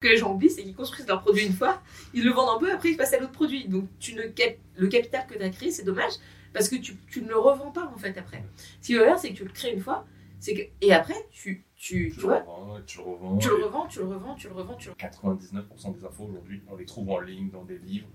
[0.00, 1.82] que les gens oublient, c'est qu'ils construisent leur produit une fois,
[2.14, 3.66] ils le vendent un peu, après ils passent à l'autre produit.
[3.68, 6.12] Donc tu ne le capital que tu as créé, c'est dommage,
[6.52, 8.44] parce que tu, tu, ne le revends pas en fait après.
[8.80, 10.06] Ce qui va faire, c'est que tu le crées une fois,
[10.38, 13.38] c'est que, et après tu, tu, tu, le revends, tu le revends.
[13.38, 14.76] Tu le revends, tu le revends, tu le revends.
[14.76, 14.94] Tu le...
[14.94, 18.08] 99% des infos aujourd'hui, on les trouve en ligne, dans des livres,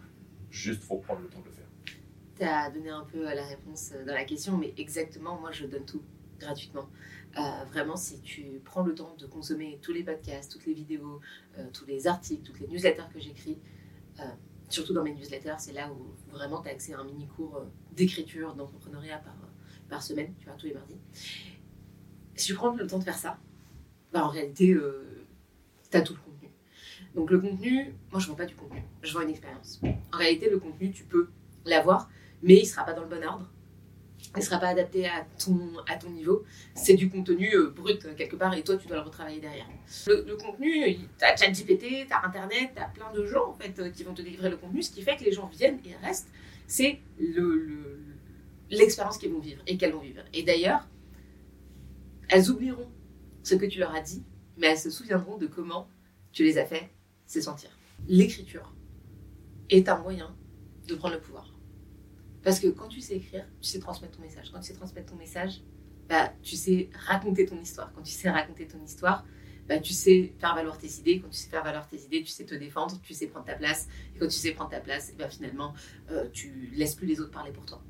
[0.50, 1.64] juste faut prendre le temps de le faire.
[2.38, 5.86] Tu as donné un peu la réponse dans la question, mais exactement, moi je donne
[5.86, 6.02] tout
[6.40, 6.88] gratuitement.
[7.38, 11.20] Euh, vraiment, si tu prends le temps de consommer tous les podcasts, toutes les vidéos,
[11.58, 13.60] euh, tous les articles, toutes les newsletters que j'écris,
[14.20, 14.24] euh,
[14.70, 17.66] surtout dans mes newsletters, c'est là où vraiment tu as accès à un mini cours
[17.92, 19.36] d'écriture, d'entrepreneuriat par,
[19.90, 21.00] par semaine, tu vois, tous les mardis.
[22.36, 23.40] Si tu prends le temps de faire ça,
[24.12, 24.78] bah, en réalité,
[25.90, 26.50] tu as tout le contenu.
[27.16, 29.82] Donc le contenu, moi je vends pas du contenu, je vends une expérience.
[30.12, 31.30] En réalité, le contenu, tu peux
[31.66, 32.10] l'avoir,
[32.42, 33.53] mais il sera pas dans le bon ordre
[34.36, 36.44] ne sera pas adapté à ton, à ton niveau.
[36.76, 39.68] C'est du contenu euh, brut euh, quelque part et toi tu dois le retravailler derrière.
[40.08, 43.78] Le, contenu, tu as ChatGPT, tu as Internet, tu as plein de gens en fait
[43.80, 44.82] euh, qui vont te délivrer le contenu.
[44.82, 46.30] Ce qui fait que les gens viennent et restent,
[46.68, 47.00] c'est
[48.70, 50.24] l'expérience le, qu'ils vont vivre et qu'elles vont vivre.
[50.34, 50.88] Et d'ailleurs,
[52.30, 52.90] elles oublieront
[53.44, 54.24] ce que tu leur as dit,
[54.58, 55.88] mais elles se souviendront de comment
[56.32, 56.90] tu les as fait
[57.28, 57.70] se sentir.
[58.08, 58.74] L'écriture
[59.70, 60.36] est un moyen
[60.88, 61.53] de prendre le pouvoir.
[62.44, 64.52] Parce que quand tu sais écrire, tu sais transmettre ton message.
[64.52, 65.62] Quand tu sais transmettre ton message,
[66.10, 67.92] bah, tu sais raconter ton histoire.
[67.94, 69.26] Quand tu sais raconter ton histoire,
[69.68, 71.22] bah, tu sais faire valoir tes idées.
[71.22, 73.56] Quand tu sais faire valoir tes idées, tu sais te défendre, tu sais prendre ta
[73.56, 73.88] place.
[74.16, 75.74] Et quand tu sais prendre ta place, et bah, finalement,
[76.12, 77.82] euh, tu laisses plus les autres parler pour toi.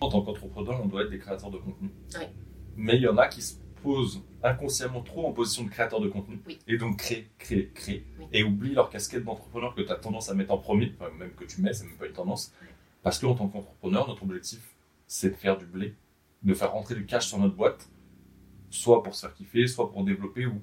[0.00, 1.90] En tant qu'entrepreneur, on doit être des créateurs de contenu.
[2.18, 2.24] Oui.
[2.76, 6.08] Mais il y en a qui se posent inconsciemment trop en position de créateur de
[6.08, 6.40] contenu.
[6.66, 8.04] Et donc créent, créent, créent.
[8.32, 11.44] Et oublient leur casquette d'entrepreneur que tu as tendance à mettre en premier, même que
[11.44, 12.52] tu mets, c'est même pas une tendance.
[13.02, 14.74] Parce qu'en tant qu'entrepreneur, notre objectif,
[15.06, 15.94] c'est de faire du blé,
[16.42, 17.88] de faire rentrer du cash sur notre boîte,
[18.70, 20.60] soit pour se faire kiffer, soit pour développer ou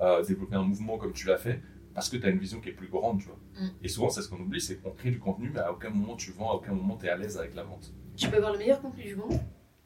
[0.00, 1.60] euh, développer un mouvement comme tu l'as fait,
[1.94, 3.38] parce que tu as une vision qui est plus grande, tu vois.
[3.60, 3.68] Mm.
[3.82, 6.16] Et souvent, c'est ce qu'on oublie, c'est qu'on crée du contenu, mais à aucun moment
[6.16, 7.92] tu vends, à aucun moment tu es à l'aise avec la vente.
[8.16, 9.38] Tu peux avoir le meilleur contenu du monde,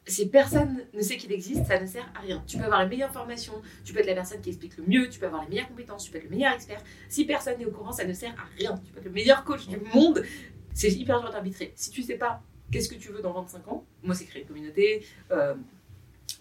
[0.07, 2.43] si personne ne sait qu'il existe, ça ne sert à rien.
[2.45, 5.09] Tu peux avoir les meilleures formations, tu peux être la personne qui explique le mieux,
[5.09, 6.81] tu peux avoir les meilleures compétences, tu peux être le meilleur expert.
[7.09, 8.79] Si personne n'est au courant, ça ne sert à rien.
[8.85, 10.23] Tu peux être le meilleur coach du monde,
[10.75, 11.73] c'est hyper dur d'arbitrer.
[11.75, 14.47] Si tu sais pas qu'est-ce que tu veux dans 25 ans, moi c'est créer une
[14.47, 15.55] communauté, euh,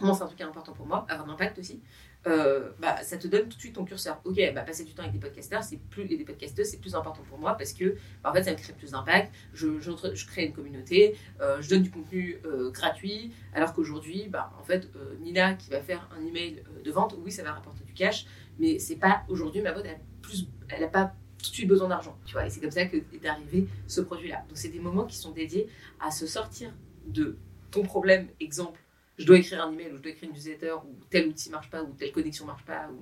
[0.00, 1.80] moi c'est un truc important pour moi, avoir un impact aussi.
[2.26, 4.20] Euh, bah, ça te donne tout de suite ton curseur.
[4.24, 6.94] Ok, bah, passer du temps avec des podcasteurs, c'est plus et des podcasteuses, c'est plus
[6.94, 9.32] important pour moi parce que bah, en ça me crée plus d'impact.
[9.52, 12.40] Je, crée une communauté, euh, je donne du contenu
[12.72, 14.90] gratuit, alors qu'aujourd'hui, bah, en fait,
[15.20, 18.26] Nina qui va faire un email de vente, oui, ça va rapporter du cash,
[18.58, 21.14] mais c'est pas aujourd'hui ma boîte, elle plus, elle a pas
[21.44, 22.16] tout de suite besoin d'argent.
[22.24, 24.44] Tu vois, et c'est comme ça que est arrivé ce produit-là.
[24.48, 25.68] Donc, c'est des moments qui sont dédiés
[26.00, 26.72] à se sortir
[27.06, 27.36] de
[27.70, 28.28] ton problème.
[28.40, 28.80] Exemple,
[29.18, 31.70] je dois écrire un email ou je dois écrire une newsletter ou tel outil marche
[31.70, 32.98] pas ou telle connexion marche pas ou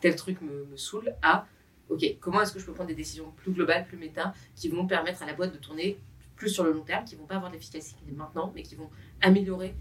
[0.00, 1.46] tel truc me, saoule à
[1.88, 4.86] ok, comment est-ce que je peux prendre des décisions plus globales, plus méta, qui vont
[4.86, 5.96] permettre à la boîte de tourner
[6.34, 8.90] plus sur le long terme, qui vont pas avoir d'efficacité maintenant, mais qui vont
[9.22, 9.74] améliorer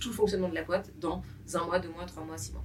[0.00, 1.22] tout le fonctionnement de la boîte dans
[1.52, 2.64] un mois, deux mois, trois mois, six mois.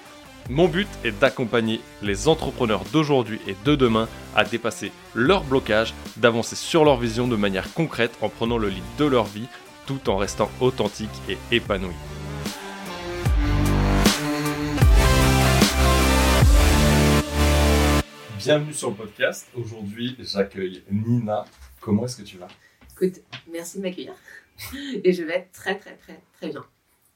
[0.49, 6.55] Mon but est d'accompagner les entrepreneurs d'aujourd'hui et de demain à dépasser leurs blocages, d'avancer
[6.55, 9.47] sur leur vision de manière concrète en prenant le lead de leur vie
[9.85, 11.93] tout en restant authentique et épanoui.
[18.37, 19.47] Bienvenue sur le podcast.
[19.55, 21.45] Aujourd'hui, j'accueille Nina.
[21.79, 22.47] Comment est-ce que tu vas?
[22.91, 24.13] Écoute, merci de m'accueillir.
[25.03, 26.65] Et je vais très très très très bien.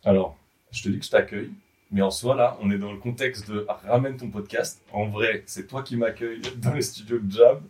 [0.04, 0.38] Alors,
[0.72, 1.52] je te dis que je t'accueille
[1.92, 4.82] mais en soi, là, on est dans le contexte de ramène ton podcast.
[4.92, 7.62] En vrai, c'est toi qui m'accueilles dans les studios de Jab.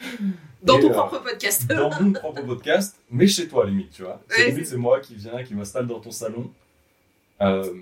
[0.62, 1.66] Dans ton euh, propre podcast.
[1.66, 4.20] dans mon propre podcast, mais chez toi, limite, tu vois.
[4.28, 6.52] C'est limite, c'est moi qui viens, qui m'installe dans ton salon.
[7.40, 7.72] Euh,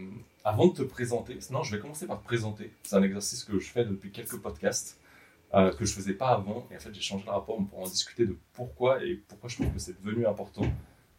[0.45, 2.71] avant de te présenter, non, je vais commencer par te présenter.
[2.83, 4.99] C'est un exercice que je fais depuis quelques podcasts,
[5.55, 6.67] euh, que je faisais pas avant.
[6.71, 9.57] Et en fait, j'ai changé le rapport pour en discuter de pourquoi et pourquoi je
[9.57, 10.63] trouve que c'est devenu important.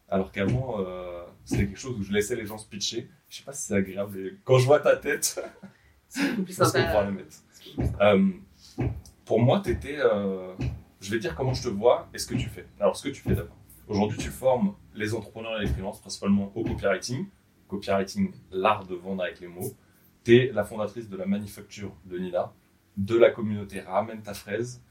[0.08, 3.08] Alors qu'avant, euh, c'était quelque chose où je laissais les gens se pitcher.
[3.28, 4.38] Je sais pas si c'est agréable.
[4.44, 5.40] quand je vois ta tête,
[6.08, 7.10] c'est plus sympa.
[7.10, 7.36] mettre.
[8.00, 8.30] Euh,
[9.24, 9.98] pour moi, tu étais.
[9.98, 10.54] Euh,
[11.00, 12.66] je vais dire comment je te vois et ce que tu fais.
[12.80, 13.56] Alors, ce que tu fais d'abord.
[13.86, 17.26] Aujourd'hui, tu formes les entrepreneurs et les freelances principalement au copywriting.
[17.68, 19.72] Copywriting, l'art de vendre avec les mots.
[20.24, 22.52] Tu es la fondatrice de la manufacture de Nina,
[22.96, 24.82] de la communauté Ramène ta fraise.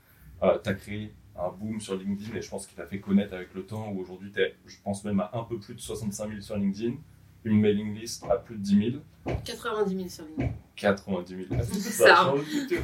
[0.41, 3.53] tu as créé un boom sur LinkedIn et je pense qu'il t'a fait connaître avec
[3.53, 6.29] le temps où aujourd'hui tu es, je pense même à un peu plus de 65
[6.29, 6.95] 000 sur LinkedIn,
[7.43, 8.91] une mailing list à plus de 10
[9.25, 9.35] 000.
[9.45, 10.53] 90 000 sur LinkedIn.
[10.75, 11.63] 90 000.
[11.63, 12.33] Ça, ça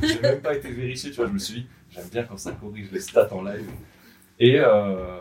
[0.02, 2.52] J'ai même pas été vérifié, tu vois, je me suis dit, j'aime bien quand ça
[2.54, 3.70] corrige les stats en live.
[4.40, 5.20] Et, euh,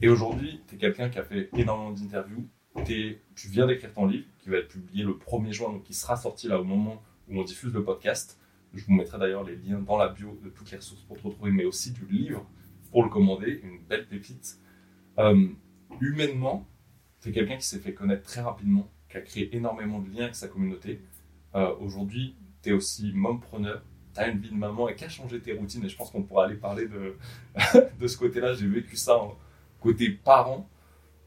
[0.00, 2.46] et aujourd'hui, tu es quelqu'un qui a fait énormément d'interviews,
[2.84, 6.16] tu viens d'écrire ton livre qui va être publié le 1er juin, donc qui sera
[6.16, 8.37] sorti là au moment où on diffuse le podcast.
[8.74, 11.22] Je vous mettrai d'ailleurs les liens dans la bio de toutes les ressources pour te
[11.22, 12.44] retrouver, mais aussi du livre
[12.90, 14.58] pour le commander, une belle pépite.
[15.18, 15.48] Euh,
[16.00, 16.66] humainement,
[17.24, 20.34] es quelqu'un qui s'est fait connaître très rapidement, qui a créé énormément de liens avec
[20.34, 21.00] sa communauté.
[21.54, 23.82] Euh, aujourd'hui, tu es aussi mompreneur,
[24.14, 25.84] tu as une vie de maman et qui a changé tes routines.
[25.84, 27.16] Et je pense qu'on pourra aller parler de,
[28.00, 28.54] de ce côté-là.
[28.54, 29.20] J'ai vécu ça
[29.80, 30.68] côté parent.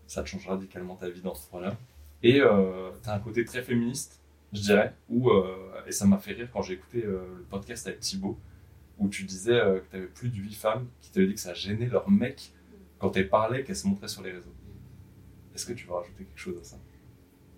[0.08, 1.76] Ça te change radicalement ta vie d'entrepreneur.
[2.24, 4.21] Et euh, tu as un côté très féministe
[4.54, 4.94] je dirais.
[5.10, 8.38] Où, euh, et ça m'a fait rire quand j'ai écouté euh, le podcast avec Thibaut,
[8.98, 11.40] où tu disais euh, que tu avais plus de 8 femmes qui t'avaient dit que
[11.40, 12.54] ça gênait leur mec
[13.00, 14.54] quand elles parlaient, qu'elles se montraient sur les réseaux.
[15.56, 16.78] Est-ce que tu veux rajouter quelque chose à ça?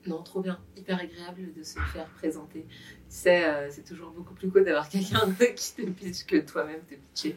[0.06, 0.60] Non, trop bien.
[0.76, 2.66] Hyper agréable de se faire présenter.
[3.08, 7.36] C'est, c'est toujours beaucoup plus cool d'avoir quelqu'un qui te pitch que toi-même te pitcher.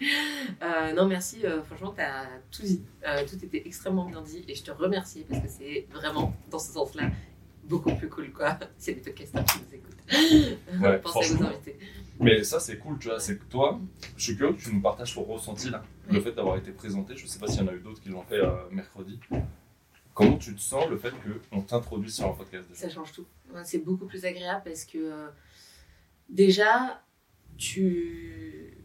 [0.97, 1.43] non, merci.
[1.67, 2.83] franchement, tu as tout dit.
[3.29, 6.73] tout était extrêmement bien dit et je te remercie parce que c'est vraiment dans ce
[6.73, 7.11] sens-là
[7.69, 8.59] beaucoup plus cool, quoi.
[8.79, 10.83] C'est des podcasters qui nous écoutent.
[10.83, 11.79] Ouais, Pensez à vous inviter.
[12.19, 13.21] Mais ça, c'est cool, tu vois.
[13.21, 13.79] C'est que toi,
[14.17, 15.85] je suis curieux que tu nous partages ton ressenti là.
[16.11, 18.09] Le fait d'avoir été présenté, je sais pas s'il y en a eu d'autres qui
[18.09, 19.19] l'ont fait euh, mercredi.
[20.15, 21.13] Comment tu te sens le fait
[21.51, 23.27] qu'on t'introduise sur un podcast Ça change tout.
[23.65, 25.29] C'est beaucoup plus agréable parce que euh,
[26.31, 27.03] déjà,
[27.59, 28.79] tu,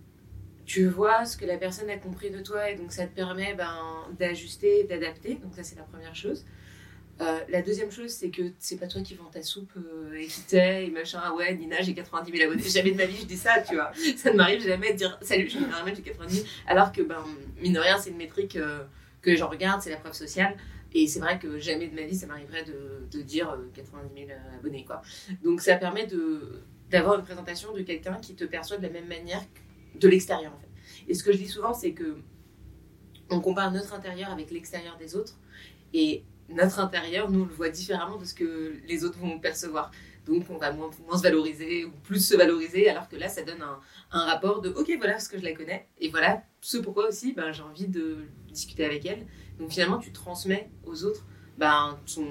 [0.65, 3.53] tu vois ce que la personne a compris de toi et donc ça te permet
[3.53, 3.77] ben,
[4.19, 5.35] d'ajuster, d'adapter.
[5.35, 6.45] Donc ça, c'est la première chose.
[7.21, 10.25] Euh, la deuxième chose, c'est que c'est pas toi qui vends ta soupe euh, et
[10.25, 11.19] qui t'es et machin.
[11.23, 12.67] Ah ouais, Nina, j'ai 90 000 abonnés.
[12.67, 13.91] Jamais de ma vie, je dis ça, tu vois.
[14.17, 16.47] Ça ne m'arrive jamais de dire salut, je suis j'ai 90 000.
[16.65, 17.23] Alors que, ben,
[17.61, 18.83] mine de rien, c'est une métrique euh,
[19.21, 20.57] que j'en regarde, c'est la preuve sociale.
[20.93, 24.39] Et c'est vrai que jamais de ma vie, ça m'arriverait de, de, dire 90 000
[24.57, 25.01] abonnés, quoi.
[25.43, 26.07] Donc ça permet
[26.89, 29.41] d'avoir une présentation de quelqu'un qui te perçoit de la même manière
[29.95, 30.67] de l'extérieur, en fait.
[31.07, 32.17] Et ce que je dis souvent, c'est que
[33.29, 35.37] on compare notre intérieur avec l'extérieur des autres.
[35.93, 39.91] Et notre intérieur, nous, on le voit différemment de ce que les autres vont percevoir.
[40.25, 43.63] Donc, on va moins, se valoriser ou plus se valoriser, alors que là, ça donne
[44.11, 47.33] un, rapport de OK, voilà ce que je la connais, et voilà ce pourquoi aussi
[47.33, 48.17] ben, j'ai envie de
[48.49, 49.25] discuter avec elle.
[49.59, 51.25] Donc, finalement, tu transmets aux autres
[51.57, 52.27] ben, ton,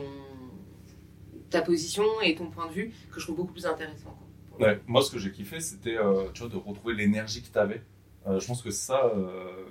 [1.50, 4.16] ta position et ton point de vue que je trouve beaucoup plus intéressant.
[4.58, 7.82] Ouais, moi, ce que j'ai kiffé, c'était euh, de retrouver l'énergie que tu avais.
[8.26, 9.64] Euh, je pense que ça, euh,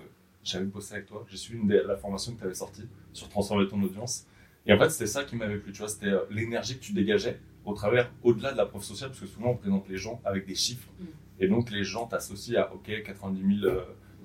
[0.44, 1.26] j'avais bossé avec toi.
[1.30, 4.26] J'ai suivi la formation que tu avais sortie sur transformer ton audience.
[4.66, 6.94] Et en fait, c'était ça qui m'avait plu, tu vois, c'était euh, l'énergie que tu
[6.94, 10.22] dégageais au travers, au-delà de la prof sociale, parce que souvent on présente les gens
[10.26, 10.90] avec des chiffres.
[11.00, 11.06] Mm.
[11.40, 13.84] Et donc les gens t'associent à, ok, 90 000 euh,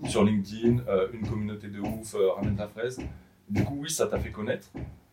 [0.09, 3.01] sur LinkedIn, euh, une communauté de ouf, ramène ta fraise.
[3.49, 4.69] Du coup, oui, ça t'a fait connaître.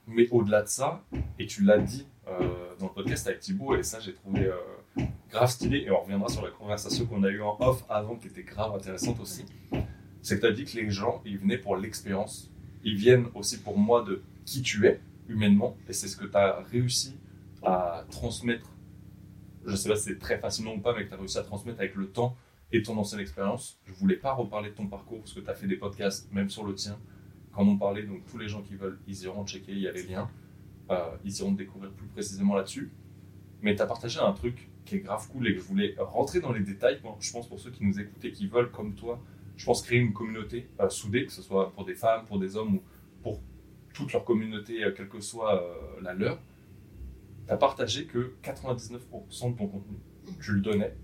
[0.07, 1.03] Mais au-delà de ça,
[1.37, 2.07] et tu l'as dit
[2.79, 4.49] dans le podcast avec Thibaut, et ça j'ai trouvé
[5.29, 8.27] grave stylé, et on reviendra sur la conversation qu'on a eue en off avant, qui
[8.27, 9.45] était grave intéressante aussi,
[10.21, 12.51] c'est que tu as dit que les gens, ils venaient pour l'expérience.
[12.83, 14.99] Ils viennent aussi pour moi de qui tu es,
[15.31, 17.17] humainement, et c'est ce que tu as réussi
[17.63, 18.69] à transmettre.
[19.65, 21.43] Je sais pas si c'est très facilement ou pas, mais que tu as réussi à
[21.43, 22.35] transmettre avec le temps
[22.71, 23.79] et ton ancienne expérience.
[23.85, 26.49] Je voulais pas reparler de ton parcours parce que tu as fait des podcasts, même
[26.49, 26.97] sur le tien,
[27.53, 28.03] quand on parlait.
[28.03, 30.29] Donc tous les gens qui veulent, ils iront checker, il y a les liens.
[30.89, 32.91] Euh, ils iront découvrir plus précisément là-dessus.
[33.61, 36.39] Mais tu as partagé un truc qui est grave cool et que je voulais rentrer
[36.39, 36.99] dans les détails.
[37.19, 39.21] je pense pour ceux qui nous écoutent et qui veulent, comme toi,
[39.55, 42.55] je pense créer une communauté euh, soudée, que ce soit pour des femmes, pour des
[42.55, 42.81] hommes ou
[43.93, 46.39] toute leur communauté, euh, quelle que soit euh, la leur,
[47.47, 48.99] tu as partagé que 99%
[49.53, 49.97] de ton contenu,
[50.41, 50.95] tu le donnais.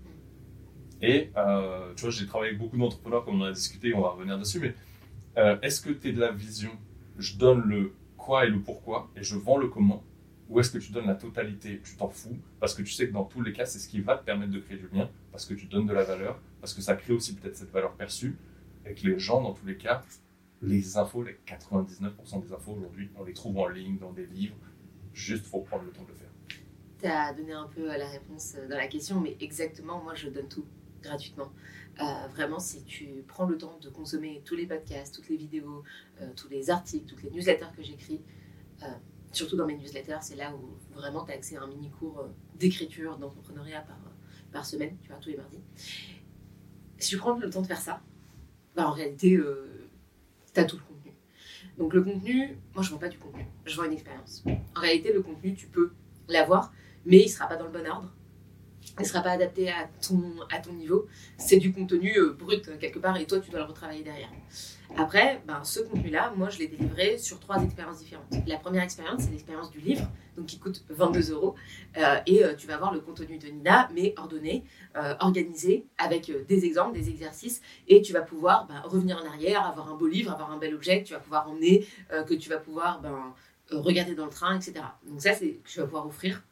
[1.00, 4.10] Et euh, tu vois, j'ai travaillé avec beaucoup d'entrepreneurs, comme on a discuté, on va
[4.10, 4.74] revenir dessus, mais
[5.62, 6.72] est-ce que tu es de la vision
[7.16, 10.02] Je donne le quoi et le pourquoi, et je vends le comment
[10.48, 13.12] ou est-ce que tu donnes la totalité, tu t'en fous, parce que tu sais que
[13.12, 15.44] dans tous les cas, c'est ce qui va te permettre de créer du lien, parce
[15.44, 18.36] que tu donnes de la valeur, parce que ça crée aussi peut-être cette valeur perçue,
[18.86, 20.02] et que les gens, dans tous les cas,
[20.62, 24.56] les infos, les 99% des infos aujourd'hui, on les trouve en ligne, dans des livres.
[25.12, 26.30] Juste, faut prendre le temps de le faire.
[27.00, 30.48] Tu as donné un peu la réponse dans la question, mais exactement, moi, je donne
[30.48, 30.64] tout
[31.02, 31.52] gratuitement.
[32.00, 35.82] Euh, vraiment, si tu prends le temps de consommer tous les podcasts, toutes les vidéos,
[36.20, 38.22] euh, tous les articles, toutes les newsletters que j'écris,
[38.82, 38.86] euh,
[39.32, 42.28] surtout dans mes newsletters, c'est là où vraiment tu as accès à un mini cours
[42.56, 43.98] d'écriture, d'entrepreneuriat par,
[44.52, 45.60] par semaine, tu vois, tous les mardis.
[46.98, 48.00] Si tu prends le temps de faire ça,
[48.74, 49.38] bah, en réalité,
[50.64, 51.12] tout le contenu.
[51.78, 54.44] Donc le contenu, moi je vends pas du contenu, je vends une expérience.
[54.76, 55.92] En réalité, le contenu, tu peux
[56.28, 56.72] l'avoir,
[57.06, 58.12] mais il sera pas dans le bon ordre.
[58.98, 61.06] Ne sera pas adapté à ton, à ton niveau.
[61.36, 64.30] C'est du contenu euh, brut quelque part et toi tu dois le retravailler derrière.
[64.96, 68.26] Après, ben, ce contenu-là, moi je l'ai délivré sur trois expériences différentes.
[68.46, 71.54] La première expérience, c'est l'expérience du livre, donc qui coûte 22 euros.
[71.98, 74.64] Euh, et euh, tu vas voir le contenu de Nina, mais ordonné,
[75.20, 77.60] organisé, avec des exemples, des exercices.
[77.86, 80.74] Et tu vas pouvoir ben, revenir en arrière, avoir un beau livre, avoir un bel
[80.74, 81.86] objet que tu vas pouvoir emmener,
[82.26, 83.34] que tu vas pouvoir ben,
[83.70, 84.74] regarder dans le train, etc.
[85.04, 86.42] Donc ça, c'est que tu vas pouvoir offrir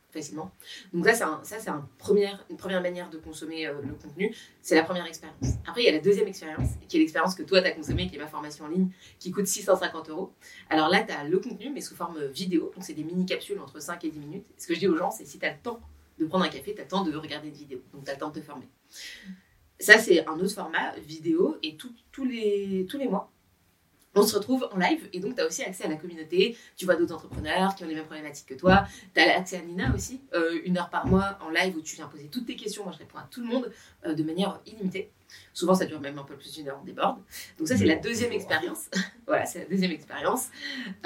[0.93, 4.35] Donc ça, c'est un, ça, c'est première, une première manière de consommer euh, le contenu.
[4.63, 5.55] C'est la première expérience.
[5.67, 8.09] Après, il y a la deuxième expérience, qui est l'expérience que toi, tu as consommée,
[8.09, 10.33] qui est ma formation en ligne, qui coûte 650 euros.
[10.71, 12.73] Alors là, tu as le contenu, mais sous forme vidéo.
[12.75, 14.47] Donc c'est des mini-capsules entre 5 et 10 minutes.
[14.57, 15.81] ce que je dis aux gens, c'est si tu as le temps
[16.19, 17.81] de prendre un café, tu as le temps de regarder une vidéo.
[17.93, 18.69] Donc tu as le temps de te former.
[19.79, 21.57] Ça, c'est un autre format vidéo.
[21.63, 21.77] Et
[22.25, 23.31] les, tous les mois,
[24.17, 26.57] on se retrouve en live et donc tu as aussi accès à la communauté.
[26.77, 28.87] Tu vois d'autres entrepreneurs qui ont les mêmes problématiques que toi.
[29.15, 31.97] Tu as accès à Nina aussi, euh, une heure par mois en live où tu
[31.97, 32.83] viens poser toutes tes questions.
[32.83, 33.71] Moi, je réponds à tout le monde
[34.07, 35.13] euh, de manière illimitée.
[35.53, 37.19] Souvent, ça dure même un peu plus d'une heure, on déborde.
[37.59, 38.87] Donc, ça, c'est la deuxième expérience.
[39.27, 40.49] voilà, c'est la deuxième expérience.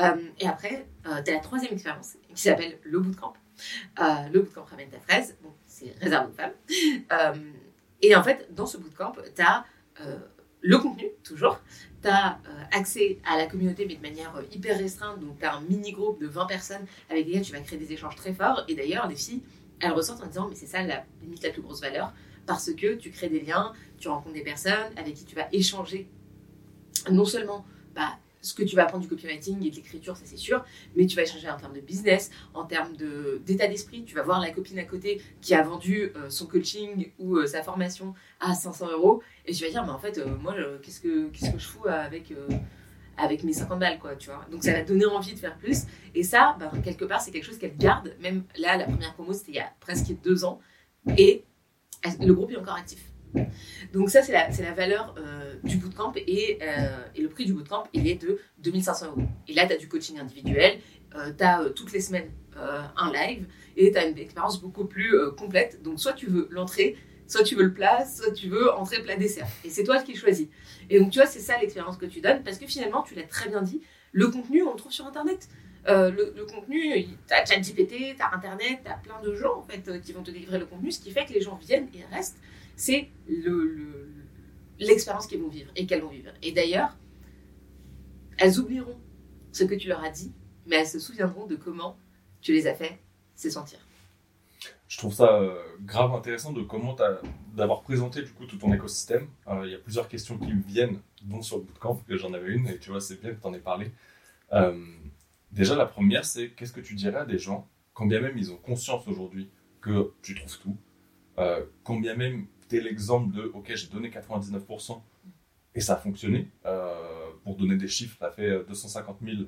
[0.00, 3.32] Euh, et après, tu as la troisième expérience qui s'appelle le bootcamp.
[3.98, 5.36] le bootcamp ramène ta fraise.
[5.42, 7.42] Bon, c'est réservé aux femmes.
[8.02, 9.64] et en fait, dans ce bootcamp, tu as
[10.62, 11.60] le contenu, toujours.
[12.02, 12.32] Tu euh,
[12.72, 15.20] accès à la communauté, mais de manière euh, hyper restreinte.
[15.20, 18.32] Donc, tu un mini-groupe de 20 personnes avec lesquelles tu vas créer des échanges très
[18.32, 18.64] forts.
[18.68, 19.42] Et d'ailleurs, les filles,
[19.80, 22.12] elles ressortent en disant Mais c'est ça la limite la plus grosse valeur.
[22.46, 26.08] Parce que tu crées des liens, tu rencontres des personnes avec qui tu vas échanger
[27.10, 27.64] non seulement
[27.94, 30.64] bah, ce que tu vas apprendre du copywriting et de l'écriture, ça c'est sûr,
[30.96, 32.96] mais tu vas échanger en termes de business, en termes
[33.44, 34.04] d'état d'esprit.
[34.04, 37.46] Tu vas voir la copine à côté qui a vendu euh, son coaching ou euh,
[37.46, 41.00] sa formation à 500 euros et tu vas dire, mais en fait, euh, moi, qu'est-ce
[41.00, 42.32] que qu'est-ce que je fous avec
[43.16, 44.46] avec mes 50 balles, quoi, tu vois.
[44.50, 45.82] Donc ça va donner envie de faire plus.
[46.14, 48.14] Et ça, ben, quelque part, c'est quelque chose qu'elle garde.
[48.20, 50.60] Même là, la première promo, c'était il y a presque deux ans.
[51.18, 51.44] Et
[52.20, 53.09] le groupe est encore actif.
[53.92, 57.84] Donc ça, c'est la, valeur euh, du bootcamp et, euh, et, le prix du bootcamp,
[57.92, 59.22] il est de 2500 euros.
[59.48, 60.78] Et là, tu as du coaching individuel,
[61.14, 62.30] euh, tu as toutes les semaines
[62.96, 63.46] un live
[63.76, 65.82] et tu as une expérience beaucoup plus complète.
[65.82, 66.94] Donc soit tu veux l'entrée,
[67.26, 69.46] soit tu veux le plat, soit tu veux entrée, plat, dessert.
[69.64, 70.48] Et c'est toi qui choisis.
[70.90, 73.22] Et donc tu vois, c'est ça l'expérience que tu donnes parce que finalement, tu l'as
[73.22, 73.80] très bien dit,
[74.12, 75.48] le contenu, on le trouve sur Internet.
[75.86, 76.92] le, le, contenu,
[77.26, 80.22] tu as ChatGPT, tu as Internet, tu as plein de gens en fait, qui vont
[80.22, 82.36] te délivrer le contenu, ce qui fait que les gens viennent et restent
[82.80, 83.10] c'est
[84.78, 86.30] l'expérience le, qu'elles vont vivre et qu'elles vont vivre.
[86.42, 86.96] Et d'ailleurs,
[88.38, 88.98] elles oublieront
[89.52, 90.32] ce que tu leur as dit,
[90.64, 91.98] mais elles se souviendront de comment
[92.40, 92.98] tu les as fait
[93.34, 93.78] se sentir.
[94.88, 96.96] Je trouve ça euh, grave intéressant de comment
[97.54, 99.28] d'avoir présenté du coup tout ton écosystème.
[99.48, 102.32] Euh, il y a plusieurs questions qui me viennent, dont sur le bootcamp, que j'en
[102.32, 103.92] avais une, et tu vois, c'est bien que tu en aies parlé.
[104.54, 104.82] Euh,
[105.52, 108.50] déjà, la première, c'est qu'est-ce que tu dirais à des gens, quand bien même ils
[108.52, 109.50] ont conscience aujourd'hui
[109.82, 110.76] que tu trouves tout,
[111.84, 115.00] quand bien même l'exemple de OK, j'ai donné 99%
[115.74, 116.48] et ça a fonctionné.
[116.66, 116.94] Euh,
[117.42, 119.42] pour donner des chiffres, ça fait 250 000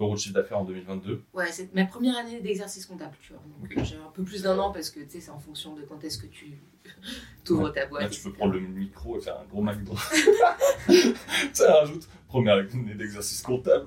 [0.00, 1.22] euros de chiffre d'affaires en 2022.
[1.32, 3.42] Ouais, c'est ma première année d'exercice comptable, tu vois.
[3.60, 5.82] Donc j'ai un peu plus d'un an parce que tu sais, c'est en fonction de
[5.82, 6.60] quand est-ce que tu
[7.50, 8.10] ouvres ta boîte.
[8.10, 9.94] tu peux prendre le micro et faire un gros McDo.
[11.52, 13.86] ça rajoute première année d'exercice comptable.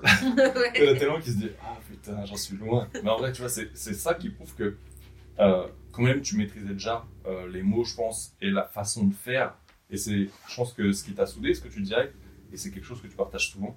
[0.74, 2.88] Il y a tellement qui se dit Ah putain, j'en suis loin.
[3.02, 4.76] Mais en vrai, tu vois, c'est ça qui prouve que.
[5.38, 9.14] Euh, quand même, tu maîtrisais déjà euh, les mots, je pense, et la façon de
[9.14, 9.54] faire.
[9.90, 12.12] Et c'est, je pense que ce qui t'a soudé, ce que tu dirais,
[12.52, 13.76] et c'est quelque chose que tu partages souvent,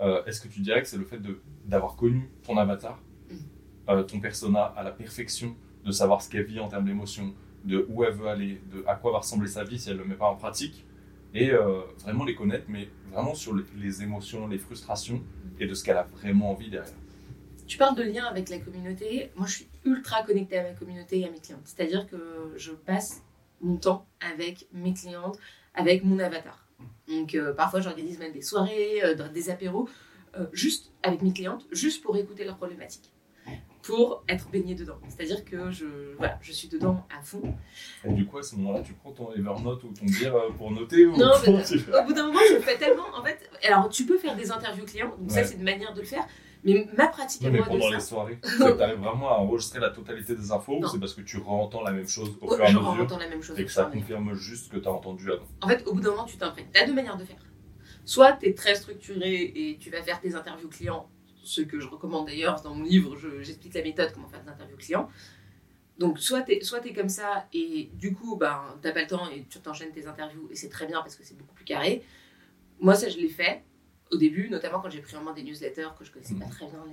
[0.00, 1.20] euh, est-ce que tu dirais que c'est le fait
[1.64, 3.00] d'avoir connu ton avatar,
[3.88, 7.32] euh, ton persona à la perfection, de savoir ce qu'elle vit en termes d'émotions,
[7.64, 10.02] de où elle veut aller, de à quoi va ressembler sa vie si elle ne
[10.02, 10.84] le met pas en pratique,
[11.34, 11.52] et
[12.02, 15.22] vraiment les connaître, mais vraiment sur les émotions, les frustrations,
[15.58, 16.92] et de ce qu'elle a vraiment envie derrière.
[17.72, 19.30] Tu parles de lien avec la communauté.
[19.34, 21.62] Moi, je suis ultra connectée à ma communauté et à mes clientes.
[21.64, 23.22] C'est-à-dire que je passe
[23.62, 25.38] mon temps avec mes clientes,
[25.72, 26.68] avec mon avatar.
[27.08, 29.88] Donc, euh, parfois, j'organise même des soirées, euh, des apéros,
[30.36, 33.10] euh, juste avec mes clientes, juste pour écouter leurs problématiques
[33.80, 34.98] pour être baignée dedans.
[35.08, 37.42] C'est-à-dire que je, voilà, je suis dedans à fond.
[38.04, 41.06] Et du coup, à ce moment-là, tu prends ton Evernote ou ton bière pour noter
[41.06, 43.06] ou Non, mais, au bout d'un moment, je le fais tellement.
[43.16, 46.00] En fait, alors tu peux faire des interviews clients, donc ça, c'est une manière de
[46.00, 46.28] le faire.
[46.64, 49.90] Mais ma pratique à mais moi pendant les soirées, tu arrives vraiment à enregistrer la
[49.90, 52.66] totalité des infos ou c'est parce que tu entends la même chose au fur et
[52.66, 55.32] à mesure la même chose et que ça confirme juste ce que tu as entendu
[55.32, 55.46] avant?
[55.60, 56.68] En fait, au bout d'un moment, tu t'imprègnes.
[56.72, 57.44] Tu as deux manières de faire.
[58.04, 61.08] Soit tu es très structuré et tu vas faire tes interviews clients,
[61.42, 64.76] ce que je recommande d'ailleurs dans mon livre, j'explique la méthode comment faire des interviews
[64.76, 65.08] clients.
[65.98, 69.28] Donc, soit tu es comme ça et du coup, ben, tu n'as pas le temps
[69.30, 72.02] et tu t'enchaînes tes interviews et c'est très bien parce que c'est beaucoup plus carré.
[72.80, 73.62] Moi, ça, je l'ai fait
[74.12, 76.50] au début, notamment quand j'ai pris en main des newsletters que je connaissais pas mm.
[76.50, 76.84] très bien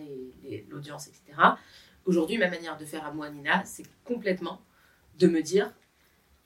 [0.70, 1.22] l'audience, etc.
[2.06, 4.62] Aujourd'hui, ma manière de faire à moi, Nina, c'est complètement
[5.20, 5.72] de me dire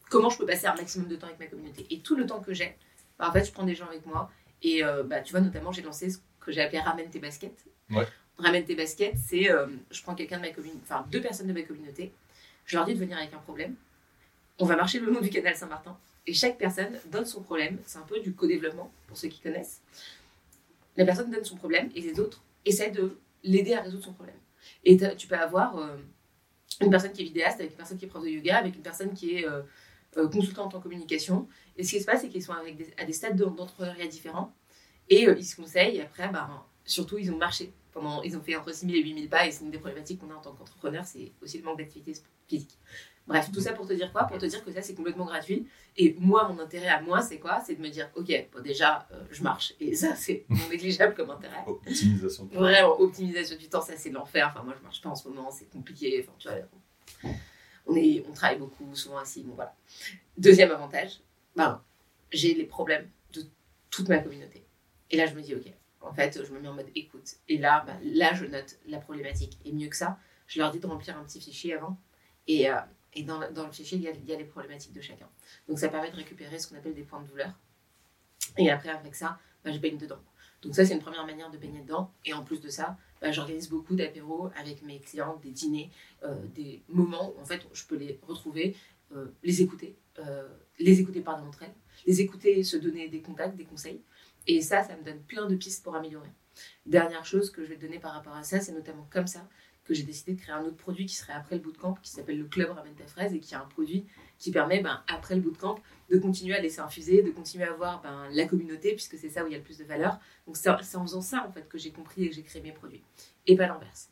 [0.10, 1.86] comment je peux passer un maximum de temps avec ma communauté.
[1.89, 2.75] Et tout le temps que j'ai,
[3.18, 4.30] bah, en fait, je prends des gens avec moi.
[4.62, 7.65] Et euh, bah, tu vois, notamment, j'ai lancé ce que j'ai appelé Ramène tes baskets.
[8.38, 11.53] Ramène tes baskets, c'est euh, je prends quelqu'un de ma communauté, enfin deux personnes de
[11.53, 12.12] ma communauté,
[12.65, 13.75] je leur dis de venir avec un problème.
[14.58, 15.96] On va marcher le long du canal Saint-Martin.
[16.25, 17.77] Et chaque personne donne son problème.
[17.86, 19.82] C'est un peu du co-développement, pour ceux qui connaissent.
[20.97, 24.38] La personne donne son problème et les autres essaient de l'aider à résoudre son problème.
[24.83, 25.97] Et tu peux avoir euh,
[26.81, 28.81] une personne qui est vidéaste avec une personne qui est prof de yoga, avec une
[28.81, 29.62] personne qui est euh,
[30.17, 31.47] euh, consultante en communication.
[31.77, 34.53] Et ce qui se passe, c'est qu'ils sont à des stades d'entrepreneuriat différents
[35.09, 35.97] et ils se conseillent.
[35.97, 37.73] Et après, bah, surtout, ils ont marché.
[37.91, 39.47] Pendant, ils ont fait entre 6 000 et 8 000 pas.
[39.47, 42.13] Et c'est une des problématiques qu'on a en tant qu'entrepreneur, c'est aussi le manque d'activité
[42.47, 42.77] physique.
[43.25, 44.25] Bref, tout ça pour te dire quoi?
[44.25, 45.65] Pour te dire que ça, c'est complètement gratuit.
[45.96, 47.62] Et moi, mon intérêt à moi, c'est quoi?
[47.65, 49.74] C'est de me dire, ok, bon, déjà, euh, je marche.
[49.80, 51.63] Et ça, c'est non négligeable comme intérêt.
[51.65, 52.60] Optimisation du temps.
[52.60, 54.51] Vraiment, optimisation du temps, ça, c'est l'enfer.
[54.53, 56.22] Enfin, moi, je marche pas en ce moment, c'est compliqué.
[56.22, 57.34] Enfin, tu vois,
[57.86, 59.44] on, est, on travaille beaucoup, souvent assis.
[59.44, 59.74] Bon, voilà.
[60.38, 61.22] Deuxième avantage,
[61.56, 61.82] ben,
[62.32, 63.44] j'ai les problèmes de
[63.89, 64.65] toute ma communauté.
[65.12, 67.36] Et là, je me dis, ok, en fait, je me mets en mode écoute.
[67.48, 69.60] Et là, ben, là, je note la problématique.
[69.63, 71.98] Et mieux que ça, je leur dis de remplir un petit fichier avant.
[72.48, 72.75] Et, euh,
[73.15, 75.27] et dans, dans, le fichier, il y, a, il y, a, les problématiques de chacun.
[75.67, 77.53] Donc ça permet de récupérer ce qu'on appelle des points de douleur.
[78.58, 80.20] Et après, avec ça, bah, je baigne dedans.
[80.62, 82.12] Donc ça, c'est une première manière de baigner dedans.
[82.25, 85.91] Et en plus de ça, bah, j'organise beaucoup d'apéros avec mes clients, des dîners,
[86.24, 88.75] euh, des moments où en fait, je peux les retrouver,
[89.15, 90.48] euh, les écouter, euh,
[90.79, 91.75] les écouter parler entre elles,
[92.08, 94.01] les écouter se donner des contacts, des conseils.
[94.48, 96.32] Et ça, ça me donne plein de pistes pour améliorer.
[96.86, 99.48] Dernière chose que je vais te donner par rapport à ça, c'est notamment comme ça
[99.86, 102.38] que j'ai décidé de créer un autre produit qui serait après le bootcamp, qui s'appelle
[102.38, 104.06] le Club Ramène ta fraise, et qui est un produit
[104.40, 108.02] qui permet, ben, après le bootcamp, de continuer à laisser infuser, de continuer à voir
[108.02, 110.20] ben, la communauté, puisque c'est ça où il y a le plus de valeur.
[110.48, 112.72] Donc c'est en faisant ça, en fait, que j'ai compris et que j'ai créé mes
[112.72, 113.04] produits,
[113.48, 114.10] et pas l'inverse.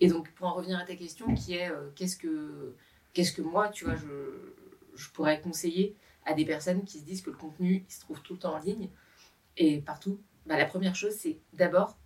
[0.00, 2.74] Et donc, pour en revenir à ta question, qui est euh, qu'est-ce que
[3.12, 4.06] qu'est-ce que moi, tu vois, je,
[4.96, 5.94] je pourrais conseiller
[6.26, 8.54] à des personnes qui se disent que le contenu, il se trouve tout le temps
[8.54, 8.88] en ligne
[9.56, 11.96] et partout, ben, la première chose, c'est d'abord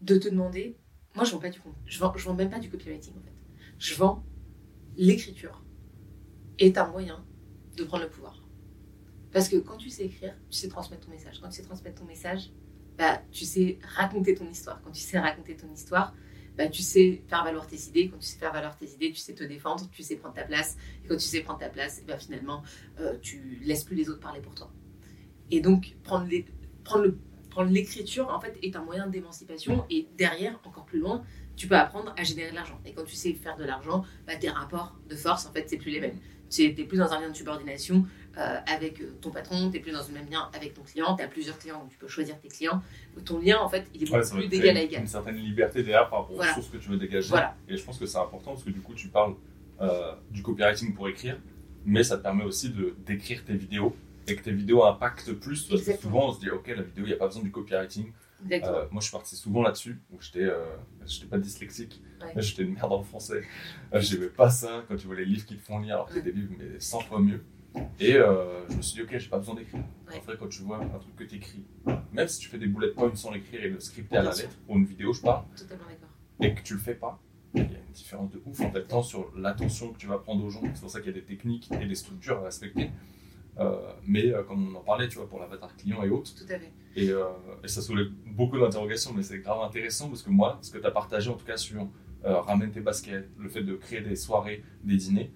[0.00, 0.76] de te demander,
[1.14, 3.32] moi je vends pas du je vends, je vends même pas du copywriting en fait.
[3.78, 4.24] Je vends
[4.96, 5.64] l'écriture
[6.58, 7.24] est un moyen
[7.76, 8.42] de prendre le pouvoir.
[9.32, 11.40] Parce que quand tu sais écrire, tu sais transmettre ton message.
[11.40, 12.50] Quand tu sais transmettre ton message,
[12.96, 14.80] bah, tu sais raconter ton histoire.
[14.82, 16.14] Quand tu sais raconter ton histoire,
[16.56, 18.08] bah, tu sais faire valoir tes idées.
[18.08, 20.44] Quand tu sais faire valoir tes idées, tu sais te défendre, tu sais prendre ta
[20.44, 20.76] place.
[21.04, 22.62] Et quand tu sais prendre ta place, bah, finalement,
[22.98, 24.72] euh, tu laisses plus les autres parler pour toi.
[25.50, 26.28] Et donc, prendre,
[26.82, 27.18] prendre le
[27.62, 31.24] l'écriture en fait est un moyen d'émancipation et derrière, encore plus loin,
[31.56, 32.80] tu peux apprendre à générer de l'argent.
[32.86, 35.76] Et quand tu sais faire de l'argent, bah, tes rapports de force, en fait, c'est
[35.76, 36.16] plus les mêmes.
[36.50, 38.06] Tu n'es plus dans un lien de subordination
[38.38, 41.16] euh, avec euh, ton patron, tu n'es plus dans un même lien avec ton client,
[41.16, 42.80] tu as plusieurs clients, donc tu peux choisir tes clients.
[43.24, 45.02] Ton lien, en fait, il est beaucoup plus d'égal à égal.
[45.02, 47.34] Une certaine liberté derrière par rapport aux choses que tu veux dégager.
[47.68, 49.34] Et je pense que c'est important parce que du coup, tu parles
[49.80, 51.38] euh, du copywriting pour écrire,
[51.84, 53.94] mais ça te permet aussi de d'écrire tes vidéos
[54.28, 55.64] et que tes vidéos impactent plus.
[55.64, 57.50] Parce que souvent, on se dit, OK, la vidéo, il n'y a pas besoin du
[57.50, 58.12] copywriting.
[58.50, 60.64] Euh, moi, je suis parti souvent là-dessus, où j'étais euh,
[61.28, 62.00] pas dyslexique,
[62.36, 63.42] mais j'étais une merde en français.
[63.92, 66.14] Euh, J'aimais pas ça quand tu vois les livres qui te font lire, alors que
[66.14, 67.44] c'est des livres, mais 100 fois mieux.
[68.00, 69.82] Et euh, je me suis dit, ok, j'ai pas besoin d'écrire.
[70.08, 71.64] En fait, quand tu vois un truc que tu écris,
[72.12, 74.56] même si tu fais des bullet points sans l'écrire et le scripter à la lettre,
[74.68, 75.44] ou une vidéo, je parle,
[76.40, 77.20] et que tu le fais pas,
[77.54, 80.18] il y a une différence de ouf en fait, tant sur l'attention que tu vas
[80.18, 80.62] prendre aux gens.
[80.74, 82.90] C'est pour ça qu'il y a des techniques et des structures à respecter.
[83.60, 86.34] Euh, mais euh, comme on en parlait, tu vois, pour l'avatar client et autres.
[86.34, 86.72] Tout à fait.
[86.96, 87.24] Et, euh,
[87.64, 90.86] et ça soulève beaucoup d'interrogations, mais c'est grave intéressant parce que moi, ce que tu
[90.86, 91.88] as partagé en tout cas sur
[92.24, 95.30] Ramène tes baskets, le fait de créer des soirées, des dîners,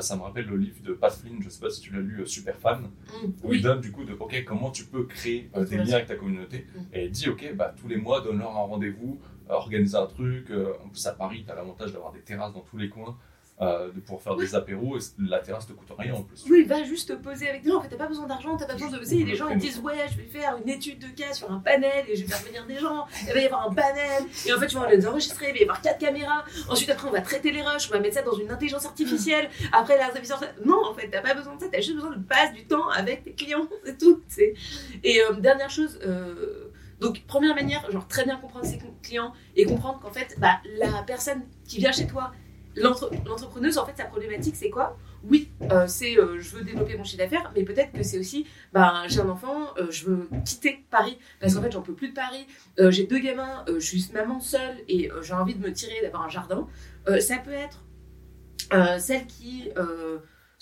[0.00, 2.26] ça me rappelle le livre de Pat Flynn, je sais pas si tu l'as lu,
[2.26, 5.76] Super Fan, mm, où il donne du coup de ok comment tu peux créer des
[5.76, 6.66] liens avec ta communauté?
[6.74, 6.80] Mm.
[6.92, 10.50] et il dit ok bah tous les mois donne-leur un rendez-vous, organise un truc.
[10.50, 13.16] en plus à Paris tu as l'avantage d'avoir des terrasses dans tous les coins.
[13.60, 16.44] Euh, pouvoir faire des apéros et la terrasse te coûte rien en plus.
[16.50, 17.76] Oui, va juste te poser avec nous.
[17.76, 18.98] En fait, t'as pas besoin d'argent, t'as pas besoin de.
[18.98, 21.52] Tu sais, les gens ils disent Ouais, je vais faire une étude de cas sur
[21.52, 23.06] un panel et je vais faire venir des gens.
[23.28, 25.50] Il va y avoir un panel et en fait, tu vas les enregistrer.
[25.50, 26.44] Il va y avoir quatre caméras.
[26.68, 29.48] Ensuite, après, on va traiter les rushs, on va mettre ça dans une intelligence artificielle.
[29.72, 30.10] Après, la.
[30.64, 31.66] Non, en fait, t'as pas besoin de ça.
[31.70, 33.68] T'as juste besoin de passer du temps avec tes clients.
[33.84, 34.20] C'est tout.
[35.04, 36.00] Et euh, dernière chose.
[36.04, 40.60] Euh, donc, première manière, genre très bien comprendre ses clients et comprendre qu'en fait, bah,
[40.78, 42.32] la personne qui vient chez toi,
[42.76, 44.96] l'entrepreneuse, en fait, sa problématique, c'est quoi?
[45.26, 48.46] Oui, euh, c'est euh, je veux développer mon chiffre d'affaires, mais peut-être que c'est aussi,
[48.72, 52.08] ben, j'ai un enfant, euh, je veux quitter Paris parce qu'en fait, j'en peux plus
[52.08, 52.46] de Paris.
[52.90, 56.28] j'ai deux gamins, je suis maman seule et j'ai envie de me tirer d'avoir un
[56.28, 56.66] jardin.
[57.20, 57.84] ça peut être
[59.00, 59.70] celle qui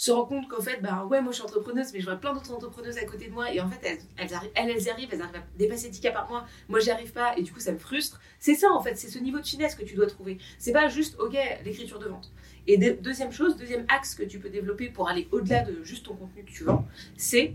[0.02, 2.34] se rend compte qu'en fait, bah ouais, moi je suis entrepreneuse, mais je vois plein
[2.34, 5.08] d'autres entrepreneuses à côté de moi, et en fait, elles, elles, arrivent, elles, y arrivent,
[5.12, 7.60] elles arrivent à dépasser 10 cas par mois, moi j'y arrive pas, et du coup
[7.60, 8.20] ça me frustre.
[8.40, 10.38] C'est ça en fait, c'est ce niveau de finesse que tu dois trouver.
[10.58, 12.32] C'est pas juste, ok, l'écriture de vente.
[12.66, 16.16] Et deuxième chose, deuxième axe que tu peux développer pour aller au-delà de juste ton
[16.16, 16.84] contenu que tu vends,
[17.16, 17.54] c'est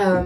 [0.00, 0.24] euh,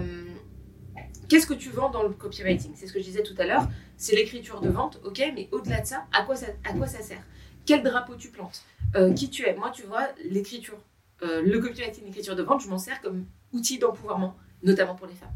[1.29, 2.71] qu'est-ce que tu vends dans le copywriting?
[2.73, 5.81] C'est ce que je disais tout à l'heure, c'est l'écriture de vente, ok, mais au-delà
[5.81, 7.21] de ça, à quoi ça, à quoi ça sert?
[7.67, 8.63] Quel drapeau tu plantes?
[8.95, 9.53] Euh, Qui tu es?
[9.53, 10.77] Moi, tu vois, l'écriture,
[11.23, 15.15] euh, le copywriting, l'écriture de vente, je m'en sers comme outil d'empouvoirment, notamment pour les
[15.15, 15.33] femmes.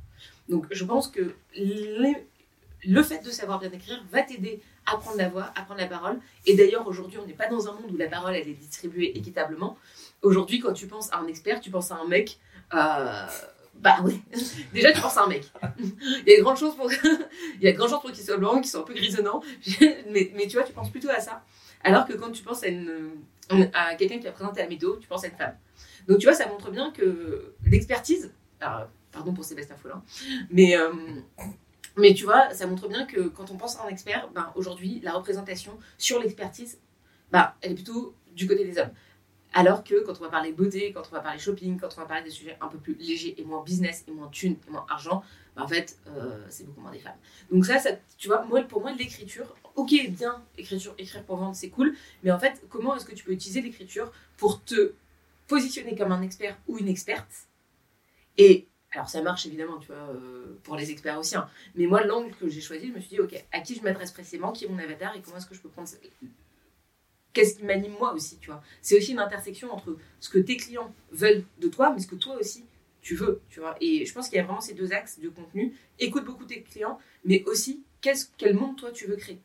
[0.49, 5.29] Donc, je pense que le fait de savoir bien écrire va t'aider à prendre la
[5.29, 6.19] voix, à prendre la parole.
[6.45, 9.17] Et d'ailleurs, aujourd'hui, on n'est pas dans un monde où la parole, elle est distribuée
[9.17, 9.77] équitablement.
[10.21, 12.39] Aujourd'hui, quand tu penses à un expert, tu penses à un mec.
[12.73, 13.27] Euh,
[13.75, 14.21] bah oui,
[14.73, 15.51] déjà tu penses à un mec.
[15.79, 16.91] Il y a de grandes chances pour,
[17.55, 19.41] il y a de grandes pour qu'il soit blanc, qu'il soit un peu grisonnant.
[20.11, 21.43] mais, tu vois, tu penses plutôt à ça.
[21.83, 22.67] Alors que quand tu penses à,
[23.73, 25.55] à quelqu'un qui va présenter la météo, tu penses à une femme.
[26.07, 28.31] Donc tu vois, ça montre bien que l'expertise,
[29.11, 30.03] pardon pour Sébastien Follin,
[30.49, 30.93] mais euh,
[31.97, 35.01] mais tu vois, ça montre bien que quand on pense à un expert, ben, aujourd'hui,
[35.03, 36.79] la représentation sur l'expertise,
[37.31, 38.91] ben, elle est plutôt du côté des hommes.
[39.53, 42.07] Alors que quand on va parler beauté, quand on va parler shopping, quand on va
[42.07, 44.85] parler des sujets un peu plus légers et moins business et moins thune et moins
[44.89, 45.23] argent,
[45.55, 47.17] ben, en fait, euh, c'est beaucoup moins des femmes.
[47.51, 47.77] Donc ça,
[48.17, 52.39] tu vois, pour moi, l'écriture, ok, bien, écriture, écrire pour vendre, c'est cool, mais en
[52.39, 54.93] fait, comment est-ce que tu peux utiliser l'écriture pour te
[55.47, 57.47] positionner comme un expert ou une experte
[58.37, 61.35] et alors ça marche évidemment, tu vois, euh, pour les experts aussi.
[61.35, 61.47] Hein.
[61.75, 64.11] Mais moi, l'angle que j'ai choisi, je me suis dit, ok, à qui je m'adresse
[64.11, 65.87] précisément, qui est mon avatar et comment est-ce que je peux prendre...
[67.31, 70.57] Qu'est-ce qui m'anime moi aussi, tu vois C'est aussi une intersection entre ce que tes
[70.57, 72.65] clients veulent de toi, mais ce que toi aussi
[73.01, 73.75] tu veux, tu vois.
[73.81, 75.73] Et je pense qu'il y a vraiment ces deux axes de contenu.
[75.97, 79.39] Écoute beaucoup tes clients, mais aussi quel monde toi tu veux créer?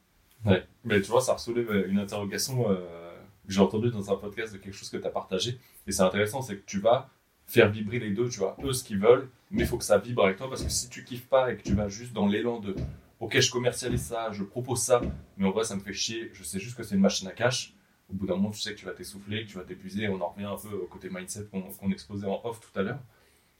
[0.44, 3.05] Ouais, mais tu vois, ça soulève une interrogation euh,
[3.48, 5.58] j'ai entendue dans un podcast de quelque chose que tu as partagé.
[5.86, 7.10] Et c'est intéressant, c'est que tu vas
[7.46, 9.98] faire vibrer les deux, tu vois, eux ce qu'ils veulent, mais il faut que ça
[9.98, 12.26] vibre avec toi parce que si tu kiffes pas et que tu vas juste dans
[12.26, 12.74] l'élan de
[13.20, 15.00] ok, je commercialise ça, je propose ça,
[15.36, 17.32] mais en vrai ça me fait chier, je sais juste que c'est une machine à
[17.32, 17.74] cash,
[18.10, 20.20] au bout d'un moment tu sais que tu vas t'essouffler, que tu vas t'épuiser, on
[20.20, 23.00] en revient un peu au côté mindset qu'on exposait en off tout à l'heure.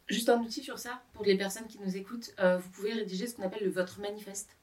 [0.09, 3.27] Juste un outil sur ça, pour les personnes qui nous écoutent, euh, vous pouvez rédiger
[3.27, 4.57] ce qu'on appelle le votre manifeste.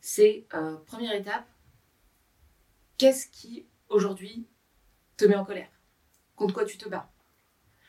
[0.00, 1.46] C'est, euh, première étape,
[2.98, 4.46] qu'est-ce qui aujourd'hui
[5.16, 5.68] te met en colère
[6.36, 7.12] Contre quoi tu te bats?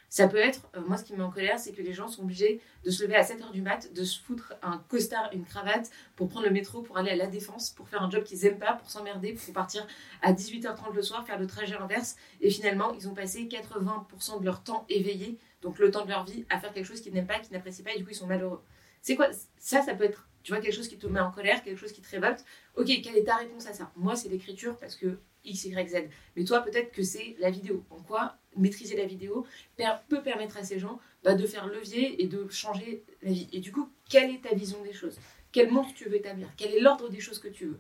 [0.09, 2.09] Ça peut être, euh, moi ce qui me met en colère, c'est que les gens
[2.09, 5.45] sont obligés de se lever à 7h du mat, de se foutre un costard, une
[5.45, 8.45] cravate pour prendre le métro, pour aller à la défense, pour faire un job qu'ils
[8.45, 9.87] aiment pas, pour s'emmerder, pour partir
[10.21, 12.17] à 18h30 le soir, faire le trajet inverse.
[12.41, 16.25] Et finalement, ils ont passé 80% de leur temps éveillé, donc le temps de leur
[16.25, 18.15] vie, à faire quelque chose qu'ils n'aiment pas, qu'ils n'apprécient pas, et du coup ils
[18.15, 18.61] sont malheureux.
[19.01, 19.27] C'est quoi?
[19.57, 21.93] Ça, ça peut être, tu vois, quelque chose qui te met en colère, quelque chose
[21.93, 22.43] qui te révolte.
[22.75, 23.93] Ok, quelle est ta réponse à ça?
[23.95, 25.95] Moi, c'est l'écriture parce que X, Y, Z.
[26.35, 27.83] Mais toi, peut-être que c'est la vidéo.
[27.89, 29.45] En quoi maîtriser la vidéo
[30.09, 33.47] peut permettre à ces gens bah, de faire levier et de changer la vie.
[33.51, 35.17] Et du coup, quelle est ta vision des choses?
[35.51, 36.47] Quel monde tu veux établir?
[36.57, 37.79] Quel est l'ordre des choses que tu veux?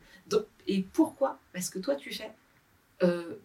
[0.67, 2.31] Et pourquoi Parce que toi, tu fais
[3.03, 3.35] euh,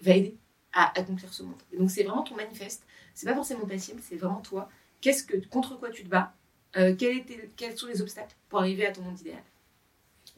[0.00, 0.36] va aider
[0.72, 1.60] à accomplir ce monde?
[1.72, 2.84] Et donc, c'est vraiment ton manifeste.
[3.14, 4.68] C'est pas forcément ta cible, c'est vraiment toi.
[5.00, 6.34] Qu'est-ce que, contre quoi tu te bats?
[6.76, 7.24] Euh, quels,
[7.56, 9.42] quels sont les obstacles pour arriver à ton monde idéal?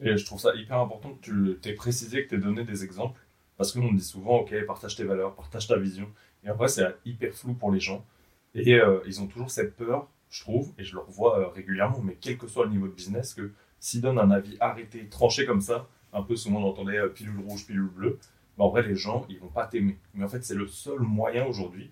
[0.01, 2.83] Et je trouve ça hyper important que tu t'aies précisé, que tu aies donné des
[2.83, 3.19] exemples.
[3.57, 6.11] Parce que nous, on dit souvent, OK, partage tes valeurs, partage ta vision.
[6.43, 8.05] Et après, c'est hyper flou pour les gens.
[8.53, 12.01] Et euh, ils ont toujours cette peur, je trouve, et je le revois euh, régulièrement,
[12.01, 15.45] mais quel que soit le niveau de business, que s'ils donnent un avis arrêté, tranché
[15.45, 18.19] comme ça, un peu souvent on entendait euh, pilule rouge, pilule bleue,
[18.57, 19.97] bah, en vrai, les gens, ils vont pas t'aimer.
[20.13, 21.91] Mais en fait, c'est le seul moyen aujourd'hui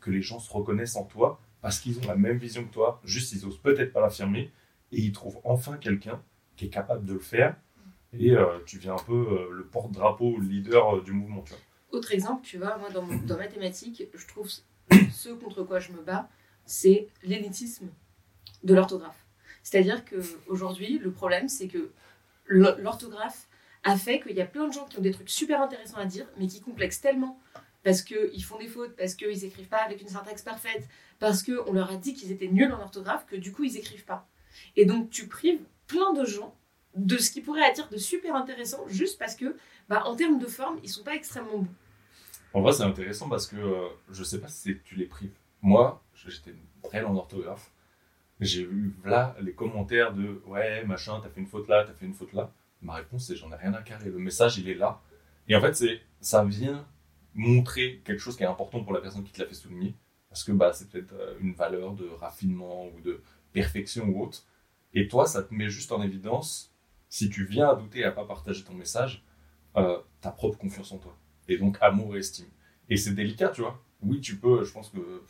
[0.00, 3.00] que les gens se reconnaissent en toi, parce qu'ils ont la même vision que toi,
[3.04, 4.50] juste ils osent peut-être pas l'affirmer,
[4.90, 6.20] et ils trouvent enfin quelqu'un
[6.56, 7.56] qui est capable de le faire.
[8.18, 11.44] Et euh, tu viens un peu euh, le porte-drapeau, le leader euh, du mouvement.
[11.90, 14.48] Autre exemple, tu vois, moi dans, dans ma thématique, je trouve
[15.12, 16.28] ce contre quoi je me bats,
[16.64, 17.88] c'est l'élitisme
[18.62, 19.26] de l'orthographe.
[19.62, 21.90] C'est-à-dire qu'aujourd'hui, le problème, c'est que
[22.46, 23.48] l'orthographe
[23.82, 26.06] a fait qu'il y a plein de gens qui ont des trucs super intéressants à
[26.06, 27.40] dire, mais qui complexent tellement
[27.84, 30.88] parce qu'ils font des fautes, parce qu'ils n'écrivent pas avec une syntaxe parfaite,
[31.18, 34.06] parce qu'on leur a dit qu'ils étaient nuls en orthographe, que du coup, ils n'écrivent
[34.06, 34.26] pas.
[34.74, 36.56] Et donc, tu prives plein de gens
[36.94, 39.56] de ce qui pourrait être de super intéressant juste parce que,
[39.88, 41.74] bah, en termes de forme, ils sont pas extrêmement bons.
[42.52, 45.34] En vrai, c'est intéressant parce que euh, je sais pas si tu les prives.
[45.60, 47.72] Moi, j'étais très en orthographe.
[48.40, 52.06] J'ai vu là les commentaires de ouais, machin, t'as fait une faute là, t'as fait
[52.06, 52.52] une faute là.
[52.80, 54.10] Ma réponse, c'est j'en ai rien à carrer.
[54.10, 55.00] Le message, il est là.
[55.48, 56.86] Et en fait, c'est ça vient
[57.34, 59.94] montrer quelque chose qui est important pour la personne qui te l'a fait souligner.
[60.28, 64.44] Parce que bah, c'est peut-être euh, une valeur de raffinement ou de perfection ou autre.
[64.94, 66.72] Et toi, ça te met juste en évidence,
[67.08, 69.24] si tu viens à douter et à pas partager ton message,
[69.76, 71.16] euh, ta propre confiance en toi.
[71.48, 72.48] Et donc amour et estime.
[72.88, 73.82] Et c'est délicat, tu vois.
[74.02, 75.22] Oui, tu peux, je pense que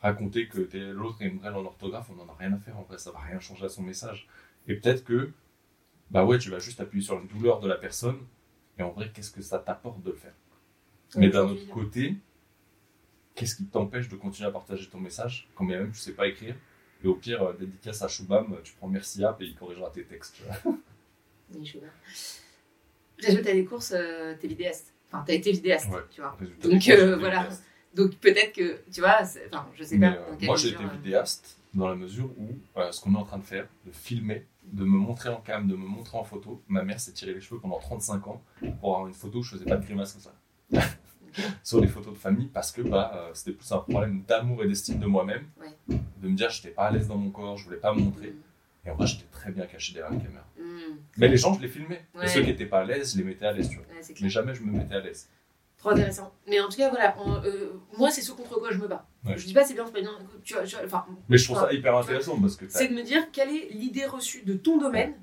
[0.00, 0.58] raconter que
[0.92, 3.20] l'autre est une en orthographe, on n'en a rien à faire en vrai, ça va
[3.20, 4.26] rien changer à son message.
[4.66, 5.32] Et peut-être que,
[6.10, 8.18] bah ouais, tu vas juste appuyer sur une douleur de la personne,
[8.78, 10.34] et en vrai, qu'est-ce que ça t'apporte de le faire?
[11.16, 12.16] Mais d'un autre côté,
[13.34, 15.48] qu'est-ce qui t'empêche de continuer à partager ton message?
[15.54, 16.56] Quand même tu sais pas écrire
[17.04, 20.04] Et au pire, euh, dédicace à Shubham, tu prends Merci App et il corrigera tes
[20.04, 20.42] textes.
[20.64, 20.72] À
[23.42, 24.94] des courses, euh, t'es vidéaste.
[25.10, 26.36] Enfin, t'as été vidéaste, tu vois.
[26.62, 27.48] Donc euh, voilà.
[27.94, 30.16] Donc peut-être que, tu vois, enfin, je sais pas.
[30.42, 32.48] moi, j'ai été vidéaste dans la mesure où
[32.90, 35.74] ce qu'on est en train de faire, de filmer, de me montrer en cam, de
[35.74, 38.42] me montrer en photo, ma mère s'est tiré les cheveux pendant 35 ans
[38.80, 40.34] pour avoir une photo où je faisais pas de grimace comme ça.
[41.62, 44.68] sur les photos de famille parce que bah, euh, c'était plus un problème d'amour et
[44.68, 45.46] d'estime de moi-même,
[45.88, 48.00] de me dire je n'étais pas à l'aise dans mon corps, je voulais pas me
[48.00, 48.30] montrer.
[48.30, 48.42] Mm.
[48.84, 50.44] Et en vrai, j'étais très bien caché derrière la caméra.
[50.58, 50.96] Mm.
[51.16, 52.04] Mais les gens, je les filmais.
[52.22, 53.70] Et ceux qui n'étaient pas à l'aise, je les mettais à l'aise.
[54.20, 55.28] Mais jamais je me mettais à l'aise.
[55.78, 56.32] Trop intéressant.
[56.48, 59.04] Mais en tout cas, voilà, euh, moi, c'est ce contre quoi je me bats.
[59.24, 60.16] Je dis pas c'est bien, c'est pas bien.
[60.44, 60.62] Tu vois,
[61.28, 62.66] mais je trouve ça hyper intéressant parce que.
[62.68, 65.14] C'est de me dire quelle est l'idée reçue de ton domaine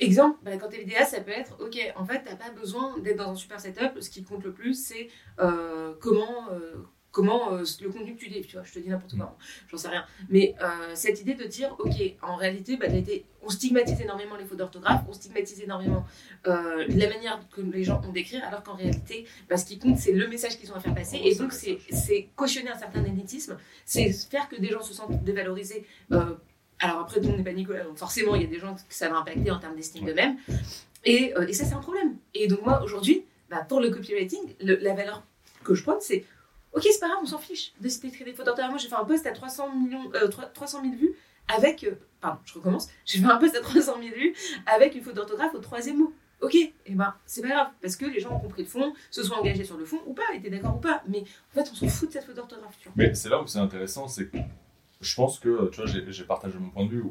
[0.00, 2.50] Exemple, bah, quand tu es vidéaste, ça peut être ok, en fait, tu n'as pas
[2.50, 4.00] besoin d'être dans un super setup.
[4.00, 5.08] Ce qui compte le plus, c'est
[5.40, 6.76] euh, comment, euh,
[7.10, 8.40] comment euh, le contenu que tu dis.
[8.40, 9.36] Tu vois, je te dis n'importe quoi,
[9.68, 10.06] j'en sais rien.
[10.30, 10.54] Mais
[10.94, 15.02] cette idée de dire ok, en réalité, bah, été, on stigmatise énormément les fautes d'orthographe,
[15.06, 16.06] on stigmatise énormément
[16.46, 20.12] la manière que les gens ont d'écrire, alors qu'en réalité, bah, ce qui compte, c'est
[20.12, 21.20] le message qu'ils ont à faire passer.
[21.22, 25.84] et donc, c'est cautionner un certain élitisme, c'est faire que des gens se sentent dévalorisés
[26.80, 28.74] alors après, tout le monde n'est pas Nicolas, donc forcément, il y a des gens
[28.74, 30.36] que ça va impacter en termes d'estime d'eux-mêmes.
[31.04, 32.16] Et, euh, et, ça, c'est un problème.
[32.34, 35.22] Et donc moi, aujourd'hui, bah, pour le copywriting, la valeur
[35.64, 36.24] que je prends, c'est
[36.72, 39.04] ok, c'est pas grave, on s'en fiche de citer des fautes Moi, j'ai fait un
[39.04, 40.10] post à 300, millions,
[40.54, 41.14] 300 euh, 000 vues
[41.54, 41.84] avec.
[41.84, 42.88] Euh, pardon, je recommence.
[43.04, 44.34] J'ai fait un post à 300 000 vues
[44.66, 46.12] avec une faute d'orthographe au troisième mot.
[46.40, 48.94] Ok, et eh ben c'est pas grave, parce que les gens ont compris le fond,
[49.10, 51.02] se sont engagés sur le fond ou pas, étaient d'accord ou pas.
[51.06, 52.78] Mais en fait, on s'en fout de cette faute d'orthographe.
[52.96, 54.38] Mais c'est là où c'est intéressant, c'est que
[55.00, 57.04] je pense que, tu vois, j'ai partagé mon point de vue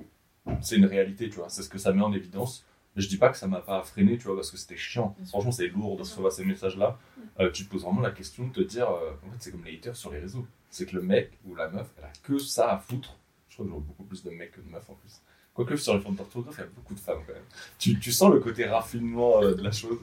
[0.62, 2.65] c'est une réalité, tu vois, c'est ce que ça met en évidence.
[2.95, 5.15] Je dis pas que ça m'a pas freiné, tu vois, parce que c'était chiant.
[5.28, 6.97] Franchement, c'est lourd de recevoir ces messages-là.
[7.39, 9.63] Euh, tu te poses vraiment la question de te dire, euh, en fait, c'est comme
[9.63, 10.45] les haters sur les réseaux.
[10.69, 13.15] C'est que le mec ou la meuf, elle a que ça à foutre.
[13.47, 15.21] Je crois que j'aurais beaucoup plus de mecs que de meufs en plus.
[15.54, 17.43] Quoique sur les formes d'orthographe, il y a beaucoup de femmes quand même.
[17.78, 19.99] Tu, tu sens le côté raffinement euh, de la chose.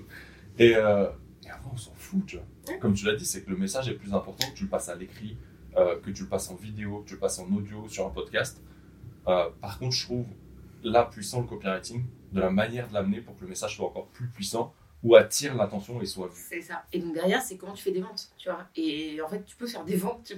[0.59, 2.79] Et, et après, on s'en fout, tu vois.
[2.79, 4.88] Comme tu l'as dit, c'est que le message est plus important que tu le passes
[4.88, 5.37] à l'écrit,
[5.77, 8.11] euh, que tu le passes en vidéo, que tu le passes en audio sur un
[8.11, 8.62] podcast.
[9.29, 10.27] Euh, par contre, je trouve
[10.83, 14.09] là puissant le copywriting de la manière de l'amener pour que le message soit encore
[14.09, 16.43] plus puissant ou attire l'attention et soit vu.
[16.49, 16.85] C'est ça.
[16.93, 18.67] Et donc derrière, c'est comment tu fais des ventes, tu vois.
[18.75, 20.25] Et en fait, tu peux faire des ventes.
[20.25, 20.37] Tu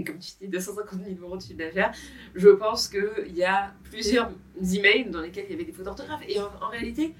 [0.00, 1.92] comme tu dis, 250 000 euros de chiffre d'affaires.
[2.34, 4.30] Je pense qu'il y a plusieurs
[4.62, 6.22] emails dans lesquels il y avait des fautes d'orthographe.
[6.26, 7.14] Et en, réalité,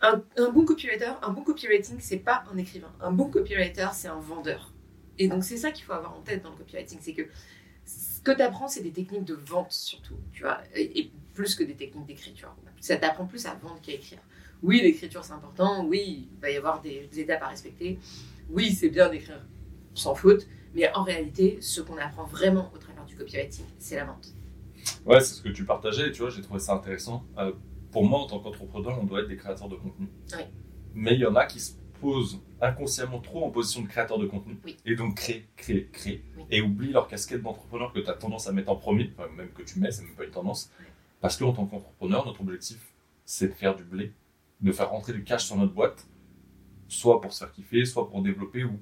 [0.00, 2.92] un, un, bon copywriter, un bon copywriting, c'est pas un écrivain.
[3.00, 4.73] Un bon copywriter, c'est un vendeur.
[5.18, 7.22] Et donc, c'est ça qu'il faut avoir en tête dans le copywriting, c'est que
[7.86, 11.64] ce que tu apprends, c'est des techniques de vente surtout, tu vois, et, plus que
[11.64, 12.54] des techniques d'écriture.
[12.80, 14.20] Ça t'apprend plus à vendre qu'à écrire.
[14.62, 15.84] Oui, l'écriture, c'est important.
[15.84, 17.98] Oui, il va y avoir des, étapes à respecter.
[18.50, 19.44] Oui, c'est bien d'écrire
[19.94, 20.46] sans faute.
[20.74, 24.34] Mais en réalité, ce qu'on apprend vraiment au travers du copywriting, c'est la vente.
[25.06, 27.24] Ouais, c'est ce que tu partageais, tu vois, j'ai trouvé ça intéressant.
[27.38, 27.52] Euh,
[27.90, 30.08] pour moi, en tant qu'entrepreneur, on doit être des créateurs de contenu.
[30.32, 30.44] Oui.
[30.94, 31.72] Mais il y en a qui se
[32.60, 36.92] inconsciemment trop en position de créateur de contenu et donc créer, créer, créer et oublient
[36.92, 39.90] leur casquette d'entrepreneur que tu as tendance à mettre en premier, même que tu mets,
[39.90, 40.70] c'est même pas une tendance.
[41.20, 42.92] Parce qu'en tant qu'entrepreneur, notre objectif,
[43.24, 44.12] c'est de faire du blé,
[44.60, 46.06] de faire rentrer du cash sur notre boîte,
[46.88, 48.78] soit pour se faire kiffer, soit pour développer ou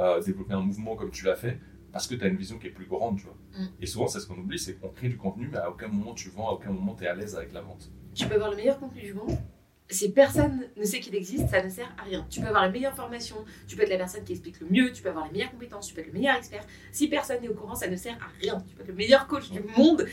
[0.00, 1.58] euh, développer un mouvement comme tu l'as fait,
[1.92, 3.36] parce que tu as une vision qui est plus grande, tu vois.
[3.56, 3.68] Mm.
[3.80, 6.14] Et souvent, c'est ce qu'on oublie, c'est qu'on crée du contenu, mais à aucun moment
[6.14, 7.90] tu vends, à aucun moment tu es à l'aise avec la vente.
[8.14, 9.38] Tu peux avoir le meilleur contenu du monde,
[9.90, 12.26] si personne ne sait qu'il existe, ça ne sert à rien.
[12.30, 14.92] Tu peux avoir la meilleure formation, tu peux être la personne qui explique le mieux,
[14.92, 16.64] tu peux avoir les meilleures compétences, tu peux être le meilleur expert.
[16.90, 18.62] Si personne n'est au courant, ça ne sert à rien.
[18.66, 20.06] Tu peux être le meilleur coach du monde,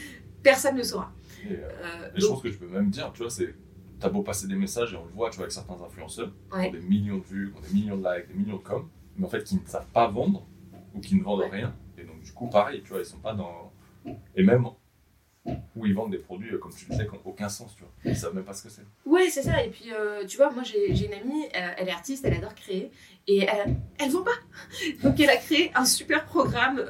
[0.43, 1.11] personne ne saura.
[1.49, 3.55] Et, euh, euh, je pense que tu peux même dire, tu vois, c'est
[3.99, 6.57] t'as beau passer des messages et on le voit, tu vois, avec certains influenceurs, qui
[6.57, 8.89] ont des millions de vues, qui ont des millions de likes, des millions de coms,
[9.15, 10.45] mais en fait qui ne savent pas vendre
[10.93, 11.73] ou qui ne vendent rien.
[11.97, 13.71] Et donc du coup, pareil, tu vois, ils sont pas dans.
[14.35, 14.65] Et même
[15.75, 17.91] où ils vendent des produits, euh, comme tu disais, qui n'ont aucun sens, tu vois.
[18.05, 18.83] Ils savent même pas ce que c'est.
[19.05, 19.63] Ouais, c'est ça.
[19.63, 22.53] Et puis, euh, tu vois, moi, j'ai une amie, euh, elle est artiste, elle adore
[22.53, 22.91] créer,
[23.27, 24.31] et elle, elle vend pas.
[25.03, 26.83] Donc, elle a créé un super programme,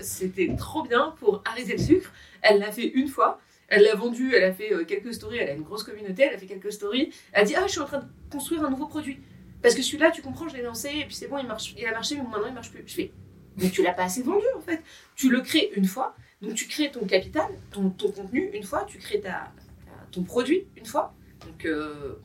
[0.00, 2.12] c'était trop bien pour arrêter le sucre.
[2.42, 3.40] Elle l'a fait une fois.
[3.68, 6.38] Elle l'a vendu, elle a fait quelques stories, elle a une grosse communauté, elle a
[6.38, 7.12] fait quelques stories.
[7.32, 9.18] Elle a dit Ah, je suis en train de construire un nouveau produit.
[9.60, 11.90] Parce que celui-là, tu comprends, je l'ai lancé, et puis c'est bon, il, il a
[11.90, 12.84] marché, mais maintenant il marche plus.
[12.86, 13.12] Je fais
[13.56, 14.80] Mais tu l'as pas assez vendu, en fait.
[15.16, 18.98] Tu le crées une fois, donc tu crées ton capital, ton, contenu une fois, tu
[18.98, 19.52] crées ta,
[20.12, 21.14] ton produit une fois.
[21.40, 22.16] Donc euh,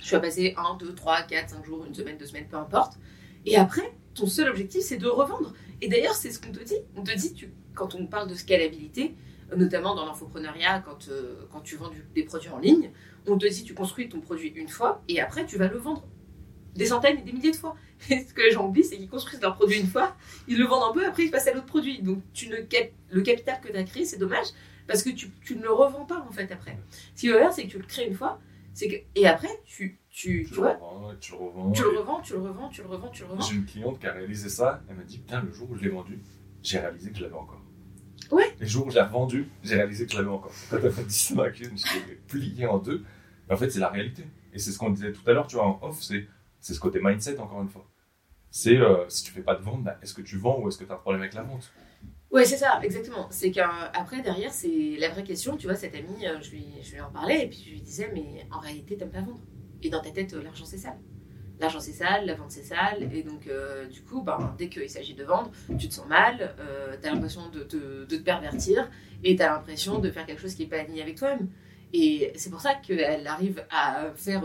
[0.00, 2.98] tu vas passer 1, 2, 3, 4, 5 jours, une semaine, deux semaines, peu importe.
[3.46, 5.52] Et après, ton seul objectif, c'est de revendre.
[5.80, 6.78] Et d'ailleurs, c'est ce qu'on te dit.
[6.96, 9.14] On te dit, quand on parle de scalabilité,
[9.56, 12.90] notamment dans l'infopreneuriat, quand, euh, quand tu vends des produits en ligne,
[13.26, 16.06] on te dit, tu construis ton produit une fois et après, tu vas le vendre
[16.74, 17.76] des centaines et des milliers de fois.
[18.10, 20.16] Et ce que les gens oublient, c'est qu'ils construisent leur produit une fois,
[20.48, 22.02] ils le vendent un peu, après ils passent à l'autre produit.
[22.02, 24.46] Donc tu ne, le capital que tu as créé, c'est dommage,
[24.86, 26.78] parce que tu, tu, ne le revends pas en fait après.
[27.14, 28.40] Ce qui va faire, c'est que tu le crées une fois,
[28.74, 31.72] c'est que, et après, tu, tu, tu, le revends, tu le revends.
[31.72, 33.42] Tu le revends, tu le revends, tu le revends, tu le revends.
[33.42, 35.82] J'ai une cliente qui a réalisé ça, elle m'a dit Putain, le jour où je
[35.82, 36.18] l'ai vendu,
[36.62, 37.62] j'ai réalisé que je l'avais encore.
[38.30, 38.54] Ouais.
[38.58, 40.52] Le jour où je l'ai revendu, j'ai réalisé que je l'avais encore.
[40.70, 43.04] Quand elle m'a dit ça, ma cliente, je l'ai plié en deux.
[43.48, 44.24] Mais en fait, c'est la réalité.
[44.52, 46.26] Et c'est ce qu'on disait tout à l'heure, tu vois, en off, c'est
[46.72, 47.86] ce côté mindset, encore une fois.
[48.56, 50.78] C'est euh, si tu fais pas de vente, bah, est-ce que tu vends ou est-ce
[50.78, 51.72] que tu as un problème avec la vente?
[52.30, 53.26] Ouais, c'est ça, exactement.
[53.30, 55.56] C'est qu'après, derrière, c'est la vraie question.
[55.56, 57.80] Tu vois, cette amie, euh, je lui, je lui en parlais et puis je lui
[57.80, 59.40] disais, mais en réalité, t'aimes pas vendre.
[59.82, 61.00] Et dans ta tête, euh, l'argent, c'est sale.
[61.58, 63.08] L'argent, c'est sale, la vente, c'est sale.
[63.12, 63.48] Et donc,
[63.92, 67.12] du coup, ben, dès qu'il s'agit de vendre, tu te sens mal, euh, tu as
[67.12, 68.88] l'impression de te, de te pervertir
[69.24, 71.48] et tu as l'impression de faire quelque chose qui n'est pas aligné avec toi-même.
[71.92, 74.42] Et c'est pour ça qu'elle arrive à faire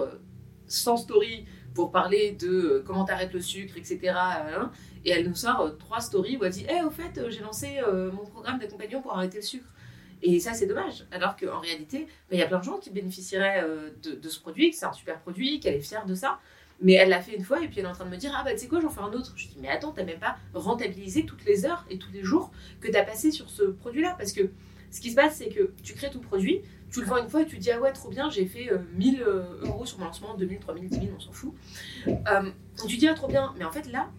[0.68, 1.46] 100 stories
[1.80, 4.00] pour parler de comment t'arrêtes le sucre, etc.
[4.14, 4.70] Hein.
[5.06, 8.26] et elle nous sort trois stories où elle dit Eh, au fait, j'ai lancé mon
[8.26, 9.70] programme d'accompagnement pour arrêter le sucre.
[10.22, 11.06] Et ça, c'est dommage.
[11.10, 13.66] Alors qu'en réalité, ben, il y a plein de gens qui bénéficieraient
[14.04, 16.40] de, de, ce produit, que c'est un super produit, qu'elle est fière de ça.
[16.82, 18.34] Mais elle l'a fait une fois et puis elle est en train de me dire
[18.38, 19.32] Ah bah tu sais quoi, j'en fais un autre.
[19.38, 22.52] Je dis Mais attends, t'as même pas rentabilisé toutes les heures et tous les jours
[22.82, 24.16] que t'as passé sur ce produit-là.
[24.18, 24.50] Parce que
[24.92, 26.62] ce qui se passe, c'est que tu crées ton produit,
[26.92, 29.22] tu le vends une fois et tu dis Ah ouais, trop bien, j'ai fait 1000
[29.22, 31.54] euh, euh, euros sur mon lancement, 2000, 3000, 10 000, on s'en fout.
[32.08, 32.52] Euh,
[32.88, 34.10] tu dis Ah trop bien, mais en fait là,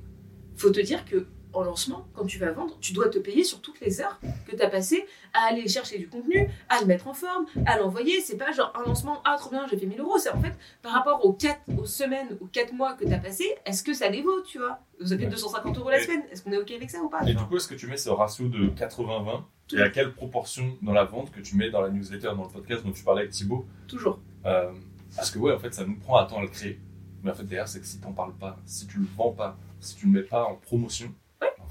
[0.57, 3.61] faut te dire que en lancement, quand tu vas vendre, tu dois te payer sur
[3.61, 7.09] toutes les heures que tu as passées à aller chercher du contenu, à le mettre
[7.09, 8.21] en forme, à l'envoyer.
[8.21, 10.19] C'est pas genre un lancement, ah trop bien, j'ai fait 1000 euros.
[10.19, 10.53] C'est en fait
[10.83, 13.95] par rapport aux 4 aux semaines, aux 4 mois que tu as passé, est-ce que
[13.95, 14.79] ça les vaut, tu vois?
[15.01, 16.23] Vous avez 250 euros la semaine.
[16.31, 17.97] Est-ce qu'on est OK avec ça ou pas Et du coup, est-ce que tu mets
[17.97, 21.81] ce ratio de 80-20 et à quelle proportion dans la vente que tu mets dans
[21.81, 24.21] la newsletter, dans le podcast dont tu parlais avec Thibaut Toujours.
[24.47, 24.73] Euh,
[25.17, 26.79] parce que ouais, en fait, ça nous prend un temps à le créer.
[27.23, 29.59] Mais en fait, derrière, c'est que si t'en parles pas, si tu le vends pas,
[29.81, 31.13] si tu le mets pas en promotion,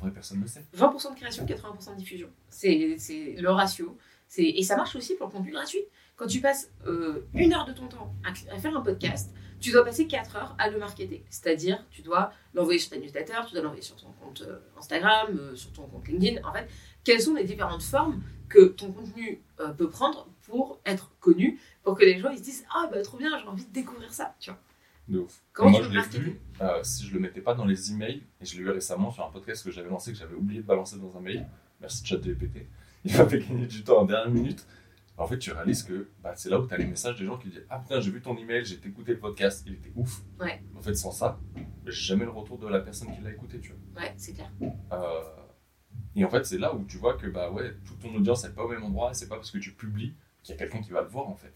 [0.10, 0.64] personne ne le sait.
[0.78, 2.30] 20% de création, 80% de diffusion.
[2.50, 2.98] C'est
[3.38, 3.98] le ratio.
[4.38, 5.84] Et ça marche aussi pour le contenu gratuit.
[6.16, 9.84] Quand tu passes euh, une heure de ton temps à, faire un podcast, tu dois
[9.84, 11.24] passer 4 heures à le marketer.
[11.30, 15.56] C'est-à-dire, tu dois l'envoyer sur ta newsletter, tu dois l'envoyer sur ton compte euh, Instagram,
[15.56, 16.48] sur ton compte LinkedIn.
[16.48, 16.68] En fait,
[17.04, 19.42] quelles sont les différentes formes que ton contenu
[19.78, 23.18] peut prendre pour être connu, pour que les gens ils se disent Ah, bah trop
[23.18, 24.36] bien, j'ai envie de découvrir ça.
[24.40, 24.60] Tu vois.
[25.08, 25.42] De ouf.
[25.54, 28.46] Comment moi, je l'ai vu, euh, si je le mettais pas dans les emails, et
[28.46, 30.98] je l'ai vu récemment sur un podcast que j'avais lancé, que j'avais oublié de balancer
[30.98, 31.48] dans un mail,
[31.82, 32.68] merci ChatGPT,
[33.06, 34.66] il m'a fait gagner du temps en dernière minute.
[35.18, 37.38] En fait, tu réalises que bah, c'est là où tu as les messages des gens
[37.38, 40.22] qui disent Ah putain, j'ai vu ton email, j'ai écouté le podcast, il était ouf.
[40.40, 40.62] Ouais.
[40.78, 41.40] En fait, sans ça,
[41.86, 44.04] j'ai jamais le retour de la personne qui l'a écouté, tu vois.
[44.04, 44.50] Ouais, c'est clair.
[44.62, 45.22] Euh,
[46.20, 48.52] et en fait, c'est là où tu vois que bah ouais, toute ton audience n'est
[48.52, 50.92] pas au même endroit, c'est pas parce que tu publies qu'il y a quelqu'un qui
[50.92, 51.54] va le voir en fait.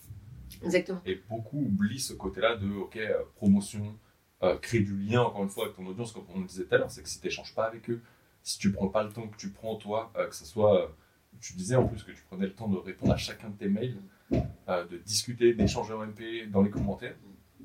[0.64, 1.02] Exactement.
[1.06, 3.98] Et beaucoup oublient ce côté-là de ok, euh, promotion,
[4.42, 6.76] euh, créer du lien encore une fois avec ton audience, comme on le disait tout
[6.76, 8.02] à l'heure, c'est que si tu n'échanges pas avec eux,
[8.42, 10.96] si tu prends pas le temps que tu prends toi, euh, que ce soit,
[11.42, 13.68] tu disais en plus que tu prenais le temps de répondre à chacun de tes
[13.68, 13.98] mails,
[14.32, 17.16] de discuter, d'échanger en MP dans les commentaires,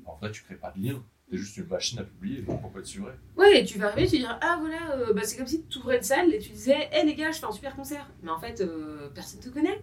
[0.05, 1.01] en vrai tu crées pas de lien.
[1.29, 4.07] C'est juste une machine à publier, donc pourquoi être vrai Ouais, et tu vas arriver,
[4.07, 6.51] tu vas dire Ah voilà, bah, c'est comme si tu ouvrais une salle et tu
[6.51, 8.09] disais Hé les gars, je fais un super concert.
[8.23, 8.63] Mais en fait,
[9.13, 9.81] personne te connaît,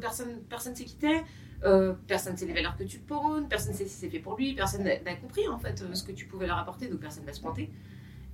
[0.00, 1.22] personne personne sait qui t'es,
[1.64, 4.18] euh, personne ne sait les valeurs que tu prônes, personne ne sait si c'est fait
[4.18, 7.22] pour lui, personne n'a compris en fait ce que tu pouvais leur apporter, donc personne
[7.22, 7.70] ne va se pointer.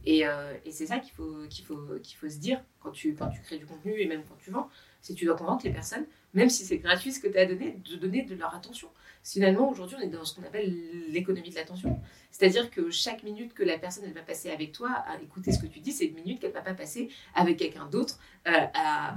[0.04, 3.14] Et, euh, et c'est ça qu'il faut, qu'il faut, qu'il faut se dire quand tu,
[3.14, 4.68] quand tu crées du contenu et même quand tu vends,
[5.00, 7.46] c'est que tu dois convaincre les personnes, même si c'est gratuit ce que tu as
[7.46, 8.88] donné, de donner de leur attention.
[9.22, 10.74] Finalement, aujourd'hui, on est dans ce qu'on appelle
[11.10, 12.00] l'économie de l'attention.
[12.30, 15.58] C'est-à-dire que chaque minute que la personne elle va passer avec toi à écouter ce
[15.58, 18.66] que tu dis, c'est une minute qu'elle ne va pas passer avec quelqu'un d'autre euh,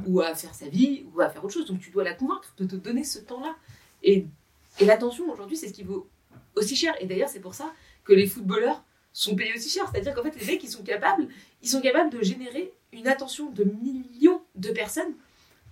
[0.08, 1.66] ou à faire sa vie ou à faire autre chose.
[1.66, 3.56] Donc tu dois la convaincre de te donner ce temps-là.
[4.04, 4.26] Et,
[4.80, 6.10] et l'attention aujourd'hui, c'est ce qui vaut
[6.56, 6.94] aussi cher.
[7.00, 9.88] Et d'ailleurs, c'est pour ça que les footballeurs sont payés aussi cher.
[9.90, 11.28] C'est-à-dire qu'en fait, les mecs, ils sont capables,
[11.62, 15.16] ils sont capables de générer une attention de millions de personnes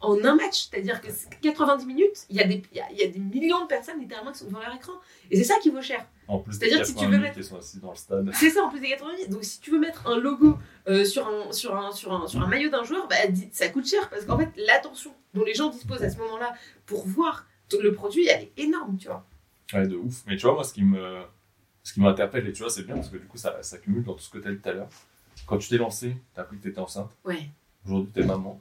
[0.02, 0.70] en un match.
[0.70, 1.08] C'est-à-dire que
[1.42, 4.40] 90 minutes, il y, a des, il, y a, des millions de personnes littéralement qui
[4.40, 4.94] sont devant leur écran.
[5.30, 6.06] Et c'est ça qui vaut cher.
[6.28, 7.42] En plus C'est-à-dire que si tu veux mettre...
[7.44, 8.30] sont assis dans le stade.
[8.34, 11.28] C'est ça, en plus des 90 Donc si tu veux mettre un logo euh, sur,
[11.28, 13.16] un, sur, un, sur, un, sur un maillot d'un joueur, bah,
[13.52, 14.10] ça coûte cher.
[14.10, 16.54] Parce qu'en fait, l'attention dont les gens disposent à ce moment-là
[16.86, 17.45] pour voir
[17.82, 19.26] le produit, elle est énorme, tu vois.
[19.74, 20.24] Ouais, de ouf.
[20.28, 21.24] Mais tu vois, moi, ce qui me,
[21.84, 24.14] ce qui m'interpelle, et tu vois, c'est bien parce que du coup, ça s'accumule dans
[24.14, 24.89] tout ce que tu as dit tout à l'heure.
[25.45, 27.12] Quand tu t'es lancé, tu as appris que tu étais enceinte.
[27.26, 27.49] Ouais.
[27.86, 28.60] Aujourd'hui, tu es maman.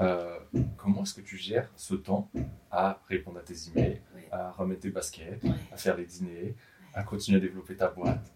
[0.00, 0.38] Euh,
[0.76, 2.30] comment est-ce que tu gères ce temps
[2.70, 6.54] à répondre à tes emails, à remettre tes baskets, à faire les dîners,
[6.94, 8.32] à continuer à développer ta boîte,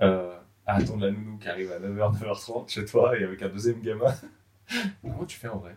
[0.00, 0.36] euh,
[0.66, 3.80] à attendre la nounou qui arrive à 9h, 9h30 chez toi et avec un deuxième
[3.80, 4.14] gamin?
[5.02, 5.76] Comment tu fais en vrai?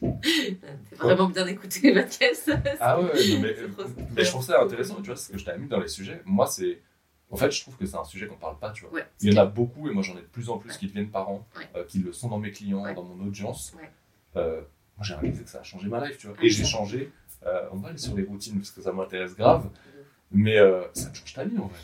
[0.00, 2.48] T'es vraiment bien écouté, Mathias.
[2.78, 3.10] Ah ouais,
[3.40, 3.56] mais,
[4.14, 6.22] mais, je trouve ça intéressant, tu vois, ce que je t'ai mis dans les sujets.
[6.24, 6.80] Moi, c'est
[7.30, 9.00] En fait, je trouve que c'est un sujet qu'on parle pas, tu vois.
[9.20, 11.10] Il y en a beaucoup, et moi j'en ai de plus en plus qui deviennent
[11.10, 13.74] parents, euh, qui le sont dans mes clients, dans mon audience.
[14.36, 14.60] Euh,
[14.96, 16.36] moi j'ai réalisé que ça a changé ma life, tu vois.
[16.42, 17.12] Et j'ai changé.
[17.46, 19.68] Euh, on va aller sur les routines parce que ça m'intéresse grave.
[20.30, 20.56] Mais
[20.92, 21.78] ça change ta vie en vrai.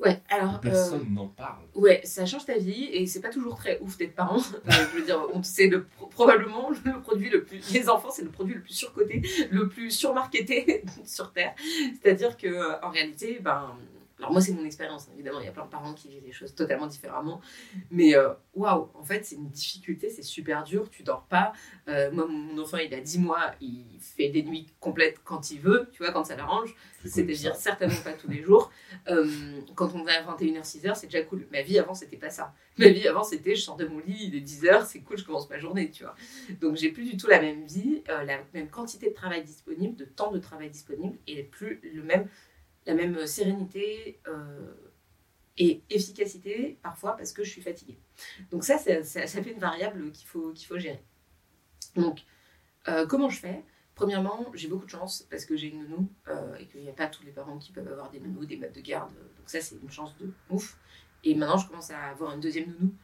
[0.00, 0.60] Ouais, alors.
[0.60, 1.64] Personne n'en parle.
[1.74, 4.38] Ouais, ça change ta vie et c'est pas toujours très ouf d'être parent.
[4.68, 5.70] je veux dire, c'est
[6.10, 7.72] probablement le produit le plus.
[7.72, 11.54] Les enfants, c'est le produit le plus surcoté, le plus surmarketé sur Terre.
[12.00, 13.74] C'est-à-dire que en réalité, ben
[14.18, 15.12] alors moi, c'est mon expérience, hein.
[15.14, 17.40] évidemment, il y a plein de parents qui vivent les choses totalement différemment.
[17.90, 21.52] Mais euh, waouh, en fait, c'est une difficulté, c'est super dur, tu dors pas.
[21.86, 25.60] Euh, moi, mon enfant, il a 10 mois, il fait des nuits complètes quand il
[25.60, 26.74] veut, tu vois, quand ça l'arrange.
[27.04, 28.72] C'est-à-dire certainement pas tous les jours.
[29.08, 31.46] Euh, quand on va à 21h, 6h, c'est déjà cool.
[31.52, 32.52] Ma vie avant, c'était pas ça.
[32.76, 35.24] Ma vie avant, c'était je sors de mon lit, il est 10h, c'est cool, je
[35.24, 36.16] commence ma journée, tu vois.
[36.60, 40.04] Donc j'ai plus du tout la même vie, la même quantité de travail disponible, de
[40.04, 42.28] temps de travail disponible, et plus le même
[42.88, 44.72] la même sérénité euh,
[45.58, 47.98] et efficacité parfois parce que je suis fatiguée.
[48.50, 51.04] Donc ça, ça, fait une variable qu'il faut, gérer.
[51.96, 52.24] Donc,
[52.88, 53.62] euh, comment je fais?
[53.94, 56.92] Premièrement, j'ai beaucoup de chance parce que j'ai une nounou euh, et qu'il n'y a
[56.94, 59.12] pas tous les parents qui peuvent avoir des nounous, des maîtres de garde.
[59.36, 60.78] Donc ça, c'est une chance de ouf.
[61.24, 62.94] Et maintenant, je commence à avoir une deuxième nounou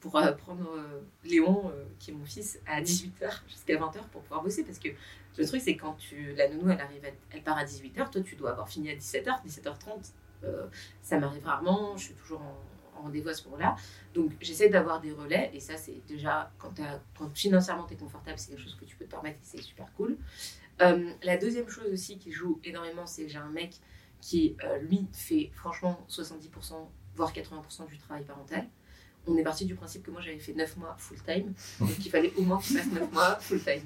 [0.00, 0.78] pour prendre
[1.24, 4.88] Léon, qui est mon fils, à 18h jusqu'à 20h pour pouvoir bosser parce que
[5.38, 8.36] le truc, c'est quand tu, la nounou, elle arrive, elle, part à 18h, toi, tu
[8.36, 10.12] dois avoir fini à 17h, 17h30.
[10.44, 10.66] Euh,
[11.02, 13.76] ça m'arrive rarement, je suis toujours en, rendez-vous à ce moment-là.
[14.14, 16.72] Donc, j'essaie d'avoir des relais, et ça, c'est déjà, quand,
[17.18, 19.62] quand financièrement, tu es confortable, c'est quelque chose que tu peux te permettre, et c'est
[19.62, 20.16] super cool.
[20.80, 23.74] Euh, la deuxième chose aussi qui joue énormément, c'est que j'ai un mec
[24.22, 28.66] qui, euh, lui, fait franchement 70%, voire 80% du travail parental
[29.26, 32.10] on est parti du principe que moi j'avais fait 9 mois full time, donc il
[32.10, 33.82] fallait au moins qu'il fasse 9 mois full time.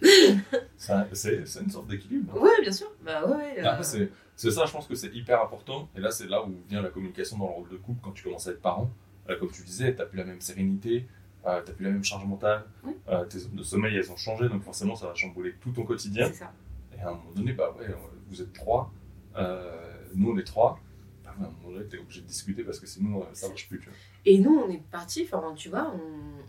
[1.12, 2.32] c'est une sorte d'équilibre.
[2.40, 2.90] Oui, bien sûr.
[3.04, 4.08] Bah, ouais, euh.
[4.36, 5.88] C'est ça, je pense que c'est hyper important.
[5.96, 8.22] Et là, c'est là où vient la communication dans le rôle de couple quand tu
[8.22, 8.88] commences à être parent.
[9.26, 11.06] comme tu disais, tu n'as plus la même sérénité,
[11.46, 12.64] euh, tu n'as plus la même charge mentale,
[13.08, 15.82] euh, tes zones de sommeil, elles ont changé, donc forcément, ça va chambouler tout ton
[15.82, 16.32] quotidien.
[16.32, 16.52] Ça.
[16.96, 17.86] Et à un moment donné, bah ouais,
[18.28, 18.92] vous êtes trois,
[20.14, 20.78] nous on est trois
[21.40, 23.80] à un moment donné, obligé de discuter parce que sinon, euh, ça marche plus.
[24.24, 25.94] Et nous, on est enfin, tu vois,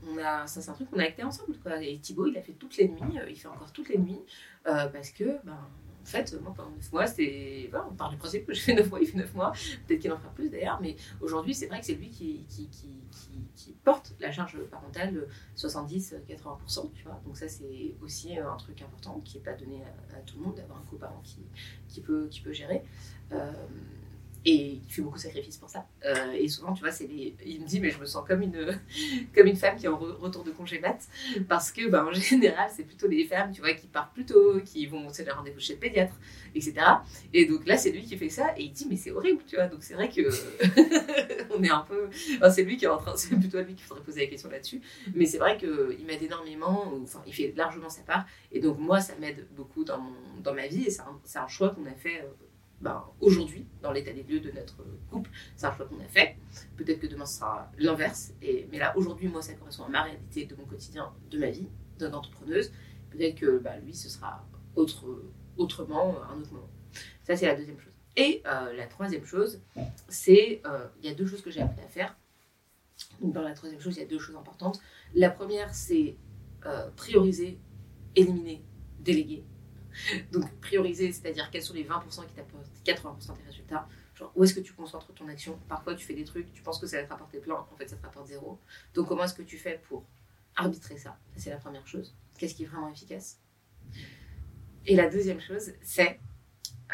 [0.07, 1.57] on, a, ça c'est un truc qu'on a acté ensemble.
[1.59, 1.81] Quoi.
[1.83, 4.21] Et Thibaut, il a fait toutes les nuits, euh, il fait encore toutes les nuits,
[4.67, 5.57] euh, parce que, ben,
[6.01, 7.69] en fait, moi, pendant 9 mois, c'est.
[7.73, 9.51] on part du principe que je fais 9 mois, il fait 9 mois.
[9.87, 12.67] Peut-être qu'il en fera plus d'ailleurs, mais aujourd'hui, c'est vrai que c'est lui qui, qui,
[12.69, 12.89] qui,
[13.83, 17.21] porte la charge parentale 70-80%, tu vois.
[17.25, 19.81] Donc, ça, c'est aussi un truc important qui n'est pas donné
[20.13, 21.39] à, tout le monde d'avoir un coparent qui,
[21.87, 22.83] qui, peut, qui peut gérer.
[24.45, 25.85] Et il fait beaucoup de sacrifices pour ça.
[26.05, 28.79] Euh, et souvent, tu vois, c'est il me dit, mais je me sens comme une,
[29.35, 31.07] comme une femme qui est en retour de congé mat,
[31.47, 34.61] parce que, ben, en général, c'est plutôt les femmes, tu vois, qui partent plus tôt,
[34.63, 36.15] qui vont se les rendez-vous chez le pédiatre,
[36.55, 36.73] etc.
[37.33, 39.55] Et donc là, c'est lui qui fait ça, et il dit, mais c'est horrible, tu
[39.55, 39.67] vois.
[39.67, 40.21] Donc c'est vrai que
[41.57, 42.09] on est un peu,
[42.49, 44.81] c'est lui qui est en train, c'est plutôt lui qu'il faudrait poser la question là-dessus.
[45.13, 49.01] Mais c'est vrai qu'il m'aide énormément, enfin, il fait largement sa part, et donc moi,
[49.01, 51.93] ça m'aide beaucoup dans, mon, dans ma vie, et c'est un, un, choix qu'on a
[51.93, 52.21] fait.
[52.21, 52.27] Euh,
[52.82, 54.77] ben, aujourd'hui, dans l'état des lieux de notre
[55.09, 56.38] couple, c'est un choix qu'on a fait.
[56.77, 58.34] Peut-être que demain ce sera l'inverse.
[58.41, 61.67] Mais là, aujourd'hui, moi, ça correspond à ma réalité de mon quotidien, de ma vie
[61.99, 62.71] d'entrepreneuse.
[63.09, 65.05] Peut-être que bah, lui, ce sera autre,
[65.57, 66.69] autrement, un autre moment.
[67.23, 67.93] Ça, c'est la deuxième chose.
[68.15, 69.61] Et euh, la troisième chose,
[70.07, 72.17] c'est euh, il y a deux choses que j'ai appris à faire.
[73.21, 74.82] Donc, dans la troisième chose, il y a deux choses importantes.
[75.13, 76.17] La première, c'est
[76.65, 77.59] euh, prioriser,
[78.15, 78.63] éliminer,
[78.99, 79.45] déléguer.
[80.31, 83.87] Donc prioriser, c'est-à-dire quels sont les 20% qui t'apportent 80% des résultats.
[84.15, 85.57] Genre, où est-ce que tu concentres ton action?
[85.69, 87.87] Parfois, tu fais des trucs, tu penses que ça va te rapporter plein, en fait,
[87.87, 88.59] ça te rapporte zéro.
[88.93, 90.03] Donc, comment est-ce que tu fais pour
[90.55, 91.17] arbitrer ça?
[91.37, 92.13] C'est la première chose.
[92.37, 93.39] Qu'est-ce qui est vraiment efficace?
[94.85, 96.19] Et la deuxième chose, c'est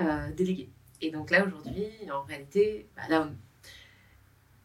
[0.01, 0.69] euh, déléguer.
[1.01, 3.29] Et donc là, aujourd'hui, en réalité, bah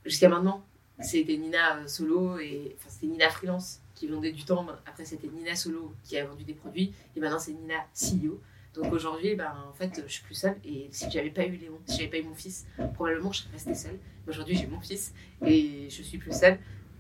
[0.05, 0.67] jusqu'à maintenant,
[1.01, 4.67] c'était Nina euh, solo et c'était Nina freelance qui vendait du temps.
[4.87, 6.95] Après, c'était Nina Solo qui a vendu des produits.
[7.15, 8.41] Et maintenant, c'est Nina CEO.
[8.73, 10.57] Donc aujourd'hui, ben, en fait, je suis plus seule.
[10.65, 13.53] Et si j'avais pas eu Léon, si j'avais pas eu mon fils, probablement je serais
[13.53, 13.99] restée seule.
[14.25, 15.13] Mais aujourd'hui, j'ai mon fils
[15.45, 16.59] et je suis plus seule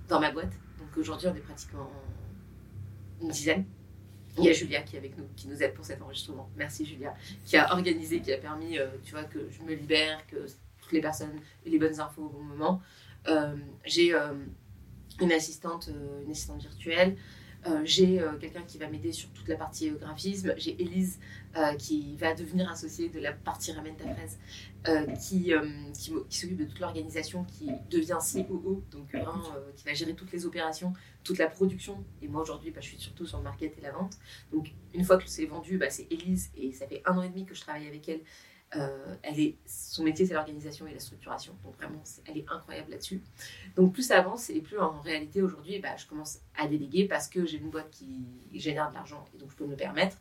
[0.08, 0.52] dans ma boîte.
[0.78, 1.90] Donc aujourd'hui, on est pratiquement
[3.22, 3.64] une dizaine.
[4.36, 6.50] Il y a Julia qui est avec nous, qui nous aide pour cet enregistrement.
[6.54, 7.14] Merci Julia,
[7.46, 10.36] qui a organisé, qui a permis, euh, tu vois, que je me libère, que
[10.82, 11.32] toutes les personnes
[11.64, 12.82] aient les bonnes infos au bon moment.
[13.26, 14.34] Euh, j'ai euh,
[15.20, 17.16] une assistante, euh, une assistante virtuelle.
[17.66, 20.54] Euh, j'ai euh, quelqu'un qui va m'aider sur toute la partie graphisme.
[20.56, 21.18] J'ai Elise
[21.78, 24.38] qui va devenir associée de la partie Ramène ta fraise,
[25.20, 25.52] qui,
[26.28, 29.08] qui, s'occupe de toute l'organisation, qui devient COO, donc
[29.74, 30.92] qui va gérer toutes les opérations,
[31.24, 32.04] toute la production.
[32.22, 34.16] Et moi aujourd'hui, bah, je suis surtout sur le market et la vente.
[34.52, 37.30] Donc une fois que c'est vendu, bah, c'est Elise et ça fait un an et
[37.30, 38.20] demi que je travaille avec elle
[38.72, 41.54] elle est, son métier, c'est l'organisation et la structuration.
[41.64, 43.20] Donc vraiment, elle est incroyable là-dessus.
[43.76, 47.28] Donc plus ça avance et plus en réalité, aujourd'hui, bah, je commence à déléguer parce
[47.28, 50.16] que j'ai une boîte qui génère de l'argent et donc je peux me permettre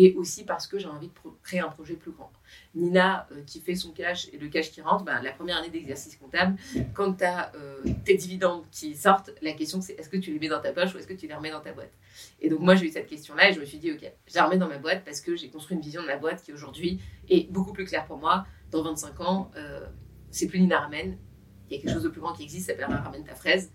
[0.00, 2.30] et aussi parce que j'ai envie de créer un projet plus grand.
[2.76, 5.70] Nina, euh, qui fait son cash et le cash qui rentre, ben, la première année
[5.70, 6.56] d'exercice comptable,
[6.94, 10.38] quand tu as euh, tes dividendes qui sortent, la question c'est est-ce que tu les
[10.38, 11.90] mets dans ta poche ou est-ce que tu les remets dans ta boîte?
[12.40, 14.40] Et donc moi j'ai eu cette question-là et je me suis dit ok, je les
[14.40, 17.00] remets dans ma boîte parce que j'ai construit une vision de ma boîte qui aujourd'hui
[17.28, 18.46] est beaucoup plus claire pour moi.
[18.70, 19.84] Dans 25 ans, euh,
[20.30, 21.18] c'est plus Nina Ramène,
[21.68, 23.72] il y a quelque chose de plus grand qui existe, ça s'appelle Ramène ta fraise.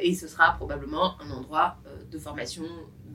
[0.00, 1.76] et ce sera probablement un endroit
[2.10, 2.64] de formation,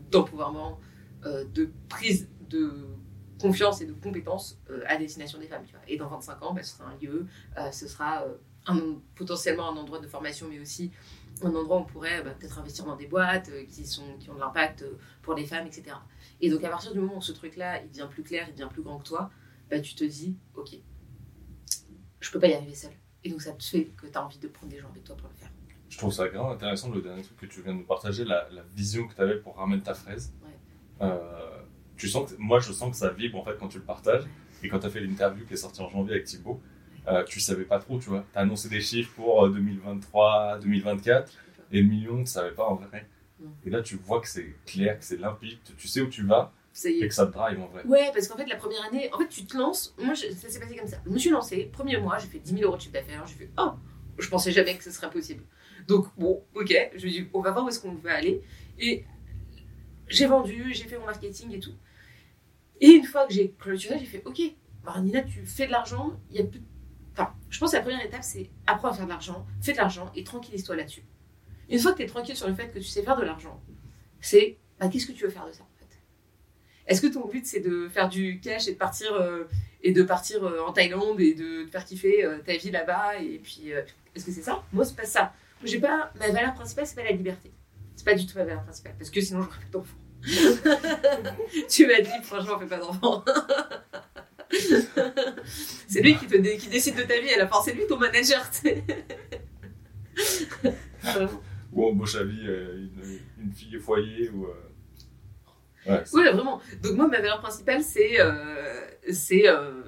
[0.09, 0.90] d'empouvoirment, euh,
[1.23, 2.87] de prise de
[3.41, 5.63] confiance et de compétences euh, à destination des femmes.
[5.87, 7.25] Et dans 25 ans, bah, ce sera un lieu,
[7.57, 8.25] euh, ce sera
[9.15, 10.91] potentiellement un endroit de formation, mais aussi
[11.41, 14.35] un endroit où on pourrait bah, peut-être investir dans des boîtes qui, sont, qui ont
[14.35, 14.85] de l'impact
[15.23, 15.95] pour les femmes, etc.
[16.39, 18.69] Et donc à partir du moment où ce truc-là, il devient plus clair, il devient
[18.71, 19.31] plus grand que toi,
[19.69, 20.69] bah, tu te dis, ok,
[22.19, 22.93] je peux pas y arriver seule.
[23.23, 25.17] Et donc ça te fait que tu as envie de prendre des gens avec toi
[25.17, 25.51] pour le faire.
[25.89, 28.47] Je trouve ça vraiment intéressant le dernier truc que tu viens de nous partager, la
[28.75, 30.31] vision que tu avais pour ramener ta fraise.
[31.01, 31.17] Euh,
[31.97, 34.23] tu sens que, moi, je sens que ça vibre en fait quand tu le partages.
[34.63, 36.61] Et quand tu as fait l'interview qui est sortie en janvier avec Thibaut,
[37.07, 38.25] euh, tu savais pas trop, tu vois.
[38.31, 41.31] Tu as annoncé des chiffres pour 2023, euh, 2024,
[41.71, 43.07] et le million, tu savais pas en vrai.
[43.65, 46.53] Et là, tu vois que c'est clair, que c'est limpide, tu sais où tu vas,
[46.85, 47.83] et que ça te drive en vrai.
[47.85, 49.95] Ouais, parce qu'en fait, la première année, en fait, tu te lances.
[49.97, 50.97] Moi, ça s'est passé comme ça.
[51.05, 53.25] Je me suis lancé, premier mois, j'ai fait 10 000 euros de chiffre d'affaires.
[53.25, 53.71] J'ai fait, oh,
[54.17, 55.43] je pensais jamais que ce serait possible.
[55.87, 58.41] Donc, bon, ok, je me dis, on va voir où est-ce qu'on veut aller.
[58.79, 59.05] Et
[60.11, 61.75] j'ai vendu, j'ai fait mon marketing et tout.
[62.79, 64.41] Et une fois que j'ai clôturé, j'ai fait Ok,
[64.83, 66.45] bah, Nina, tu fais de l'argent, il y a.
[67.13, 69.77] Enfin, je pense que la première étape, c'est apprendre à faire de l'argent, fais de
[69.77, 71.03] l'argent et tranquillise-toi là-dessus.
[71.69, 73.61] Une fois que tu es tranquille sur le fait que tu sais faire de l'argent,
[74.19, 75.97] c'est bah, qu'est-ce que tu veux faire de ça en fait?
[76.87, 79.43] Est-ce que ton but c'est de faire du cash et de partir, euh,
[79.83, 83.19] et de partir euh, en Thaïlande et de te faire kiffer euh, ta vie là-bas
[83.19, 83.69] Et puis,
[84.15, 84.63] est-ce que c'est ça?
[84.73, 85.33] Moi, c'est pas ça.
[85.63, 87.51] J'ai pas, ma valeur principale, c'est pas la liberté.
[87.95, 88.95] C'est pas du tout ma valeur principale.
[88.97, 89.97] Parce que sinon, j'aurais pas d'enfant.
[91.69, 93.23] tu m'as dit, franchement, fais pas d'enfant.
[95.87, 97.61] c'est lui qui, te qui décide de ta vie la fin.
[97.63, 98.43] C'est lui ton manager.
[101.73, 102.87] ou embauche à vie euh,
[103.39, 104.29] une, fille au foyer.
[104.29, 104.53] Ou, euh,
[105.87, 106.61] Ouais, vraiment.
[106.83, 109.45] Donc, moi, ma valeur principale, c'est euh, c'est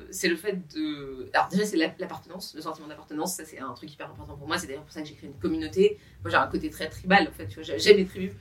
[0.09, 1.29] c'est le fait de.
[1.33, 3.35] Alors, déjà, c'est l'appartenance, le sentiment d'appartenance.
[3.35, 4.57] Ça, c'est un truc hyper important pour moi.
[4.57, 5.99] C'est d'ailleurs pour ça que j'ai créé une communauté.
[6.23, 7.47] Moi, j'ai un côté très tribal, en fait.
[7.77, 8.31] J'aime les tribus.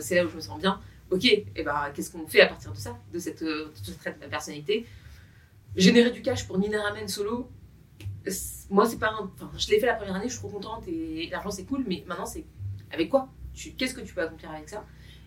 [0.00, 2.46] c'est là où je me sens bien ok, et eh ben, qu'est-ce qu'on fait à
[2.46, 4.86] partir de ça, de cette, euh, de trait de ma personnalité?
[5.76, 7.50] Générer du cash pour Nina Ramen solo,
[8.70, 11.28] moi, c'est pas enfin, je l'ai fait la première année, je suis trop contente et
[11.30, 12.44] l'argent c'est cool, mais maintenant, c'est
[12.90, 13.28] avec quoi?
[13.76, 14.84] Qu'est-ce que tu peux accomplir avec ça?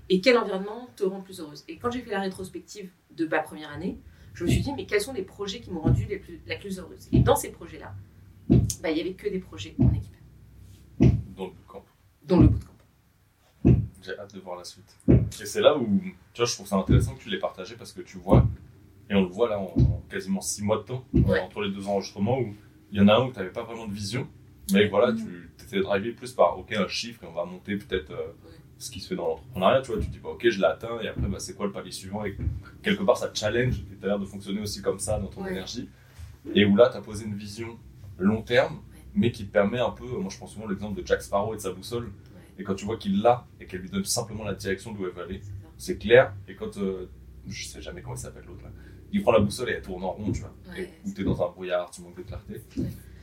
[0.10, 1.64] Et quel environnement te rend plus heureuse?
[1.68, 3.98] Et quand j'ai fait la rétrospective de ma première année,
[4.34, 6.56] je me suis dit, mais quels sont les projets qui m'ont rendu les plus, la
[6.58, 7.08] plus heureuse?
[7.12, 7.94] Et dans ces projets-là,
[8.82, 10.16] bah, il n'y avait que des projets en équipe.
[11.00, 11.86] Dans le bootcamp.
[12.24, 12.73] Dans le bootcamp.
[14.04, 14.98] J'ai hâte de voir la suite.
[15.08, 16.02] Et c'est là où,
[16.34, 18.46] tu vois, je trouve ça intéressant que tu l'aies partagé parce que tu vois,
[19.10, 19.74] et on le voit là en,
[20.10, 21.06] quasiment six mois de temps,
[21.42, 22.54] entre les deux enregistrements, où
[22.92, 24.28] il y en a un où tu n'avais pas vraiment de vision,
[24.72, 28.12] mais voilà, tu étais drivé plus par, ok, un chiffre, et on va monter peut-être
[28.12, 28.34] euh,
[28.78, 30.66] ce qui se fait dans l'entrepreneuriat, tu vois, tu te dis, bah, ok, je l'ai
[30.66, 32.36] atteint, et après, bah, c'est quoi le palier suivant, et
[32.82, 35.46] quelque part, ça challenge, et tu as l'air de fonctionner aussi comme ça dans ton
[35.46, 35.90] énergie,
[36.54, 37.78] et où là, tu as posé une vision
[38.18, 38.82] long terme,
[39.16, 41.58] mais qui te permet un peu, moi je prends souvent l'exemple de Jack Sparrow et
[41.58, 42.12] de sa boussole,
[42.58, 45.14] et quand tu vois qu'il l'a et qu'elle lui donne simplement la direction d'où elle
[45.14, 45.42] va aller,
[45.78, 46.34] c'est clair.
[46.48, 47.10] Et quand, euh,
[47.48, 48.66] je sais jamais comment il s'appelle l'autre
[49.14, 50.54] il prend la boussole et elle tourne en rond, tu vois.
[50.76, 52.62] et, ou t'es dans un brouillard, tu manques de clarté.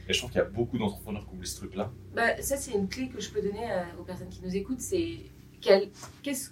[0.09, 1.93] Et je trouve qu'il y a beaucoup d'entrepreneurs qui oublient ce truc-là.
[2.15, 4.81] Bah, ça, c'est une clé que je peux donner euh, aux personnes qui nous écoutent.
[4.81, 5.19] C'est
[5.61, 6.51] qu'est-ce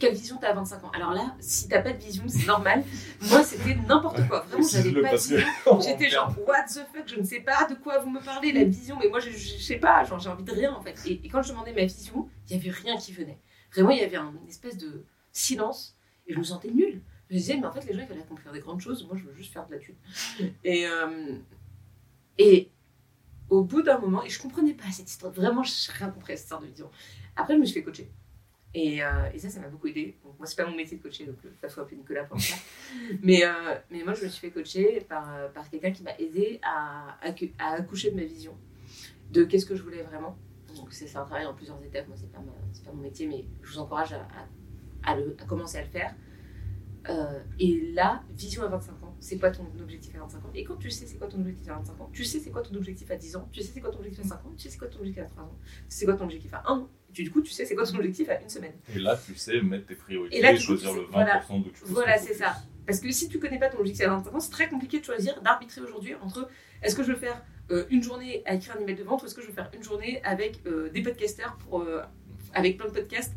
[0.00, 0.90] quelle vision t'as à 25 ans?
[0.94, 2.82] Alors là, si t'as pas de vision, c'est normal.
[3.30, 4.40] Moi, c'était n'importe quoi.
[4.40, 5.80] Vraiment, j'avais pas de vision.
[5.80, 8.64] J'étais genre, what the fuck, je ne sais pas de quoi vous me parlez, la
[8.64, 10.98] vision, mais moi, je, je, sais pas, genre, j'ai envie de rien en fait.
[11.06, 13.38] Et, quand je demandais ma vision, il y avait rien qui venait.
[13.72, 15.96] Vraiment, il y avait une espèce de silence
[16.26, 17.02] et je me sentais nulle.
[17.28, 19.16] Je me disais, mais en fait, les gens, ils veulent accomplir des grandes choses, moi,
[19.16, 19.96] je veux juste faire de la thune.
[20.64, 21.36] Et, euh,
[22.38, 22.70] et
[23.50, 26.32] au bout d'un moment, et je comprenais pas cette histoire, vraiment, je n'ai rien compris
[26.32, 26.90] à cette histoire de vision.
[27.36, 28.10] Après, je me suis fait coacher.
[28.72, 30.16] Et, euh, et, ça, ça m'a beaucoup aidé.
[30.24, 32.54] Donc, moi, c'est pas mon métier de coacher, donc il faut appeler Nicolas pour ça.
[33.22, 36.16] mais, euh, mais moi, je me suis fait coacher par, euh, par quelqu'un qui m'a
[36.18, 37.16] aidé à,
[37.58, 38.56] à, accoucher de ma vision,
[39.32, 40.36] de qu'est-ce que je voulais vraiment.
[40.76, 42.06] Donc, c'est un travail en plusieurs étapes.
[42.06, 44.28] Moi, c'est pas, pas mon métier, mais je vous encourage à,
[45.02, 46.14] à, le, à commencer à le faire.
[47.58, 50.50] et là, vision à 25 ans, c'est quoi ton objectif à 25 ans?
[50.54, 52.62] Et quand tu sais c'est quoi ton objectif à 25 ans, tu sais c'est quoi
[52.62, 54.62] ton objectif à 10 ans, tu sais c'est quoi ton objectif à 5 ans, tu
[54.62, 56.62] sais c'est quoi ton objectif à 3 ans, tu sais c'est quoi ton objectif à
[56.66, 56.88] 1 an.
[57.16, 58.72] Et du coup, tu sais c'est quoi ton objectif à une semaine.
[58.94, 61.80] Et là, tu sais mettre tes priorités et, là, choisir le 20% voilà, de tu
[61.84, 62.56] Voilà, c'est ça.
[62.86, 65.04] Parce que si tu connais pas ton objectif à 25 ans, c'est très compliqué de
[65.04, 66.48] choisir, d'arbitrer aujourd'hui entre
[66.82, 69.26] est-ce que je veux faire euh, une journée à écrire un email de vente ou
[69.26, 72.02] est-ce que je veux faire une journée avec euh, des podcasters pour euh,
[72.52, 73.32] avec plein de podcasts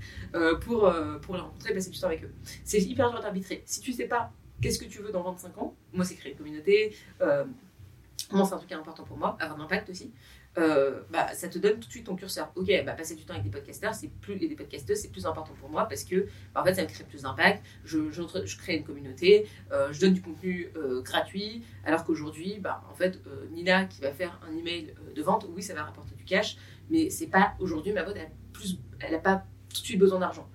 [0.62, 2.34] pour, pour les rencontrer et passer du temps avec eux.
[2.64, 3.62] C'est hyper dur d'arbitrer.
[3.68, 6.38] Si tu sais pas qu'est-ce que tu veux dans 25 ans, moi c'est créer une
[6.40, 6.96] communauté,
[8.32, 10.12] moi c'est un truc qui est important pour moi, avoir un impact aussi.
[10.58, 12.52] Euh, bah, ça te donne tout de suite ton curseur.
[12.56, 15.54] Ok, bah, passer du temps avec des podcasteurs plus, et des podcasteuses, c'est plus important
[15.60, 17.64] pour moi parce que bah, en fait, ça me crée plus d'impact.
[17.86, 21.64] Je, je, crée une communauté, euh, je donne du contenu euh, gratuit.
[21.86, 23.20] Alors qu'aujourd'hui, bah, en fait,
[23.52, 26.58] Nina qui va faire un email de vente, oui, ça va rapporter du cash,
[26.90, 28.18] mais c'est pas aujourd'hui ma boîte,
[29.00, 30.50] elle n'a pas tout de suite besoin d'argent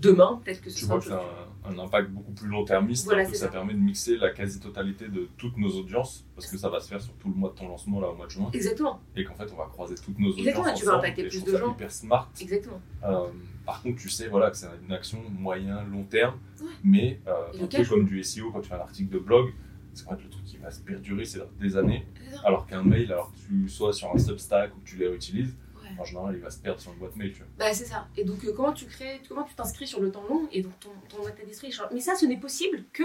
[0.00, 3.36] demain, peut-être que ce tu vois que c'est un, impact beaucoup plus long-termiste, voilà, que
[3.36, 6.88] ça, permet de mixer la quasi-totalité de toutes nos audiences, parce que ça va se
[6.88, 8.50] faire sur tout le mois de ton lancement, là, au mois de juin.
[8.52, 9.00] Exactement.
[9.16, 11.56] Et qu'en fait, on va croiser toutes nos audiences Exactement, tu vas impacter plus de
[11.56, 11.72] gens.
[11.72, 12.30] hyper smart.
[12.40, 12.80] Exactement.
[13.04, 13.28] Euh,
[13.64, 16.38] par contre, tu sais voilà, que c'est une action moyen, long terme,
[16.82, 19.52] mais euh, un peu comme du SEO, quand tu fais un article de blog,
[19.94, 22.06] c'est pas le truc qui va se perdurer, c'est des années,
[22.44, 25.56] alors qu'un mail, alors que tu sois sur un Substack ou que tu les réutilises,
[25.98, 27.32] en général, il va se perdre sur une boîte mail.
[27.32, 27.48] Tu vois.
[27.58, 28.08] Bah, c'est ça.
[28.16, 30.78] Et donc, euh, comment tu crées, comment tu t'inscris sur le temps long et donc
[30.80, 33.04] ton, ton état d'esprit Mais ça, ce n'est possible que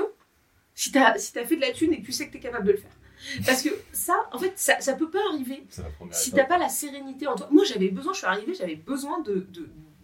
[0.74, 2.38] si tu as, si as fait de la thune et que tu sais que tu
[2.38, 2.92] es capable de le faire.
[3.46, 5.66] Parce que ça, en fait, ça, ça peut pas arriver
[6.12, 7.50] si t'as pas la sérénité en toi.
[7.52, 9.46] Moi, j'avais besoin, je suis arrivée, j'avais besoin de,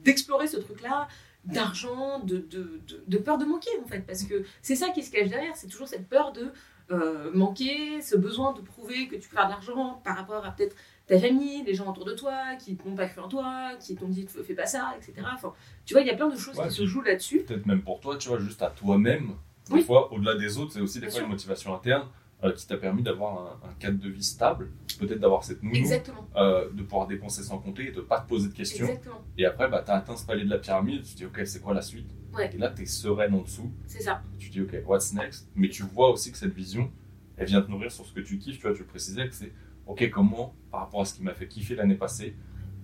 [0.04, 1.08] d'explorer ce truc-là,
[1.46, 4.02] d'argent, de, de, de, peur de manquer, en fait.
[4.02, 6.52] Parce que c'est ça qui se cache derrière, c'est toujours cette peur de
[6.92, 10.52] euh, manquer, ce besoin de prouver que tu peux faire de l'argent par rapport à
[10.52, 10.76] peut-être
[11.08, 14.08] ta famille, les gens autour de toi, qui n'ont pas cru en toi, qui t'ont
[14.08, 15.28] dit fais pas ça, etc.
[15.34, 15.54] Enfin,
[15.86, 17.44] tu vois, il y a plein de choses qui se jouent là-dessus.
[17.44, 19.34] Peut-être même pour toi, tu vois, juste à toi-même.
[19.72, 22.08] Des fois, au-delà des autres, c'est aussi des fois une motivation interne
[22.44, 25.88] euh, qui t'a permis d'avoir un, cadre de vie stable, peut-être d'avoir cette nounou,
[26.36, 28.86] euh, de pouvoir dépenser sans compter et de pas te poser de questions.
[28.86, 29.24] Exactement.
[29.38, 31.42] Et après, bah, tu as atteint ce palier de la pyramide, tu te dis, ok,
[31.46, 32.10] c'est quoi la suite?
[32.54, 33.72] Et là, tu es sereine en dessous.
[33.88, 34.22] C'est ça.
[34.38, 35.50] Tu te dis, ok, what's next?
[35.56, 36.92] Mais tu vois aussi que cette vision,
[37.38, 39.34] elle vient te nourrir sur ce que tu kiffes, tu vois, tu le précisais, que
[39.36, 39.54] c'est
[39.88, 42.36] ok, comment, par rapport à ce qui m'a fait kiffer l'année passée,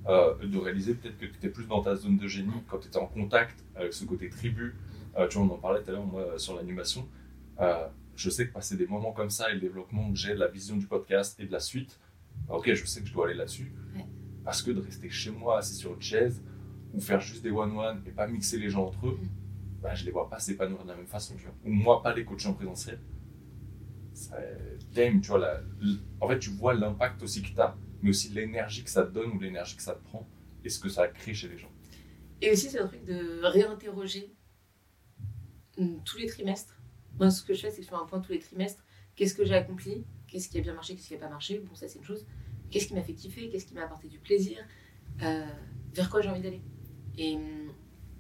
[0.08, 2.88] euh, de réaliser peut-être que tu étais plus dans ta zone de génie quand tu
[2.88, 4.76] étais en contact avec ce côté tribu.
[5.18, 7.08] Euh, tu vois, on en parlait tout à l'heure, moi, sur l'animation.
[7.60, 10.40] Euh, je sais que passer des moments comme ça et le développement que j'ai de
[10.40, 12.00] la vision du podcast et de la suite,
[12.48, 13.74] bah, ok, je sais que je dois aller là-dessus.
[14.44, 16.42] Parce que de rester chez moi assis sur une chaise
[16.94, 19.28] ou faire juste des one-one et pas mixer les gens entre eux, mm.
[19.84, 21.36] bah, je les vois pas s'épanouir de la même façon.
[21.36, 21.54] Tu vois.
[21.64, 23.00] Ou moi, pas les coachs en présentiel
[24.94, 25.62] tu vois, la,
[26.20, 29.12] en fait, tu vois l'impact aussi que tu as, mais aussi l'énergie que ça te
[29.12, 30.28] donne ou l'énergie que ça te prend
[30.64, 31.72] et ce que ça crée chez les gens.
[32.42, 34.34] Et aussi, c'est un truc de réinterroger
[35.78, 36.78] hum, tous les trimestres.
[37.20, 38.84] Moi, ce que je fais, c'est que je fais un point tous les trimestres.
[39.16, 40.06] Qu'est-ce que j'ai accompli?
[40.28, 40.96] Qu'est-ce qui a bien marché?
[40.96, 41.60] Qu'est-ce qui n'a pas marché?
[41.60, 42.26] Bon, ça, c'est une chose.
[42.70, 43.50] Qu'est-ce qui m'a fait kiffer?
[43.50, 44.58] Qu'est-ce qui m'a apporté du plaisir?
[45.22, 45.46] Euh,
[45.94, 46.62] Vers quoi j'ai envie d'aller?
[47.18, 47.74] Et, hum,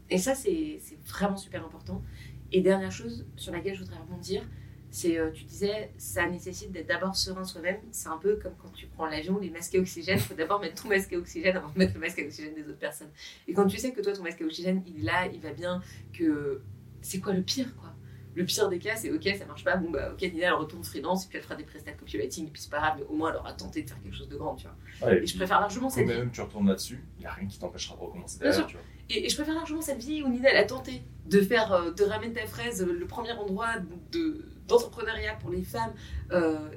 [0.09, 2.03] et ça, c'est vraiment super important.
[2.51, 4.43] Et dernière chose sur laquelle je voudrais rebondir,
[4.91, 7.77] c'est, euh, tu disais, ça nécessite d'être d'abord serein soi-même.
[7.91, 10.59] C'est un peu comme quand tu prends l'avion, les masques à oxygène, il faut d'abord
[10.59, 13.09] mettre ton masque à oxygène avant de mettre le masque à oxygène des autres personnes.
[13.47, 15.53] Et quand tu sais que toi, ton masque à oxygène, il est là, il va
[15.53, 15.81] bien,
[16.11, 16.61] que
[17.01, 17.93] c'est quoi le pire, quoi?
[18.35, 20.83] Le pire des cas, c'est ok, ça marche pas, bon bah ok, Nina elle retourne
[20.83, 23.05] freelance, et puis elle fera des prestats de copywriting, et puis c'est pas grave, mais
[23.09, 25.13] au moins elle aura tenté de faire quelque chose de grand, tu vois.
[25.13, 26.13] et, je préfère largement cette vie.
[26.13, 28.85] même tu retournes là-dessus, il n'y a rien qui t'empêchera de recommencer derrière, tu vois.
[29.09, 32.03] Et, je préfère largement cette vie où Nina elle a tenté de faire, euh, de
[32.05, 33.79] ramener ta fraise, le premier endroit
[34.11, 35.93] de d'entrepreneuriat pour les femmes
[36.31, 36.69] euh,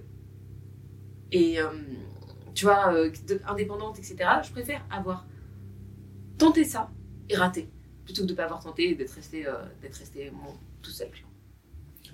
[1.33, 1.71] et euh,
[2.55, 3.11] tu vois, euh,
[3.47, 4.17] indépendante, etc.
[4.45, 5.27] Je préfère avoir
[6.39, 6.91] tenté ça
[7.29, 7.69] et raté
[8.05, 9.47] plutôt que de ne pas avoir tenté et d'être resté,
[9.81, 10.31] d'être resté
[10.83, 11.09] tout seul.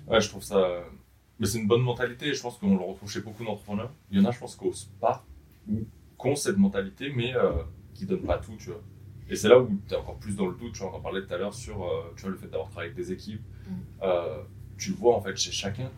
[0.07, 0.85] Ouais, je trouve ça.
[1.37, 3.91] Mais c'est une bonne mentalité et je pense qu'on le retrouve chez beaucoup d'entrepreneurs.
[4.09, 5.25] Il y en a, je pense, qui n'osent pas
[5.69, 5.79] ou
[6.19, 7.33] qui ont cette mentalité, mais
[7.93, 8.81] qui ne donnent pas tout, tu vois.
[9.29, 11.01] Et c'est là où tu es encore plus dans le doute, tu vois, on en
[11.01, 13.43] parlait tout à l'heure sur tu vois, le fait d'avoir travaillé avec des équipes.
[13.67, 13.73] Mm
[14.81, 15.91] tu le vois en fait chez chacun,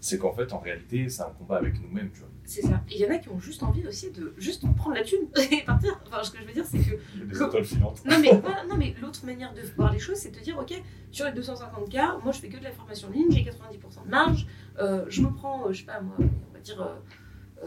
[0.00, 2.28] c'est qu'en fait en réalité c'est un combat avec nous-mêmes, tu vois.
[2.44, 2.82] C'est ça.
[2.90, 5.28] Et il y en a qui ont juste envie aussi de juste prendre la thune
[5.50, 6.00] et partir.
[6.06, 6.96] Enfin, ce que je veux dire, c'est que.
[7.14, 8.02] Il y a des étoiles filantes.
[8.04, 8.32] Non, mais,
[8.68, 10.80] non, mais l'autre manière de voir les choses, c'est de dire ok,
[11.10, 14.10] sur les 250K, moi je fais que de la formation en ligne, j'ai 90% de
[14.10, 14.46] marge,
[14.78, 16.80] euh, je me prends, euh, je sais pas moi, on va dire.
[16.80, 16.94] Euh,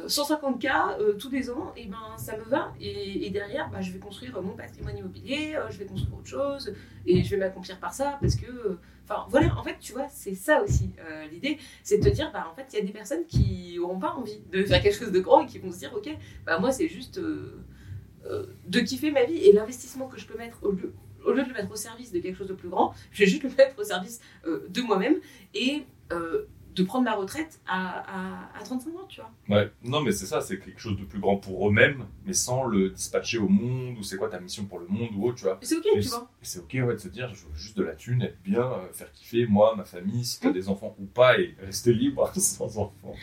[0.07, 2.73] 150K euh, tous les ans, et ben ça me va.
[2.79, 6.73] Et, derrière, bah, je vais construire mon patrimoine immobilier, euh, je vais construire autre chose,
[7.05, 8.77] et je vais m'accomplir par ça parce que.
[9.09, 10.91] Euh, enfin voilà, en fait, tu vois, c'est ça aussi
[11.31, 13.99] l'idée, c'est de te dire, bah en fait, il y a des personnes qui n'auront
[13.99, 16.09] pas envie de faire quelque chose de grand et qui vont se dire, ok,
[16.45, 20.71] bah moi c'est juste de kiffer ma vie et l'investissement que je peux mettre au
[20.71, 20.93] lieu,
[21.25, 23.29] au lieu de le mettre au service de quelque chose de plus grand, je vais
[23.29, 25.15] juste le mettre au service de moi-même
[25.53, 26.45] et euh,
[26.75, 29.31] de prendre ma retraite à, à, 35 ans, tu vois.
[29.57, 32.65] Ouais, non, mais c'est ça, c'est quelque chose de plus grand pour eux-mêmes, mais sans
[32.65, 35.43] le dispatcher au monde, ou c'est quoi ta mission pour le monde, ou autre, tu
[35.45, 35.57] vois.
[35.61, 36.29] c'est ok, tu vois.
[36.41, 38.91] c'est ok, ouais, de se dire, je veux juste de la thune, être bien, euh,
[38.91, 40.53] faire kiffer, moi, ma famille, si t'as mmh.
[40.53, 43.15] des enfants ou pas, et rester libre sans enfants.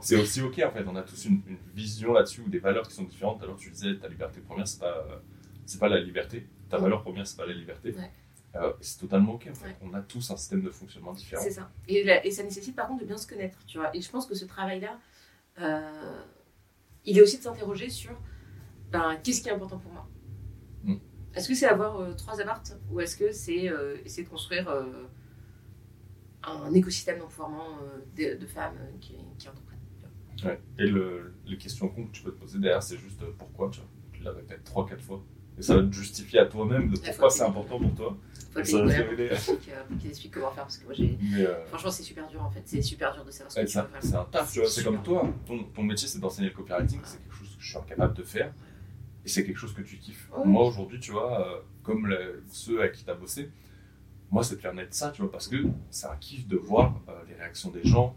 [0.00, 1.40] c'est aussi ok, en fait, on a tous une,
[1.74, 3.42] vision là-dessus, ou des valeurs qui sont différentes.
[3.42, 5.06] Alors, tu disais, ta liberté première, c'est pas,
[5.66, 6.82] c'est pas la liberté, ta mmh.
[6.82, 7.92] valeur première, c'est pas la liberté.
[7.92, 8.10] Ouais.
[8.58, 9.48] Euh, c'est totalement ok.
[9.50, 9.76] En fait.
[9.80, 11.42] On a tous un système de fonctionnement différent.
[11.42, 11.70] C'est ça.
[11.86, 13.94] Et, et, ça nécessite par contre de bien se connaître, tu vois.
[13.94, 14.98] Et je pense que ce travail-là,
[15.60, 16.22] euh,
[17.04, 18.12] il est aussi de s'interroger sur
[18.90, 20.08] ben, qu'est-ce qui est important pour moi?
[20.82, 20.96] Hmm.
[21.34, 23.70] Est-ce que c'est avoir euh, trois appartes ou est-ce que c'est
[24.04, 24.68] essayer de construire
[26.42, 27.78] un écosystème d'empouvoirment
[28.16, 29.78] de, de, femmes qui, qui entreprennent
[30.44, 30.60] ouais.
[30.78, 33.88] Et le, les questions que tu peux te poser derrière, c'est juste pourquoi, tu vois?
[34.12, 35.22] Tu la répètes trois, quatre fois.
[35.58, 38.16] Et ça va te justifier à toi-même de pourquoi c'est important pour toi.
[38.52, 41.18] Faut ça va te Qu'il explique comment faire parce que moi j'ai.
[41.38, 42.62] Euh, Franchement, c'est super dur en fait.
[42.64, 44.68] C'est super dur de savoir ce que tu veux C'est un taf, tu vois.
[44.68, 45.28] C'est comme toi.
[45.46, 47.00] Ton, ton métier, c'est d'enseigner le copywriting.
[47.02, 48.52] C'est quelque chose que je suis incapable de faire.
[49.24, 50.30] Et c'est quelque chose que tu kiffes.
[50.44, 52.08] Moi, aujourd'hui, tu vois, euh, comme
[52.50, 53.50] ceux à qui tu as bossé,
[54.30, 55.56] moi, c'est de permettre ça, tu vois, parce que
[55.90, 58.14] c'est un kiff de voir euh, les réactions des gens,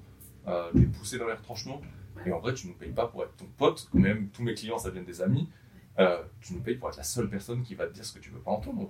[0.74, 1.82] les pousser dans les retranchements.
[2.26, 3.90] Et en vrai, tu ne nous payes pas pour être ton pote.
[3.94, 5.50] Même tous mes clients, ça vient des amis.
[6.00, 8.20] Euh, tu nous payes pour être la seule personne qui va te dire ce que
[8.20, 8.90] tu veux pas entendre.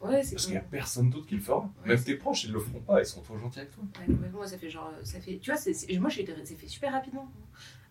[0.00, 1.68] Ouais, Parce qu'il n'y a personne d'autre qui le fera.
[1.84, 3.84] Même tes proches, ils le feront pas, ils sont trop gentils avec toi.
[4.32, 4.90] moi, ça fait genre.
[5.02, 5.60] Ça fait, tu vois,
[6.00, 7.30] moi, j'ai été fait super rapidement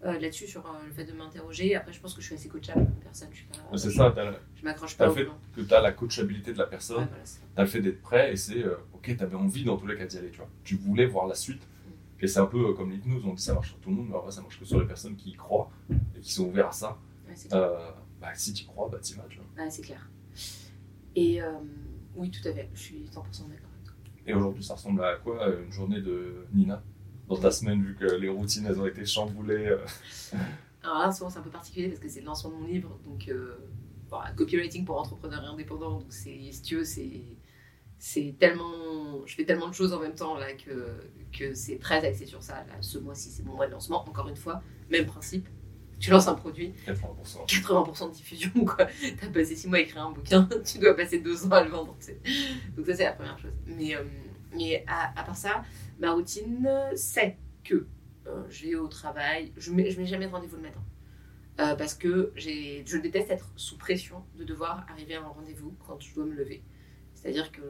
[0.03, 1.76] euh, là-dessus, sur euh, le fait de m'interroger.
[1.76, 3.30] Après, je pense que je suis assez coachable comme personne.
[3.76, 4.14] C'est ça,
[4.55, 5.05] je m'accroche pas.
[5.05, 8.01] As fait que tu as la coachabilité de la personne, tu as le fait d'être
[8.01, 10.32] prêt et c'est ok, tu avais envie dans tous les cas d'y aller.
[10.32, 10.49] Tu, vois.
[10.64, 11.62] tu voulais voir la suite.
[11.62, 12.24] Mm.
[12.24, 14.18] Et c'est un peu comme l'hypnose, on dit ça marche sur tout le monde, mais
[14.18, 16.72] vrai, ça marche que sur les personnes qui y croient et qui sont ouvertes à
[16.72, 16.97] ça
[18.20, 19.70] bah, si tu crois, bah, tu vas, tu vois.
[19.70, 20.09] c'est clair.
[21.15, 21.51] Et euh,
[22.15, 23.93] oui, tout à fait, je suis 100% d'accord avec toi.
[24.26, 26.84] Et aujourd'hui, ça ressemble à quoi euh, une journée de Nina?
[27.28, 29.86] Dans ta semaine, vu que les routines, elles ont été chamboulées euh
[30.84, 32.97] Alors là, souvent, c'est un peu particulier parce que c'est le lancement de mon livre,
[33.05, 33.30] donc
[34.36, 35.99] copywriting pour entrepreneurs et indépendants.
[35.99, 37.22] Donc, si tu veux, c'est
[37.99, 40.95] c'est tellement je fais tellement de choses en même temps là que,
[41.38, 44.30] que c'est très axé sur ça là, ce mois-ci c'est mon mois de lancement encore
[44.30, 45.47] une fois même principe
[46.00, 48.88] tu lances un produit, 80%, 80 de diffusion, quoi.
[49.20, 51.70] T'as passé 6 mois à écrire un bouquin, tu dois passer 2 ans à le
[51.70, 51.97] vendre,
[52.76, 53.52] Donc ça, c'est la première chose.
[53.66, 54.04] Mais, euh,
[54.56, 55.64] mais à, part ça,
[56.00, 57.88] ma routine, c'est que
[58.28, 60.84] euh, je vais au travail, je mets, je mets jamais de rendez-vous le matin.
[61.60, 66.00] Euh, parce que je déteste être sous pression de devoir arriver à un rendez-vous quand
[66.00, 66.64] je dois me lever.
[67.14, 67.62] C'est-à-dire que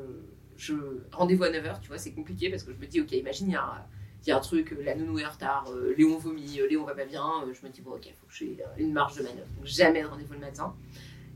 [0.58, 0.76] je
[1.12, 3.54] rendez-vous à 9h, tu vois, c'est compliqué parce que je me dis, ok, imagine, il
[3.54, 6.68] y a il a un truc, la nounou est en retard, euh, Léon vomit, euh,
[6.68, 8.92] Léon va pas bien, euh, je me dis, bon, ok, il faut que j'ai une
[8.92, 9.48] marge de manœuvre.
[9.58, 10.76] Donc, jamais de rendez-vous le matin.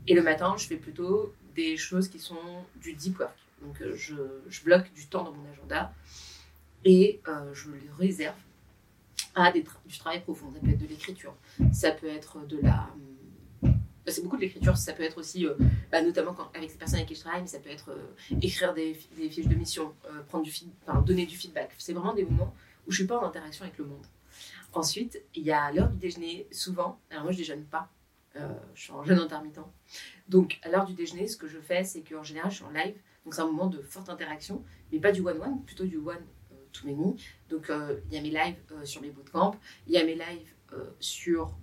[0.06, 3.34] Et le matin, je fais plutôt des choses qui sont du deep work.
[3.62, 4.14] Donc, je,
[4.64, 5.92] bloque du temps dans mon agenda
[6.84, 7.20] et
[7.52, 8.34] je le réserve
[9.34, 9.64] à du
[9.98, 10.50] travail profond.
[10.52, 11.34] Ça peut être de l'écriture,
[11.72, 12.88] ça peut être de la.
[14.06, 15.46] C'est beaucoup de l'écriture, ça peut être aussi,
[15.90, 17.96] bah, notamment avec ces personnes avec qui je travaille, mais ça peut être
[18.42, 19.94] écrire des, fiches de mission,
[20.28, 20.52] prendre du
[21.06, 21.70] donner du feedback.
[21.78, 22.54] C'est vraiment des moments
[22.86, 24.06] où je suis pas en interaction avec le monde.
[24.72, 27.00] Ensuite, il y a l'heure du déjeuner, souvent.
[27.10, 27.90] Alors moi, je déjeune pas.
[28.36, 29.60] Euh, je suis en jeûne intermittent.
[30.28, 32.70] Donc, à l'heure du déjeuner, ce que je fais, c'est qu'en général, je suis en
[32.70, 32.96] live.
[33.24, 36.56] Donc, c'est un moment de forte interaction, mais pas du one-one, plutôt du one euh,
[36.72, 37.16] to many.
[37.48, 39.56] Donc, euh, il y a mes lives sur mes bootcamps,
[39.86, 40.52] il y a mes lives
[40.98, 41.56] sur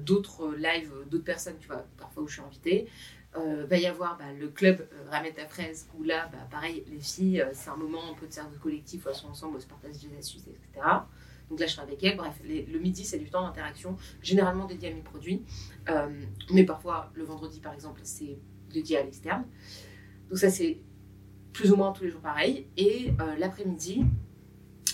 [0.00, 2.86] d'autres lives d'autres personnes, tu vois, parfois où je suis invitée.
[3.34, 6.84] Euh, va y avoir bah, le club euh, Ramette à fraise où là, bah, pareil,
[6.90, 9.68] les filles, euh, c'est un moment un peu de collectif elles sont ensemble, elles se
[9.68, 10.86] partagent des astuces, etc.
[11.48, 12.18] Donc là, je serai avec elles.
[12.18, 15.42] Bref, le midi, c'est du temps d'interaction, généralement dédié à mes produits.
[16.50, 18.38] mais parfois, le vendredi, par exemple, c'est
[18.70, 19.44] dédié à l'externe.
[20.28, 20.80] Donc ça, c'est
[21.52, 22.68] plus ou moins tous les jours pareil.
[22.78, 24.02] Et l'après-midi,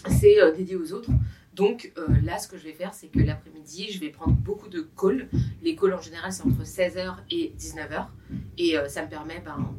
[0.08, 1.10] c'est dédié aux autres.
[1.58, 4.68] Donc euh, là, ce que je vais faire, c'est que l'après-midi, je vais prendre beaucoup
[4.68, 5.28] de calls.
[5.60, 8.06] Les calls, en général, c'est entre 16h et 19h.
[8.58, 9.74] Et euh, ça me permet ben,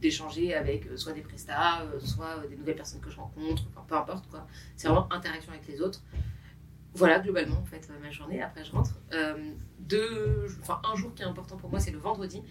[0.00, 3.94] d'échanger avec euh, soit des prestats, soit des nouvelles personnes que je rencontre, enfin, peu
[3.94, 4.46] importe quoi.
[4.74, 6.02] C'est vraiment interaction avec les autres.
[6.94, 8.40] Voilà, globalement, en fait, ma journée.
[8.40, 8.98] Après, je rentre.
[9.78, 12.42] deux, enfin, un jour qui est important pour moi, c'est le vendredi,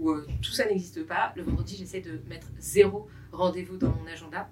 [0.00, 0.12] où
[0.42, 1.32] tout ça n'existe pas.
[1.36, 4.50] Le vendredi, j'essaie de mettre zéro rendez-vous dans mon agenda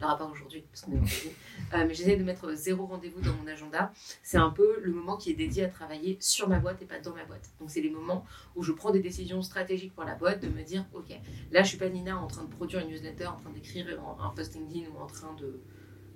[0.00, 1.30] alors, à part aujourd'hui, parce qu'on est vendredi.
[1.74, 3.92] Euh, mais j'essaie de mettre zéro rendez-vous dans mon agenda.
[4.22, 7.00] C'est un peu le moment qui est dédié à travailler sur ma boîte et pas
[7.00, 7.50] dans ma boîte.
[7.60, 8.24] Donc, c'est les moments
[8.56, 11.08] où je prends des décisions stratégiques pour la boîte, de me dire, OK,
[11.50, 13.86] là, je suis pas Nina en train de produire une newsletter, en train d'écrire
[14.20, 15.60] un post LinkedIn ou en train de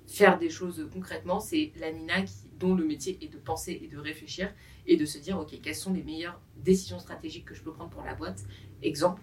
[0.07, 1.41] faire des choses concrètement.
[1.41, 2.25] C'est la Nina
[2.59, 4.53] dont le métier est de penser et de réfléchir
[4.87, 7.91] et de se dire, OK, quelles sont les meilleures décisions stratégiques que je peux prendre
[7.91, 8.45] pour la boîte?
[8.83, 9.21] Exemple,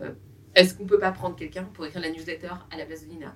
[0.00, 0.12] euh,
[0.54, 3.34] est-ce qu'on peut pas prendre quelqu'un pour écrire la newsletter à la place de Nina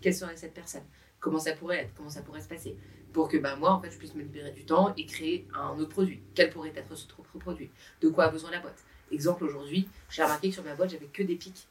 [0.00, 0.84] Quelle serait cette personne?
[1.18, 1.94] Comment ça pourrait être?
[1.94, 2.76] Comment ça pourrait se passer?
[3.12, 5.78] Pour que bah, moi, en fait, je puisse me libérer du temps et créer un
[5.78, 6.22] autre produit.
[6.34, 7.70] Quel pourrait être ce autre produit?
[8.00, 8.82] De quoi a besoin la boîte?
[9.10, 11.68] Exemple, aujourd'hui, j'ai remarqué que sur ma boîte, j'avais que des pics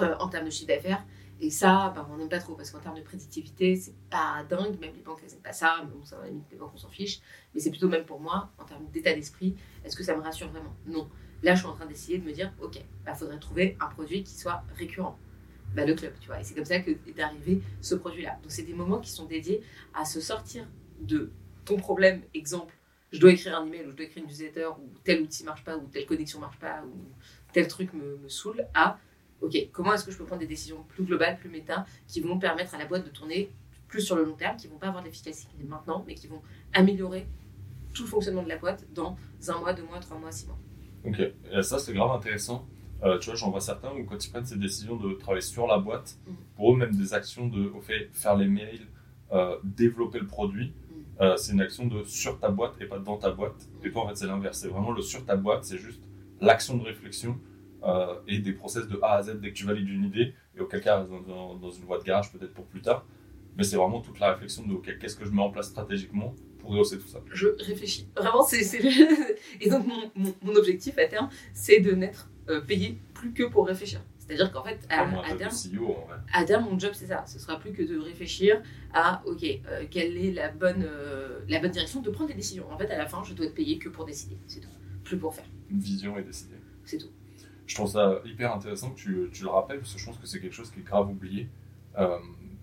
[0.00, 1.04] euh, en termes de chiffre d'affaires.
[1.40, 4.78] Et ça, bah, on n'aime pas trop parce qu'en termes de prédictivité, c'est pas dingue.
[4.80, 5.76] Même les banques, elles n'aiment pas ça.
[5.84, 7.20] Mais bon, ça va limite, les banques, on s'en fiche.
[7.54, 10.48] Mais c'est plutôt même pour moi, en termes d'état d'esprit, est-ce que ça me rassure
[10.48, 10.74] vraiment?
[10.86, 11.08] Non.
[11.42, 13.86] Là, je suis en train d'essayer de me dire, ok, il bah, faudrait trouver un
[13.86, 15.18] produit qui soit récurrent.
[15.74, 16.40] Bah, le club, tu vois.
[16.40, 18.38] Et c'est comme ça que est arrivé ce produit-là.
[18.42, 19.62] Donc, c'est des moments qui sont dédiés
[19.94, 20.66] à se sortir
[21.00, 21.30] de
[21.64, 22.22] ton problème.
[22.34, 22.74] Exemple,
[23.12, 25.64] je dois écrire un email ou je dois écrire une newsletter ou tel outil marche
[25.64, 26.94] pas ou telle connexion marche pas ou
[27.52, 28.98] tel truc me, saoule à
[29.40, 32.38] ok, comment est-ce que je peux prendre des décisions plus globales, plus méta, qui vont
[32.38, 33.50] permettre à la boîte de tourner
[33.86, 36.42] plus sur le long terme, qui vont pas avoir d'efficacité maintenant, mais qui vont
[36.74, 37.26] améliorer
[37.94, 39.16] tout le fonctionnement de la boîte dans
[39.46, 40.58] un mois, deux mois, trois mois, six mois.
[41.08, 42.66] Ok, et ça c'est grave intéressant.
[43.04, 45.66] Euh, tu vois, j'en vois certains où quand ils prennent ces décisions de travailler sur
[45.66, 46.32] la boîte, mm.
[46.56, 48.86] pour eux même des actions de, au fait, faire les mails,
[49.32, 51.22] euh, développer le produit, mm.
[51.22, 53.68] euh, c'est une action de sur ta boîte et pas dans ta boîte.
[53.82, 53.86] Mm.
[53.86, 56.02] Et toi en fait c'est l'inverse, c'est vraiment le sur ta boîte, c'est juste
[56.40, 57.38] l'action de réflexion
[58.26, 60.80] et des process de A à Z dès que tu valides une idée, et auquel
[60.82, 63.06] cas dans, dans, une boîte garage peut-être pour plus tard.
[63.56, 66.34] Mais c'est vraiment toute la réflexion de ok, qu'est-ce que je mets en place stratégiquement
[66.76, 67.20] pour tout ça.
[67.32, 68.08] Je réfléchis.
[68.16, 68.60] Vraiment, c'est.
[69.60, 73.66] Et donc, mon, mon, objectif à terme, c'est de n'être euh, payé plus que pour
[73.66, 74.00] réfléchir.
[74.18, 75.96] C'est-à-dire qu'en fait, à, à, terme, CEO,
[76.32, 77.24] à, terme, mon job, c'est ça.
[77.26, 78.62] Ce sera plus que de réfléchir
[78.92, 82.70] à, OK, euh, quelle est la bonne, euh, la bonne direction de prendre des décisions.
[82.70, 84.36] En fait, à la fin, je dois être payé que pour décider.
[84.46, 84.68] C'est tout.
[85.04, 85.46] Plus pour faire.
[85.70, 86.56] Une vision et décider.
[86.84, 87.10] C'est tout.
[87.66, 90.26] Je trouve ça hyper intéressant que tu, tu, le rappelles, parce que je pense que
[90.26, 91.48] c'est quelque chose qui est grave oublié.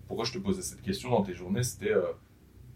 [0.07, 1.93] pourquoi je te posais cette question dans tes journées C'était,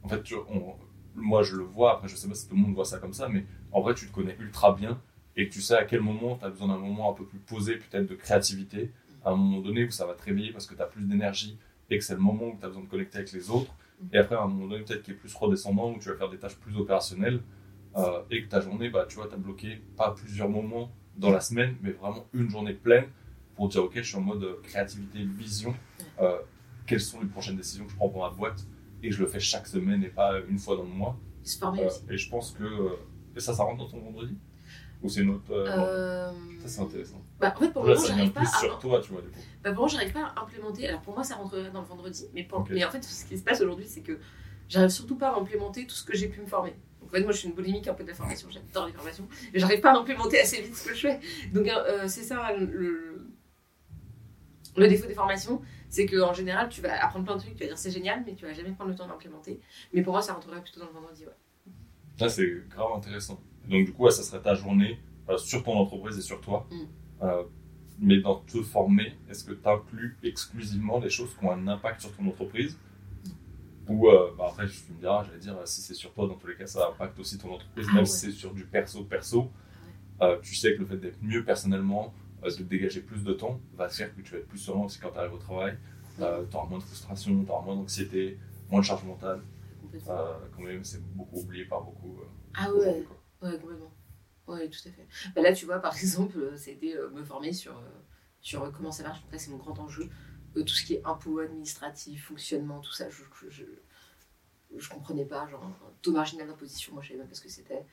[0.04, 0.76] en fait, tu, on,
[1.16, 3.14] moi je le vois, après je sais pas si tout le monde voit ça comme
[3.14, 5.01] ça, mais en vrai tu te connais ultra bien
[5.36, 7.39] et que tu sais à quel moment tu as besoin d'un moment un peu plus
[7.39, 8.91] posé, peut-être de créativité,
[9.24, 11.57] à un moment donné où ça va te réveiller parce que tu as plus d'énergie
[11.89, 13.74] et que c'est le moment où tu as besoin de connecter avec les autres,
[14.14, 16.30] et après à un moment donné peut-être qui est plus redescendant, où tu vas faire
[16.30, 17.41] des tâches plus opérationnelles,
[17.97, 21.32] euh, et que ta journée, bah, tu vois, tu as bloqué pas plusieurs moments dans
[21.32, 23.05] la semaine, mais vraiment une journée pleine
[23.55, 25.74] pour dire ok, je suis en mode créativité, vision,
[26.22, 26.38] euh,
[26.86, 28.66] quelles sont les prochaines décisions que je prends pour ma boîte?
[29.02, 31.18] Et je le fais chaque semaine et pas une fois dans le mois.
[31.60, 32.02] Former aussi.
[32.10, 32.64] Et je pense que.
[32.64, 32.95] Euh,
[33.36, 34.38] et ça, ça rentre dans ton vendredi?
[35.02, 35.52] Ou c'est une autre.
[35.52, 37.22] Euh, euh, ça, c'est intéressant.
[37.39, 38.41] Bah, en fait, pour le moment, j'arrive pas.
[38.41, 38.60] à...
[38.60, 39.39] sur toi, tu vois, du coup.
[39.64, 40.88] Bah, pour moi, j'arrive pas à implémenter.
[40.88, 42.28] Alors, pour moi, ça rentrerait dans le vendredi.
[42.34, 42.68] Mais, pour...
[42.70, 44.20] mais en fait, ce qui se passe aujourd'hui, c'est que
[44.68, 46.76] j'arrive surtout pas à implémenter tout ce que j'ai pu me former.
[47.02, 48.50] En fait, moi, je suis une boulimique un peu de la formation.
[48.52, 49.28] J'adore les formations.
[49.54, 51.20] Mais j'arrive pas à implémenter assez vite ce que je fais.
[51.54, 51.68] Donc,
[52.08, 53.26] c'est ça le,
[54.76, 57.68] le défaut des formations c'est qu'en général, tu vas apprendre plein de trucs, tu vas
[57.68, 59.60] dire c'est génial, mais tu vas jamais prendre le temps d'implémenter.
[59.94, 61.74] Mais pour moi, ça rentrerait plutôt dans le vendredi, ouais.
[62.20, 63.42] Ça, c'est grave intéressant.
[63.68, 66.68] Donc, du coup, ça serait ta journée euh, sur ton entreprise et sur toi.
[66.70, 66.76] Mm.
[67.24, 67.44] Euh,
[67.98, 72.02] mais dans te former, est-ce que tu inclus exclusivement les choses qui ont un impact
[72.02, 72.78] sur ton entreprise?
[73.88, 73.92] Mm.
[73.92, 76.48] Ou euh, bah, après, tu me diras, j'allais dire, si c'est sur toi, dans tous
[76.48, 79.50] les cas, ça impacte aussi ton entreprise, ah même si c'est sur du perso-perso.
[80.42, 84.16] Tu sais que le fait d'être mieux personnellement, de dégager plus de temps va faire
[84.16, 85.78] que tu vas être plus serein aussi quand tu arrives au travail.
[86.20, 88.38] Euh, tu auras moins de frustration, tu auras moins d'anxiété,
[88.70, 89.42] moins de charge mentale.
[90.08, 92.20] Euh, quand même, c'est beaucoup oublié par beaucoup.
[92.20, 92.26] Euh,
[92.56, 93.06] ah ouais,
[93.42, 93.92] ouais, complètement.
[94.48, 95.08] Ouais, tout à fait.
[95.36, 97.82] Bah là, tu vois, par exemple, c'était me former sur,
[98.42, 99.22] sur comment ça marche.
[99.38, 100.10] c'est mon grand enjeu.
[100.54, 103.64] tout ce qui est impôt administratif, fonctionnement, tout ça, je, je,
[104.76, 105.48] je, comprenais pas.
[105.48, 105.64] Genre,
[106.02, 107.86] taux marginal d'imposition, moi, je savais même pas ce que c'était.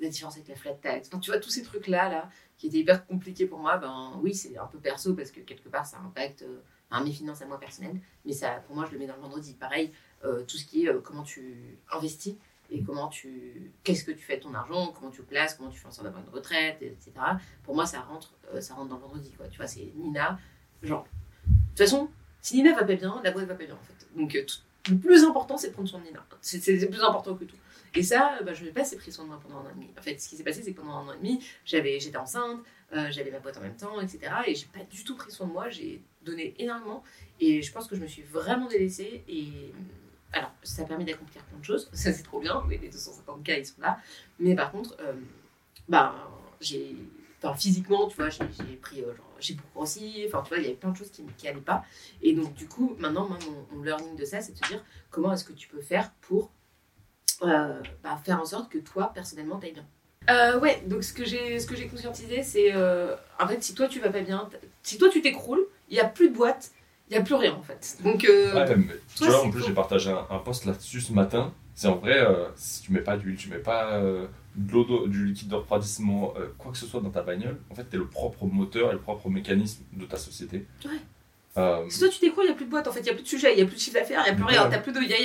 [0.00, 1.10] La différence avec la flat tax.
[1.20, 4.56] tu vois, tous ces trucs-là, là, qui était hyper compliqué pour moi, ben oui, c'est
[4.56, 7.98] un peu perso parce que quelque part ça impacte euh, mes finances à moi personnelles,
[8.24, 9.54] mais ça, pour moi, je le mets dans le vendredi.
[9.54, 9.92] Pareil,
[10.24, 12.36] euh, tout ce qui est euh, comment tu investis
[12.70, 15.78] et comment tu, qu'est-ce que tu fais de ton argent, comment tu places, comment tu
[15.78, 17.12] fais en sorte d'avoir une retraite, etc.
[17.64, 19.46] Pour moi, ça rentre, ça rentre dans le vendredi, quoi.
[19.48, 20.38] Tu vois, c'est Nina,
[20.82, 21.04] genre.
[21.44, 22.08] De toute façon,
[22.40, 24.06] si Nina va pas bien, la boîte va pas bien, en fait.
[24.16, 24.38] Donc,
[24.88, 26.24] le plus important, c'est de prendre soin de Nina.
[26.40, 27.56] C'est plus important que tout.
[27.94, 29.74] Et ça, bah, je n'ai pas assez pris soin de moi pendant un an et
[29.74, 29.90] demi.
[29.98, 32.60] En fait, ce qui s'est passé, c'est que pendant un an et demi, j'étais enceinte,
[32.94, 34.20] euh, j'avais ma boîte en même temps, etc.
[34.46, 37.02] Et j'ai pas du tout pris soin de moi, j'ai donné énormément.
[37.40, 39.24] Et je pense que je me suis vraiment délaissée.
[39.28, 39.72] Et
[40.32, 43.56] alors, ça a permis d'accomplir plein de choses, ça c'est trop bien, les 250 cas
[43.58, 43.98] ils sont là.
[44.38, 45.12] Mais par contre, euh,
[45.88, 46.30] bah,
[46.60, 46.96] j'ai.
[47.44, 48.44] Enfin, physiquement, tu vois, j'ai
[48.76, 51.24] pris, euh, j'ai beaucoup grossi, enfin, tu vois, il y avait plein de choses qui
[51.44, 51.84] n'allaient pas.
[52.22, 55.32] Et donc, du coup, maintenant, mon, mon learning de ça, c'est de se dire comment
[55.32, 56.52] est-ce que tu peux faire pour
[57.40, 59.86] bah, faire en sorte que toi, personnellement, t'ailles bien.
[60.30, 63.74] Euh, ouais, donc ce que j'ai ce que j'ai conscientisé, c'est euh, en fait si
[63.74, 64.48] toi tu vas pas bien,
[64.84, 66.70] si toi tu t'écroules, il y a plus de boîte,
[67.10, 67.98] il y a plus rien en fait.
[68.04, 68.66] Donc ouais,
[69.16, 71.52] tu vois, en plus j'ai partagé un, post là-dessus ce matin.
[71.74, 74.00] C'est en vrai, si tu mets pas d'huile, tu mets pas
[74.56, 77.74] de l'eau, du liquide de refroidissement, euh, quoi que ce soit dans ta bagnole, en
[77.74, 80.66] fait, tu es le propre moteur et le propre mécanisme de ta société.
[80.84, 80.90] Ouais.
[81.58, 83.10] Euh, si toi tu t'écroules, il n'y a plus de boîte, en fait, il n'y
[83.10, 84.44] a plus de sujet, il n'y a plus de chiffre d'affaires, il n'y a plus
[84.44, 84.74] rien, il n'y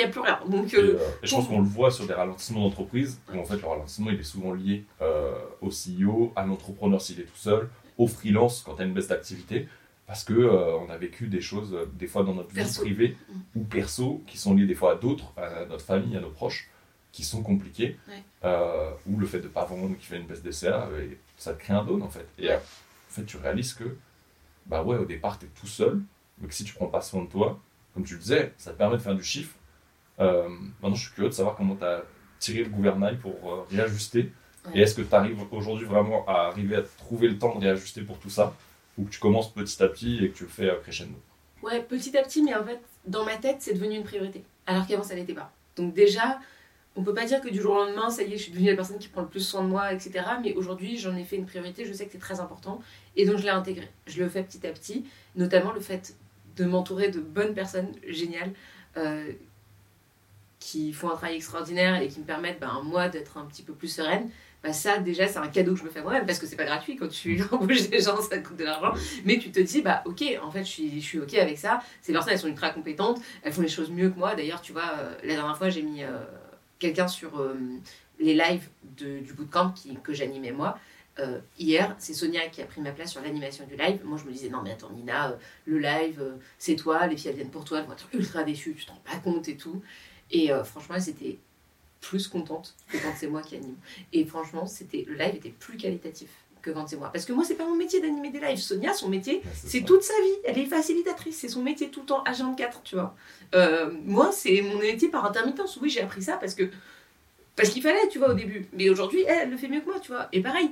[0.03, 0.39] a, plus rien.
[0.47, 3.57] Donc, euh, et, je pense qu'on le voit sur des ralentissements d'entreprise, où en fait
[3.57, 4.83] le ralentissement il est souvent lié
[5.61, 9.07] au CEO, à l'entrepreneur s'il est tout seul, au freelance quand tu as une baisse
[9.07, 9.67] d'activité,
[10.05, 13.59] parce que on a vécu des choses, des fois dans notre vie privée mm.
[13.59, 16.69] ou perso, qui sont liées des fois à d'autres, à notre famille, à nos proches
[17.17, 17.97] qui sont compliqués,
[18.43, 21.17] euh, ou le fait de ne pas vendre qui fait une baisse des CA, et
[21.35, 22.27] ça te crée un down en fait.
[22.37, 22.59] Et en
[23.09, 23.97] fait, tu réalises que,
[24.67, 25.99] bah ouais, au départ, tu es tout seul,
[26.39, 27.59] mais que si tu prends pas soin de toi,
[27.93, 29.55] comme tu le disais, ça te permet de faire du chiffre.
[30.19, 30.47] Euh,
[30.81, 32.03] maintenant, je suis curieux de savoir comment tu as
[32.39, 34.31] tiré le gouvernail pour euh, réajuster.
[34.73, 38.01] Et est-ce que tu arrives aujourd'hui vraiment à arriver à trouver le temps de réajuster
[38.01, 38.53] pour tout ça,
[38.97, 41.15] ou que tu commences petit à petit et que tu le fais crescendo?
[41.63, 44.85] Ouais, petit à petit, mais en fait, dans ma tête, c'est devenu une priorité, alors
[44.85, 45.51] qu'avant, ça n'était pas.
[45.75, 46.39] Donc déjà,
[46.95, 48.69] on peut pas dire que du jour au lendemain, ça y est, je suis devenue
[48.69, 50.25] la personne qui prend le plus soin de moi, etc.
[50.43, 52.81] Mais aujourd'hui, j'en ai fait une priorité, je sais que c'est très important,
[53.15, 53.87] et donc je l'ai intégré.
[54.05, 56.15] Je le fais petit à petit, notamment le fait
[56.57, 58.51] de m'entourer de bonnes personnes géniales
[58.97, 59.31] euh,
[60.59, 63.73] qui font un travail extraordinaire et qui me permettent, ben, moi, d'être un petit peu
[63.73, 64.29] plus sereine.
[64.63, 66.65] Bah ça déjà c'est un cadeau que je me fais moi-même parce que c'est pas
[66.65, 68.91] gratuit quand tu embauches des gens ça coûte de l'argent
[69.23, 72.11] mais tu te dis bah ok en fait je suis, je ok avec ça ces
[72.11, 74.91] personnes elles sont ultra compétentes elles font les choses mieux que moi d'ailleurs tu vois
[74.97, 76.17] euh, la dernière fois j'ai mis euh,
[76.79, 77.39] quelqu'un sur
[78.19, 80.79] les lives du bootcamp que j'animais moi.
[81.19, 83.99] Euh, hier, c'est Sonia qui a pris ma place sur l'animation du live.
[84.03, 86.23] Moi, je me disais, non, mais attends, Nina, euh, le live,
[86.57, 88.91] c'est toi, les filles, elles viennent pour toi, elles vont être ultra déçues, tu te
[88.91, 89.81] rends pas compte et tout.
[90.29, 91.39] Et franchement, elles étaient
[92.01, 93.77] plus contentes que quand c'est moi qui anime.
[94.13, 96.29] Et franchement, c'était le live était plus qualitatif
[96.61, 97.09] que quand c'est moi.
[97.11, 98.59] Parce que moi, c'est pas mon métier d'animer des lives.
[98.59, 100.35] Sonia, son métier, c'est toute sa vie.
[100.43, 101.37] Elle est facilitatrice.
[101.37, 103.15] C'est son métier tout le temps, H24, tu vois.
[103.55, 105.77] Euh, moi, c'est mon métier par intermittence.
[105.81, 106.69] Oui, j'ai appris ça parce que
[107.55, 108.67] parce qu'il fallait, tu vois, au début.
[108.73, 110.27] Mais aujourd'hui, elle, le fait mieux que moi, tu vois.
[110.31, 110.69] Et pareil,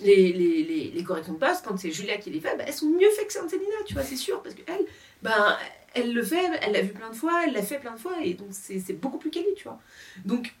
[0.00, 2.88] les, les, les, corrections de poste, quand c'est Julia qui les fait, bah, elles sont
[2.88, 4.42] mieux faites que Célina, tu vois, c'est sûr.
[4.42, 4.86] Parce qu'elle,
[5.22, 5.56] ben,
[5.94, 8.14] elle le fait, elle l'a vu plein de fois, elle l'a fait plein de fois,
[8.22, 9.80] et donc c'est beaucoup plus quali, tu vois.
[10.24, 10.54] Donc,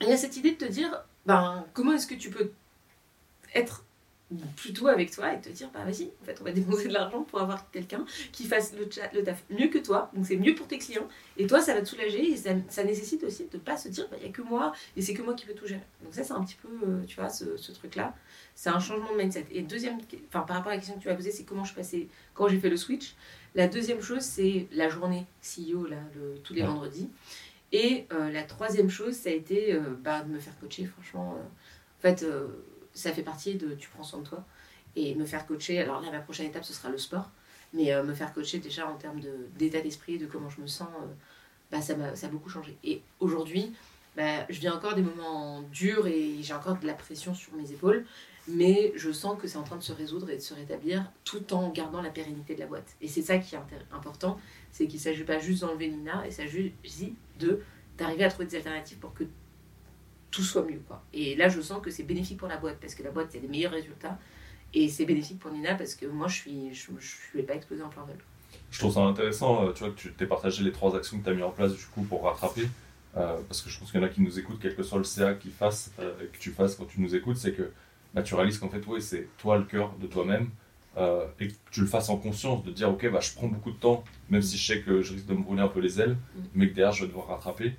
[0.00, 2.50] il y a cette idée de te dire, ben, comment est-ce que tu peux
[3.54, 3.84] être
[4.56, 7.22] plutôt avec toi et te dire bah vas-y en fait on va dépenser de l'argent
[7.22, 8.86] pour avoir quelqu'un qui fasse le,
[9.22, 10.10] taf mieux que toi.
[10.14, 11.06] Donc c'est mieux pour tes clients.
[11.36, 14.16] Et toi ça va te soulager et ça, nécessite aussi de pas se dire bah,
[14.18, 15.86] il n'y a que moi et c'est que moi qui peux tout gérer.
[16.02, 18.14] Donc ça c'est un petit peu euh, tu vois ce, ce truc là
[18.54, 19.46] c'est un changement de mindset.
[19.52, 19.98] Et deuxième
[20.28, 22.48] enfin par rapport à la question que tu m'as posée c'est comment je passais quand
[22.48, 23.14] j'ai fait le switch.
[23.54, 27.08] La deuxième chose c'est la journée CEO là le, tous les vendredis.
[27.70, 31.38] Et euh, la troisième chose ça a été euh, bah, de me faire coacher franchement
[31.38, 32.24] en fait
[32.96, 34.44] ça fait partie de tu prends soin de toi
[34.96, 35.78] et me faire coacher.
[35.78, 37.30] Alors là, ma prochaine étape, ce sera le sport,
[37.72, 39.20] mais euh, me faire coacher déjà en termes
[39.58, 41.06] d'état d'esprit, de comment je me sens, euh,
[41.70, 42.76] bah, ça, a, ça a beaucoup changé.
[42.82, 43.72] Et aujourd'hui,
[44.16, 47.70] bah, je vis encore des moments durs et j'ai encore de la pression sur mes
[47.70, 48.06] épaules,
[48.48, 51.52] mais je sens que c'est en train de se résoudre et de se rétablir tout
[51.52, 52.96] en gardant la pérennité de la boîte.
[53.02, 53.58] Et c'est ça qui est
[53.92, 54.40] important,
[54.72, 56.72] c'est qu'il ne s'agit pas juste d'enlever Nina, il s'agit
[57.38, 57.60] de
[57.98, 59.24] d'arriver à trouver des alternatives pour que
[60.36, 60.80] tout soit mieux.
[60.86, 61.02] Quoi.
[61.14, 63.40] Et là, je sens que c'est bénéfique pour la boîte parce que la boîte, c'est
[63.40, 64.18] des meilleurs résultats.
[64.74, 67.82] Et c'est bénéfique pour Nina parce que moi, je suis, je, je, vais pas exploser
[67.82, 68.16] en plein vol.
[68.70, 71.24] Je trouve ça intéressant, euh, tu vois, que tu t'es partagé les trois actions que
[71.24, 72.68] tu as mis en place du coup pour rattraper.
[73.16, 74.98] Euh, parce que je pense qu'il y en a qui nous écoutent, quel que soit
[74.98, 77.72] le CA qu'ils fassent, euh, que tu fasses quand tu nous écoutes, c'est que
[78.12, 80.50] bah, tu réalises qu'en fait, oui, c'est toi le cœur de toi-même.
[81.40, 83.78] et que tu le fasses en conscience, de dire ok, bah, je prends beaucoup de
[83.78, 86.16] temps, même si je sais que je risque de me brûler un peu les ailes,
[86.34, 86.40] mm.
[86.54, 87.74] mais que derrière je vais devoir rattraper.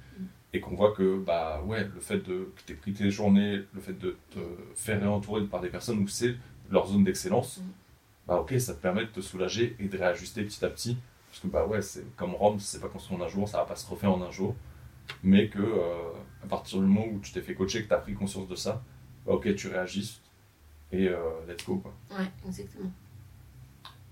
[0.53, 3.61] Et qu'on voit que bah ouais le fait de que tu aies pris tes journées
[3.73, 4.39] le fait de te
[4.75, 6.35] faire réentourer par des personnes où c'est
[6.69, 7.63] leur zone d'excellence mm.
[8.27, 10.97] bah ok ça te permet de te soulager et de réajuster petit à petit.
[11.29, 13.65] Parce que bah ouais c'est comme Rome c'est pas construit en un jour ça va
[13.65, 14.55] pas se refaire en un jour.
[15.23, 16.11] Mais que euh,
[16.43, 18.55] à partir du moment où tu t'es fait coacher que tu as pris conscience de
[18.55, 18.81] ça
[19.25, 20.21] bah ok tu réagis
[20.91, 21.17] et euh,
[21.47, 21.93] let's go quoi.
[22.17, 22.91] Ouais exactement.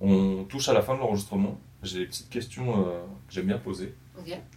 [0.02, 1.60] On touche à la fin de l'enregistrement.
[1.82, 3.96] J'ai des petites questions euh, que j'aime bien poser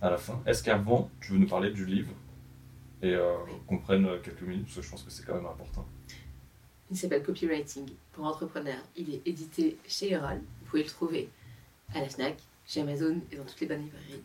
[0.01, 0.41] à la fin.
[0.47, 2.13] Est-ce qu'avant, tu veux nous parler du livre
[3.03, 3.35] et euh,
[3.67, 5.87] qu'on prenne quelques minutes parce que je pense que c'est quand même important.
[6.91, 8.83] Il s'appelle Copywriting pour entrepreneurs.
[8.97, 10.41] Il est édité chez Erol.
[10.61, 11.29] Vous pouvez le trouver
[11.95, 12.37] à la Fnac,
[12.67, 14.23] chez Amazon et dans toutes les bonnes librairies.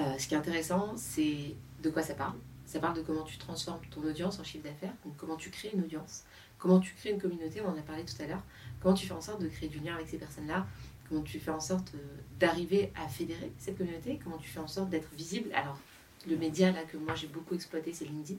[0.00, 2.34] Euh, ce qui est intéressant, c'est de quoi ça parle.
[2.66, 5.70] Ça parle de comment tu transformes ton audience en chiffre d'affaires, donc comment tu crées
[5.72, 6.24] une audience,
[6.58, 8.42] comment tu crées une communauté, on en a parlé tout à l'heure,
[8.80, 10.66] comment tu fais en sorte de créer du lien avec ces personnes-là,
[11.14, 11.98] comment tu fais en sorte euh,
[12.40, 15.52] d'arriver à fédérer cette communauté, comment tu fais en sorte d'être visible?
[15.54, 15.78] Alors,
[16.26, 18.38] le média là que moi j'ai beaucoup exploité, c'est LinkedIn.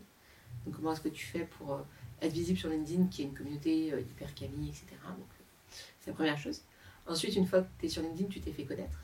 [0.66, 1.82] Donc, comment est-ce que tu fais pour euh,
[2.22, 4.88] être visible sur LinkedIn, qui est une communauté euh, hyper quali, etc.
[5.08, 5.28] Donc,
[6.02, 6.62] c'est la première chose.
[7.08, 9.00] Ensuite, une fois que tu es sur LinkedIn, tu t'es fait connaître.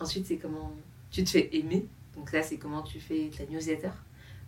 [0.00, 0.72] Ensuite, c'est comment
[1.10, 1.86] tu te fais aimer.
[2.14, 3.90] Donc là, c'est comment tu fais ta newsletter,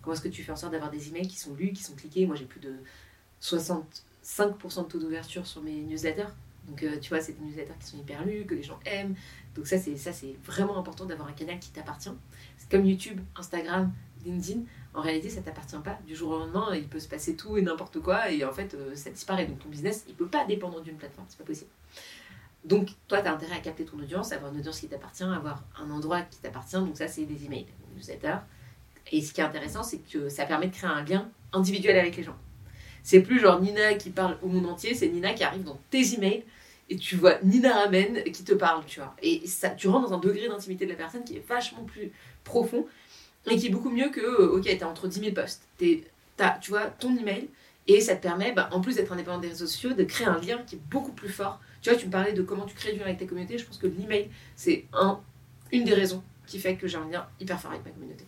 [0.01, 1.95] Comment est-ce que tu fais en sorte d'avoir des emails qui sont lus, qui sont
[1.95, 2.27] cliqués?
[2.27, 2.77] Moi, j'ai plus de
[3.43, 3.83] 65%
[4.79, 6.29] de taux d'ouverture sur mes newsletters.
[6.69, 9.15] Donc, euh, tu vois, c'est des newsletters qui sont hyper lus, que les gens aiment.
[9.55, 12.11] Donc, ça, c'est, ça, c'est vraiment important d'avoir un canal qui t'appartient.
[12.57, 13.93] C'est comme YouTube, Instagram,
[14.25, 14.61] LinkedIn.
[14.95, 15.99] En réalité, ça t'appartient pas.
[16.07, 18.31] Du jour au lendemain, il peut se passer tout et n'importe quoi.
[18.31, 19.47] Et en fait, euh, ça disparaît.
[19.47, 21.27] Donc, ton business, il peut pas dépendre d'une plateforme.
[21.29, 21.71] C'est pas possible.
[22.65, 25.63] Donc, toi, tu as intérêt à capter ton audience, avoir une audience qui t'appartient, avoir
[25.81, 26.77] un endroit qui t'appartient.
[26.77, 27.67] Donc, ça, c'est des emails,
[27.97, 28.39] newsletters.
[29.11, 32.17] Et ce qui est intéressant, c'est que ça permet de créer un lien individuel avec
[32.17, 32.37] les gens.
[33.03, 36.15] C'est plus genre Nina qui parle au monde entier, c'est Nina qui arrive dans tes
[36.15, 36.45] emails
[36.91, 39.15] et tu vois Nina Ramen qui te parle, tu vois.
[39.23, 42.11] Et ça, tu rentres dans un degré d'intimité de la personne qui est vachement plus
[42.45, 42.87] profond
[43.51, 45.63] et qui est beaucoup mieux que, euh, ok, t'es entre 10 000 postes.
[46.37, 47.49] T'as, tu vois, ton email
[47.87, 50.39] et ça te permet, bah, en plus d'être indépendant des réseaux sociaux, de créer un
[50.39, 51.61] lien qui est beaucoup plus fort.
[51.81, 53.59] Tu vois, tu me parlais de comment tu crées du lien avec ta communauté.
[53.59, 55.21] Je pense que l'email, c'est un,
[55.73, 58.25] une des raisons qui fait que j'ai un lien hyper fort avec ma communauté.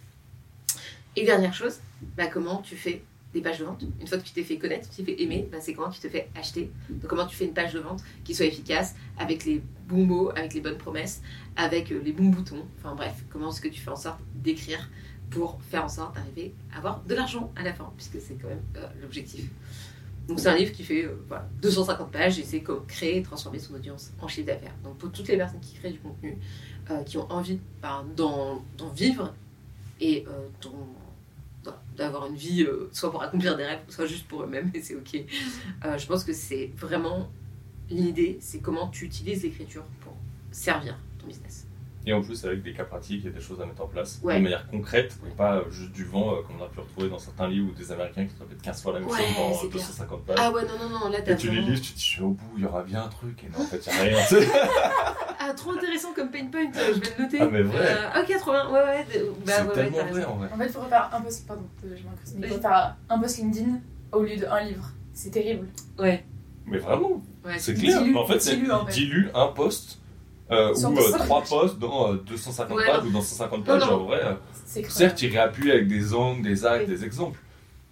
[1.16, 1.80] Et dernière chose,
[2.16, 3.02] bah, comment tu fais
[3.32, 3.84] des pages de vente.
[4.00, 6.00] Une fois que tu t'es fait connaître, tu t'es fait aimer, bah, c'est comment tu
[6.00, 6.70] te fais acheter.
[6.88, 10.30] Donc comment tu fais une page de vente qui soit efficace, avec les bons mots,
[10.30, 11.22] avec les bonnes promesses,
[11.56, 12.66] avec euh, les bons boutons.
[12.78, 14.90] Enfin bref, comment est-ce que tu fais en sorte d'écrire
[15.30, 18.48] pour faire en sorte d'arriver à avoir de l'argent à la fin, puisque c'est quand
[18.48, 19.48] même euh, l'objectif.
[20.26, 21.08] Donc c'est un livre qui fait
[21.62, 24.74] 250 euh, pages et c'est créer et transformer son audience en chiffre d'affaires.
[24.82, 26.36] Donc pour toutes les personnes qui créent du contenu,
[27.06, 29.32] qui ont envie ben, d'en vivre
[30.00, 30.24] et
[30.60, 30.86] dont
[32.00, 34.94] d'avoir une vie, euh, soit pour accomplir des rêves, soit juste pour eux-mêmes, et c'est
[34.94, 35.20] ok.
[35.84, 37.30] Euh, je pense que c'est vraiment
[37.90, 40.16] l'idée, c'est comment tu utilises l'écriture pour
[40.50, 41.66] servir ton business.
[42.06, 44.26] Et en plus, avec des cas pratiques et des choses à mettre en place de
[44.26, 47.46] manière concrète, et pas euh, juste du vent, comme on a pu retrouver dans certains
[47.46, 50.36] livres ou des Américains qui te répètent 15 fois la même chose dans 250 pages.
[50.40, 51.34] Ah ouais, non, non, non, là t'as.
[51.34, 53.02] Et tu les lis, tu te dis, je suis au bout, il y aura bien
[53.04, 54.48] un truc, et non, en fait, il n'y a rien.
[55.50, 57.38] Ah, trop intéressant comme pain point, je vais le noter.
[57.40, 57.96] Ah, mais vrai.
[58.16, 59.06] Euh, ok, trop bien, ouais, ouais.
[59.46, 60.48] Bah, c'est tellement vrai, en vrai.
[60.52, 63.18] En fait, il faut refaire un post, pardon, je m'incruste, mais il faut faire un
[63.18, 63.80] post LinkedIn
[64.12, 64.90] au lieu d'un livre.
[65.12, 65.68] C'est terrible.
[65.98, 66.24] Ouais.
[66.66, 67.22] Mais vraiment,
[67.58, 68.02] c'est clair.
[68.16, 68.56] en fait, c'est
[68.90, 70.00] dilue un post
[70.50, 74.20] euh, ou euh, trois postes dans 250 euh, pages ou dans 150 pages, en vrai.
[74.64, 77.38] Certes, il réappuie avec des angles, des actes, des exemples.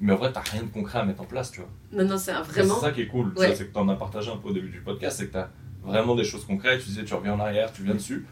[0.01, 1.69] Mais en vrai, t'as rien de concret à mettre en place, tu vois.
[1.93, 2.75] Non, non, c'est vraiment.
[2.75, 3.33] C'est ça qui est cool.
[3.37, 5.49] C'est que t'en as partagé un peu au début du podcast, c'est que t'as
[5.89, 6.81] vraiment des choses concrètes.
[6.81, 8.27] Tu disais, tu reviens en arrière, tu viens dessus.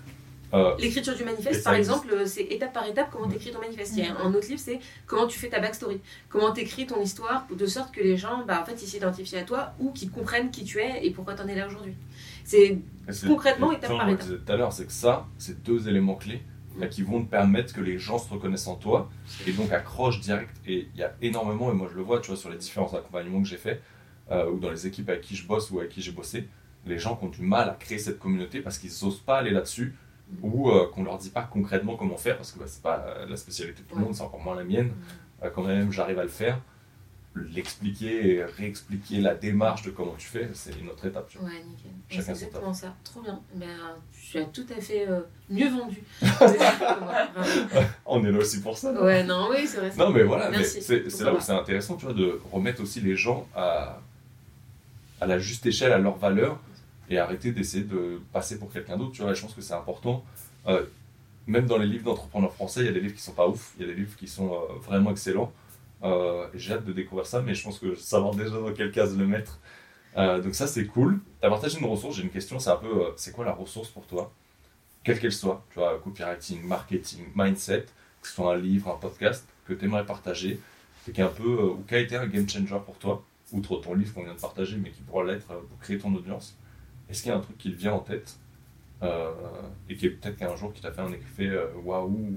[0.78, 3.92] L'écriture du manifeste, par exemple, c'est étape par étape comment tu écris ton manifeste.
[3.96, 6.00] Il y a un autre livre, c'est comment tu fais ta backstory.
[6.30, 9.36] Comment tu écris ton histoire de sorte que les gens, bah, en fait, ils s'identifient
[9.36, 11.94] à toi ou qu'ils comprennent qui tu es et pourquoi tu en es là aujourd'hui.
[12.44, 12.78] C'est
[13.26, 14.26] concrètement étape par étape.
[14.26, 16.40] tout à l'heure, c'est que ça, c'est deux éléments clés
[16.90, 19.08] qui vont te permettre que les gens se reconnaissent en toi
[19.46, 20.54] et donc accrochent direct.
[20.66, 22.92] Et il y a énormément, et moi je le vois, tu vois, sur les différents
[22.94, 23.80] accompagnements que j'ai fait
[24.30, 26.48] euh, ou dans les équipes avec qui je bosse ou avec qui j'ai bossé,
[26.86, 29.50] les gens qui ont du mal à créer cette communauté parce qu'ils n'osent pas aller
[29.50, 29.94] là-dessus
[30.42, 33.36] ou euh, qu'on leur dit pas concrètement comment faire parce que bah, c'est pas la
[33.36, 34.92] spécialité de tout le monde, c'est encore moins la mienne.
[35.42, 36.60] Euh, quand même j'arrive à le faire,
[37.34, 41.30] l'expliquer et réexpliquer la démarche de comment tu fais, c'est une autre étape.
[41.42, 41.90] Ouais, nickel.
[42.24, 42.94] C'est exactement ça.
[43.04, 43.40] Trop bien.
[43.54, 43.94] Mais, euh,
[44.30, 45.20] tu as tout à fait euh,
[45.50, 46.02] mieux vendu.
[48.06, 48.92] On est là aussi pour ça.
[48.92, 49.92] Ouais, non, oui, c'est vrai.
[49.98, 53.46] Non, mais voilà, c'est là où c'est intéressant, tu vois, de remettre aussi les gens
[53.54, 54.00] à,
[55.20, 56.58] à la juste échelle, à leur valeur,
[57.08, 59.34] et arrêter d'essayer de passer pour quelqu'un d'autre, tu vois.
[59.34, 60.24] je pense que c'est important.
[60.66, 60.84] Euh,
[61.46, 63.74] même dans les livres d'entrepreneurs français, il y a des livres qui sont pas ouf,
[63.78, 65.52] il y a des livres qui sont vraiment excellents.
[66.02, 69.16] Euh, j'ai hâte de découvrir ça, mais je pense que savoir déjà dans quelle case
[69.16, 69.58] le mettre.
[70.16, 71.20] Euh, donc ça, c'est cool.
[71.40, 72.16] Tu as partagé une ressource.
[72.16, 74.32] J'ai une question, c'est un peu, euh, c'est quoi la ressource pour toi?
[75.04, 77.86] Quelle qu'elle soit, tu vois, copywriting, marketing, mindset,
[78.20, 80.60] que ce soit un livre, un podcast, que tu aimerais partager,
[81.08, 83.94] et qui un peu, ou qui a été un game changer pour toi, outre ton
[83.94, 86.56] livre qu'on vient de partager, mais qui pourra l'être pour créer ton audience.
[87.08, 88.38] Est-ce qu'il y a un truc qui te vient en tête
[89.88, 91.50] et qui est peut-être qu'un jour qui t'a fait un effet
[91.84, 92.36] waouh,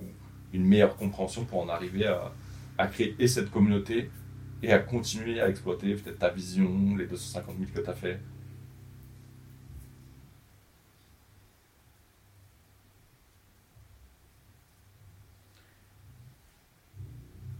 [0.53, 2.31] une meilleure compréhension pour en arriver à,
[2.77, 4.09] à créer cette communauté
[4.63, 8.19] et à continuer à exploiter peut-être ta vision, les 250 000 que tu as fait?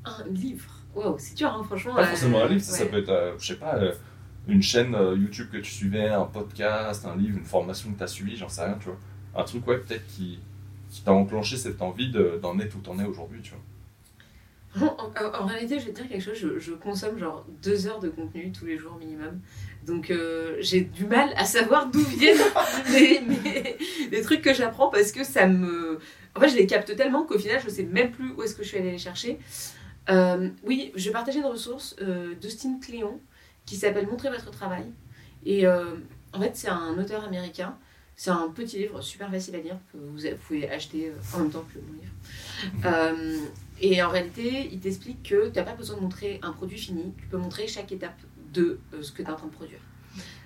[0.06, 1.96] Un livre Wow, c'est dur, hein, franchement.
[1.96, 3.94] Pas forcément un livre, ça, peut être, euh, je sais pas, euh,
[4.50, 8.04] une chaîne euh, YouTube que tu suivais, un podcast, un livre, une formation que tu
[8.04, 8.98] as suivi, j'en sais rien, tu vois.
[9.36, 10.40] Un truc, ouais, peut-être qui,
[10.90, 13.62] qui t'a enclenché cette envie d'en être où t'en es aujourd'hui, tu vois.
[14.78, 18.52] En, réalité, je vais te dire quelque chose, je, consomme genre deux heures de contenu
[18.52, 19.40] tous les jours minimum.
[19.86, 22.38] Donc euh, j'ai du mal à savoir d'où viennent
[24.12, 26.00] les, trucs que j'apprends parce que ça me...
[26.36, 28.64] En fait, je les capte tellement qu'au final, je sais même plus où est-ce que
[28.64, 29.40] je suis allée les chercher.
[30.10, 33.20] Euh, oui, je vais partager une ressource euh, d'Austin Cléon
[33.70, 34.86] qui s'appelle Montrer votre travail.
[35.46, 37.78] Et en fait, c'est un auteur américain.
[38.16, 41.64] C'est un petit livre super facile à lire que vous pouvez acheter en même temps
[41.74, 43.44] que mon livre.
[43.82, 47.14] et en réalité, il t'explique que tu n'as pas besoin de montrer un produit fini,
[47.18, 48.20] tu peux montrer chaque étape
[48.52, 49.80] de ce que tu es en train de produire.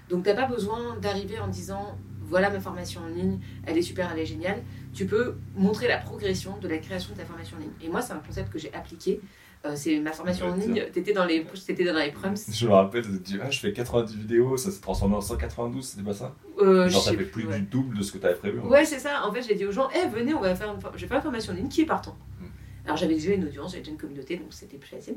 [0.10, 1.98] Donc, tu n'as pas besoin d'arriver en disant
[2.28, 4.62] voilà ma formation en ligne, elle est super, elle est géniale.
[4.94, 7.72] Tu peux montrer la progression de la création de ta formation en ligne.
[7.82, 9.22] Et moi, c'est un concept que j'ai appliqué.
[9.65, 12.35] Euh, c'est ma formation en ligne, t'étais dans les étais dans les proms.
[12.35, 16.03] Je me rappelle, tu ah, je fais 90 vidéos, ça s'est transformé en 192, c'était
[16.03, 16.35] pas ça?
[16.60, 18.60] Euh, Genre, ça fait plus du double de ce que tu avais prévu.
[18.60, 19.26] Ouais, c'est ça.
[19.26, 21.53] En fait, j'ai dit aux gens, eh, venez, on va faire une, je vais formation
[21.53, 22.45] en ligne, qui est partant hmm.
[22.85, 25.15] Alors, j'avais déjà une audience, j'avais déjà une communauté, donc c'était plus facile.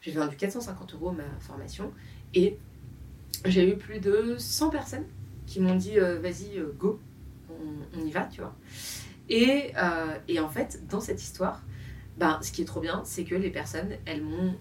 [0.00, 1.92] J'ai vendu 450 euros ma formation
[2.34, 2.56] et
[3.46, 5.06] j'ai eu plus de 100 personnes
[5.44, 7.00] qui m'ont dit euh, vas-y, euh, go,
[7.50, 8.54] on, y va, tu vois.
[9.28, 9.72] Et,
[10.28, 11.60] et, en fait, dans cette histoire,
[12.18, 14.54] ben, ce qui est trop bien, c'est que les personnes, elles m'ont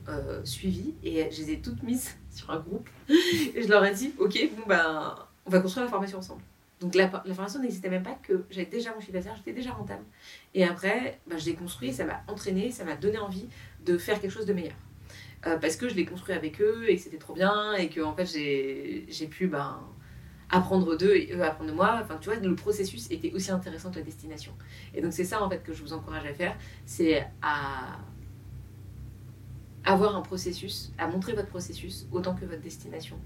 [0.44, 2.88] suivi et je les ai toutes mises sur un groupe.
[3.10, 5.16] et je leur ai dit ok, bon, ben,
[5.46, 6.42] on va construire la formation ensemble.
[6.80, 9.72] Donc la, la formation n'existait même pas que j'avais déjà mon chiffre d'affaires, j'étais déjà
[9.72, 10.04] rentable.
[10.54, 13.48] Et après, ben, je l'ai construit, ça m'a entraîné, ça m'a donné envie
[13.84, 14.76] de faire quelque chose de meilleur.
[15.42, 18.16] parce que je l'ai construit avec eux et que c'était trop bien et que en
[18.16, 19.80] fait j'ai pu ben,
[20.50, 22.00] apprendre d'eux et eux apprendre de moi.
[22.02, 24.54] Enfin, tu vois, le processus était aussi intéressant que la destination.
[24.94, 26.56] Et donc, c'est ça, en fait, que je vous encourage à faire.
[26.86, 28.00] C'est à
[29.88, 33.18] avoir un processus, à montrer votre processus autant que votre destination.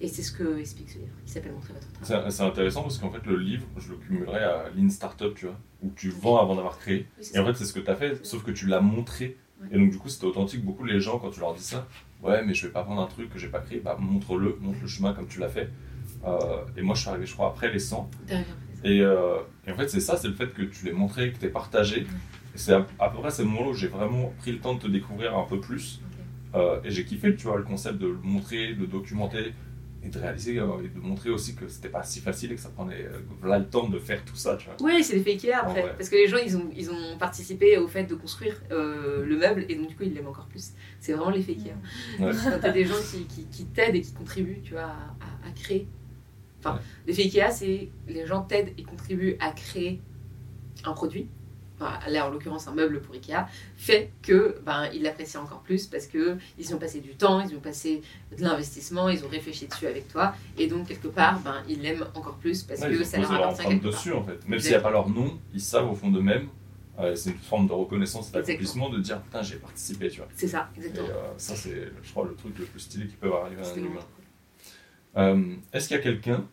[0.00, 2.32] Et c'est ce que explique ce livre, qui s'appelle Montrer votre travail.
[2.32, 5.58] C'est intéressant parce qu'en fait, le livre, je le cumulerais à Lean Startup, tu vois,
[5.82, 7.06] où tu vends avant d'avoir créé.
[7.34, 9.36] et en fait, c'est ce que tu as fait, sauf que tu l'as montré.
[9.70, 10.64] Et donc, du coup, c'était authentique.
[10.64, 11.86] Beaucoup les gens, quand tu leur dis ça,
[12.22, 14.78] ouais, mais je vais pas prendre un truc que j'ai pas créé, bah montre-le, montre
[14.80, 15.70] le chemin comme tu l'as fait.
[16.26, 18.10] Euh, et moi, je suis arrivé, je crois, après les 100.
[18.84, 21.38] Et, euh, et, en fait, c'est ça, c'est le fait que tu l'aies montré, que
[21.38, 22.06] tu aies partagé.
[22.54, 25.36] C'est à, peu près ce moment-là où j'ai vraiment pris le temps de te découvrir
[25.36, 26.00] un peu plus.
[26.54, 29.52] Euh, et j'ai kiffé, tu vois, le concept de le montrer, de documenter
[30.02, 32.70] et de réaliser et de montrer aussi que c'était pas si facile et que ça
[32.70, 33.06] prenait
[33.42, 34.76] là le temps de faire tout ça, tu vois.
[34.80, 35.94] Oui, c'est l'effet Ikea après.
[35.96, 39.66] Parce que les gens, ils ont, ils ont participé au fait de construire le meuble
[39.68, 40.72] et donc du coup, ils l'aiment encore plus.
[41.00, 41.74] C'est vraiment l'effet Ikea.
[42.20, 42.30] Ouais.
[42.44, 45.48] Quand tu as des gens qui, qui, qui t'aident et qui contribuent, tu vois, à,
[45.48, 45.88] à créer
[46.66, 50.00] Enfin, l'effet Ikea, c'est les gens t'aident et contribuent à créer
[50.84, 51.28] un produit.
[52.08, 56.06] là, en l'occurrence, un meuble pour Ikea, fait que ben, ils l'apprécient encore plus parce
[56.06, 58.02] que ils ont passé du temps, ils ont passé
[58.36, 62.06] de l'investissement, ils ont réfléchi dessus avec toi, et donc quelque part, ben, ils l'aiment
[62.14, 64.46] encore plus parce que ça leur appartient quelque dessus en fait.
[64.48, 66.48] Même s'il n'y a pas leur nom, ils savent au fond d'eux-mêmes.
[66.98, 70.28] Euh, c'est une forme de reconnaissance et d'accomplissement de dire putain j'ai participé tu vois.
[70.34, 71.08] C'est ça, exactement.
[71.08, 73.68] Et, euh, ça c'est je crois le truc le plus stylé qui peut arriver à
[73.68, 74.00] un humain.
[75.16, 76.44] Euh, est-ce qu'il y a quelqu'un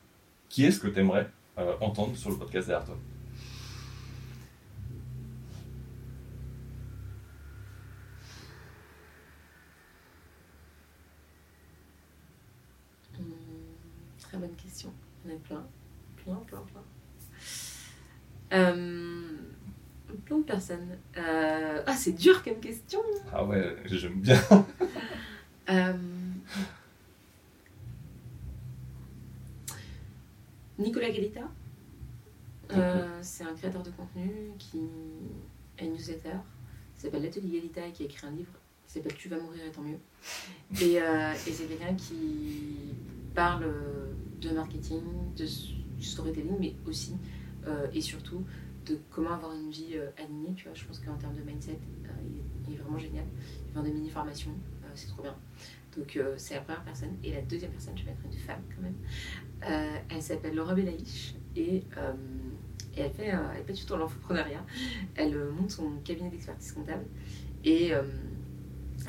[0.53, 1.27] qui est-ce que tu aimerais
[1.57, 2.95] euh, entendre sur le podcast derrière toi?
[13.17, 13.23] Hmm,
[14.19, 14.91] Très bonne question.
[15.25, 15.65] Il y en a plein.
[16.23, 16.83] Plein, plein, plein.
[18.53, 19.21] Euh,
[20.25, 20.97] plein de personnes.
[21.17, 22.99] Euh, ah, c'est dur comme question.
[23.31, 24.39] Ah ouais, j'aime bien.
[30.83, 31.41] Nicolas Galita.
[32.71, 34.79] Euh, c'est un créateur de contenu qui
[35.79, 36.37] a une newsletter
[36.95, 38.51] qui s'appelle L'Atelier Galita et qui a écrit un livre
[38.85, 39.99] qui s'appelle Tu vas mourir et tant mieux.
[40.81, 42.95] Et, euh, et c'est quelqu'un qui
[43.33, 43.65] parle
[44.41, 45.01] de marketing,
[45.35, 45.45] de,
[45.99, 47.13] storytelling, mais aussi
[47.67, 48.43] euh, et surtout
[48.85, 50.53] de comment avoir une vie alignée.
[50.55, 51.79] Tu vois, je pense qu'en termes de mindset,
[52.67, 53.25] il, est, vraiment génial.
[53.69, 54.51] Il vend des mini-formations,
[54.95, 55.35] c'est trop bien.
[55.97, 57.15] Donc c'est la première personne.
[57.23, 58.95] Et la deuxième personne, je vais mettre une femme quand même.
[59.69, 62.13] Euh, elle s'appelle Laura Belaïch et, euh,
[62.97, 64.65] et elle fait, euh, elle fait du tout l'entrepreneuriat.
[65.15, 67.05] Elle monte son cabinet d'expertise comptable
[67.63, 67.91] et,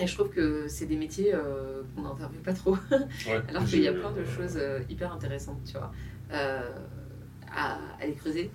[0.01, 1.35] et, je trouve que c'est des métiers
[1.94, 2.77] qu'on n'interviewe pas trop.
[3.48, 4.59] Alors qu'il y a plein de choses
[4.89, 5.93] hyper intéressantes, tu vois,
[6.31, 8.51] à aller creuser.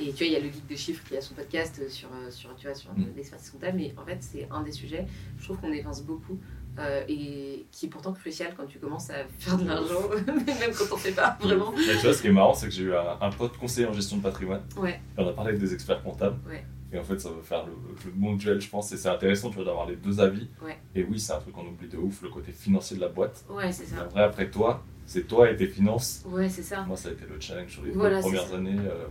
[0.00, 2.08] Et tu vois, il y a le guide de chiffres qui a son podcast sur,
[2.30, 3.12] sur, tu vois, sur mm.
[3.14, 5.06] l'expertise comptable, mais en fait, c'est un des sujets,
[5.38, 6.40] je trouve qu'on dépense beaucoup
[6.78, 10.92] euh, et qui est pourtant crucial quand tu commences à faire de l'argent, même quand
[10.92, 11.72] on ne fait pas vraiment.
[11.72, 14.16] tu vois, ce qui est marrant, c'est que j'ai eu un, pote conseiller en gestion
[14.16, 14.62] de patrimoine.
[14.76, 15.00] Ouais.
[15.16, 16.38] Et on a parlé avec des experts comptables.
[16.48, 16.64] Ouais.
[16.92, 17.72] Et en fait, ça va faire le,
[18.04, 18.92] le bon duel, je pense.
[18.92, 20.48] Et c'est intéressant, tu vois, d'avoir les deux avis.
[20.62, 20.78] Ouais.
[20.94, 23.44] Et oui, c'est un truc qu'on oublie de ouf, le côté financier de la boîte.
[23.50, 24.02] Ouais, c'est ça.
[24.02, 26.24] après, après toi, c'est toi et tes finances.
[26.26, 26.82] Ouais, c'est ça.
[26.82, 28.78] Moi, ça a été le challenge sur les premières années.
[28.78, 29.06] Euh,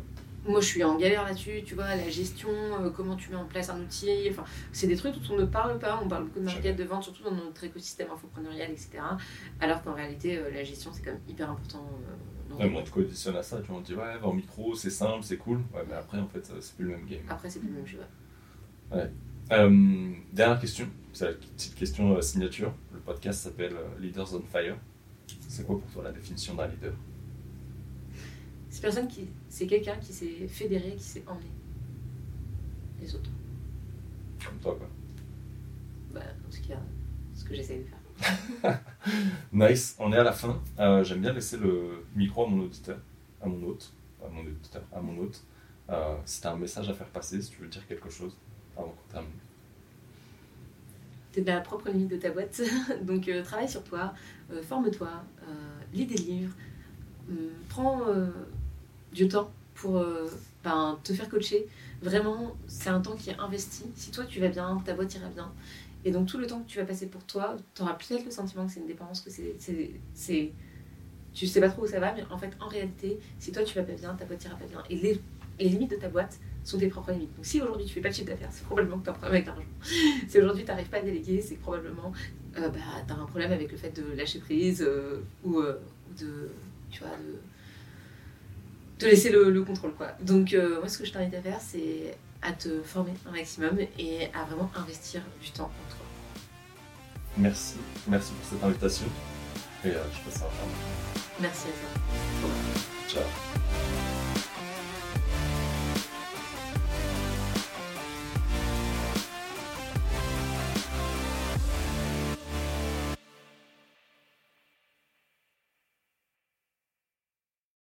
[0.46, 3.46] moi je suis en galère là-dessus, tu vois, la gestion, euh, comment tu mets en
[3.46, 6.40] place un outil, enfin, c'est des trucs dont on ne parle pas, on parle beaucoup
[6.40, 9.00] de market, de vente, surtout dans notre écosystème infopreneurial, etc.
[9.60, 11.88] Alors qu'en réalité, euh, la gestion, c'est quand même hyper important.
[12.52, 14.34] Euh, ouais, moi, on te conditionne à ça, tu vois, on te dit, ouais, en
[14.34, 17.22] micro, c'est simple, c'est cool, ouais, mais après, en fait, c'est plus le même game.
[17.30, 18.00] Après, c'est plus le même jeu.
[18.92, 19.10] Ouais.
[20.34, 22.74] dernière question, c'est la petite question signature.
[22.94, 24.78] Le podcast s'appelle Leaders on Fire.
[25.48, 26.94] C'est quoi pour toi la définition d'un leader?
[28.84, 31.50] Personne, qui, c'est quelqu'un qui s'est fédéré, qui s'est emmené
[33.00, 33.30] les autres.
[34.46, 34.90] Comme toi, quoi.
[36.14, 36.80] Bah, en tout cas,
[37.34, 38.82] ce que j'essaie de faire.
[39.54, 40.62] nice, on est à la fin.
[40.80, 43.00] Euh, j'aime bien laisser le micro à mon auditeur,
[43.42, 43.94] à mon hôte,
[44.24, 45.42] à mon auditeur, à mon hôte.
[45.90, 48.36] Euh, si tu as un message à faire passer, si tu veux dire quelque chose
[48.76, 49.32] avant qu'on termine.
[51.32, 52.62] Tu es de la propre limite de ta boîte,
[53.02, 54.14] donc euh, travaille sur toi,
[54.62, 55.10] forme-toi,
[55.94, 56.56] lis des livres,
[57.70, 58.02] prends
[59.14, 60.06] du temps pour
[60.64, 61.68] ben, te faire coacher.
[62.02, 63.84] Vraiment, c'est un temps qui est investi.
[63.96, 65.52] Si toi tu vas bien, ta boîte ira bien.
[66.06, 68.32] Et donc tout le temps que tu vas passer pour toi, tu auras peut-être le
[68.32, 70.52] sentiment que c'est une dépense, que c'est...
[71.34, 73.76] Tu sais pas trop où ça va, mais en fait, en réalité, si toi tu
[73.76, 74.84] vas pas bien, ta boîte ira pas bien.
[74.90, 75.20] Et les,
[75.60, 77.36] les limites de ta boîte sont tes propres limites.
[77.36, 79.16] Donc si aujourd'hui tu fais pas de chiffre d'affaires, c'est probablement que tu as un
[79.16, 79.64] problème avec l'argent.
[80.28, 82.12] si aujourd'hui tu n'arrives pas à déléguer, c'est probablement
[82.58, 85.80] euh, bah, tu as un problème avec le fait de lâcher prise euh, ou, euh,
[86.20, 86.50] de,
[86.92, 87.40] tu vois, de,
[89.04, 89.94] de laisser le, contrôle.
[89.94, 90.12] Quoi.
[90.22, 94.26] Donc moi ce que je t'invite à faire, c'est à te former un maximum et
[94.34, 96.06] à vraiment investir du temps en toi.
[97.38, 97.76] Merci,
[98.08, 99.08] merci pour cette invitation
[99.84, 100.46] et euh, je passe à
[101.42, 102.50] Merci à toi.
[103.08, 103.63] Ciao.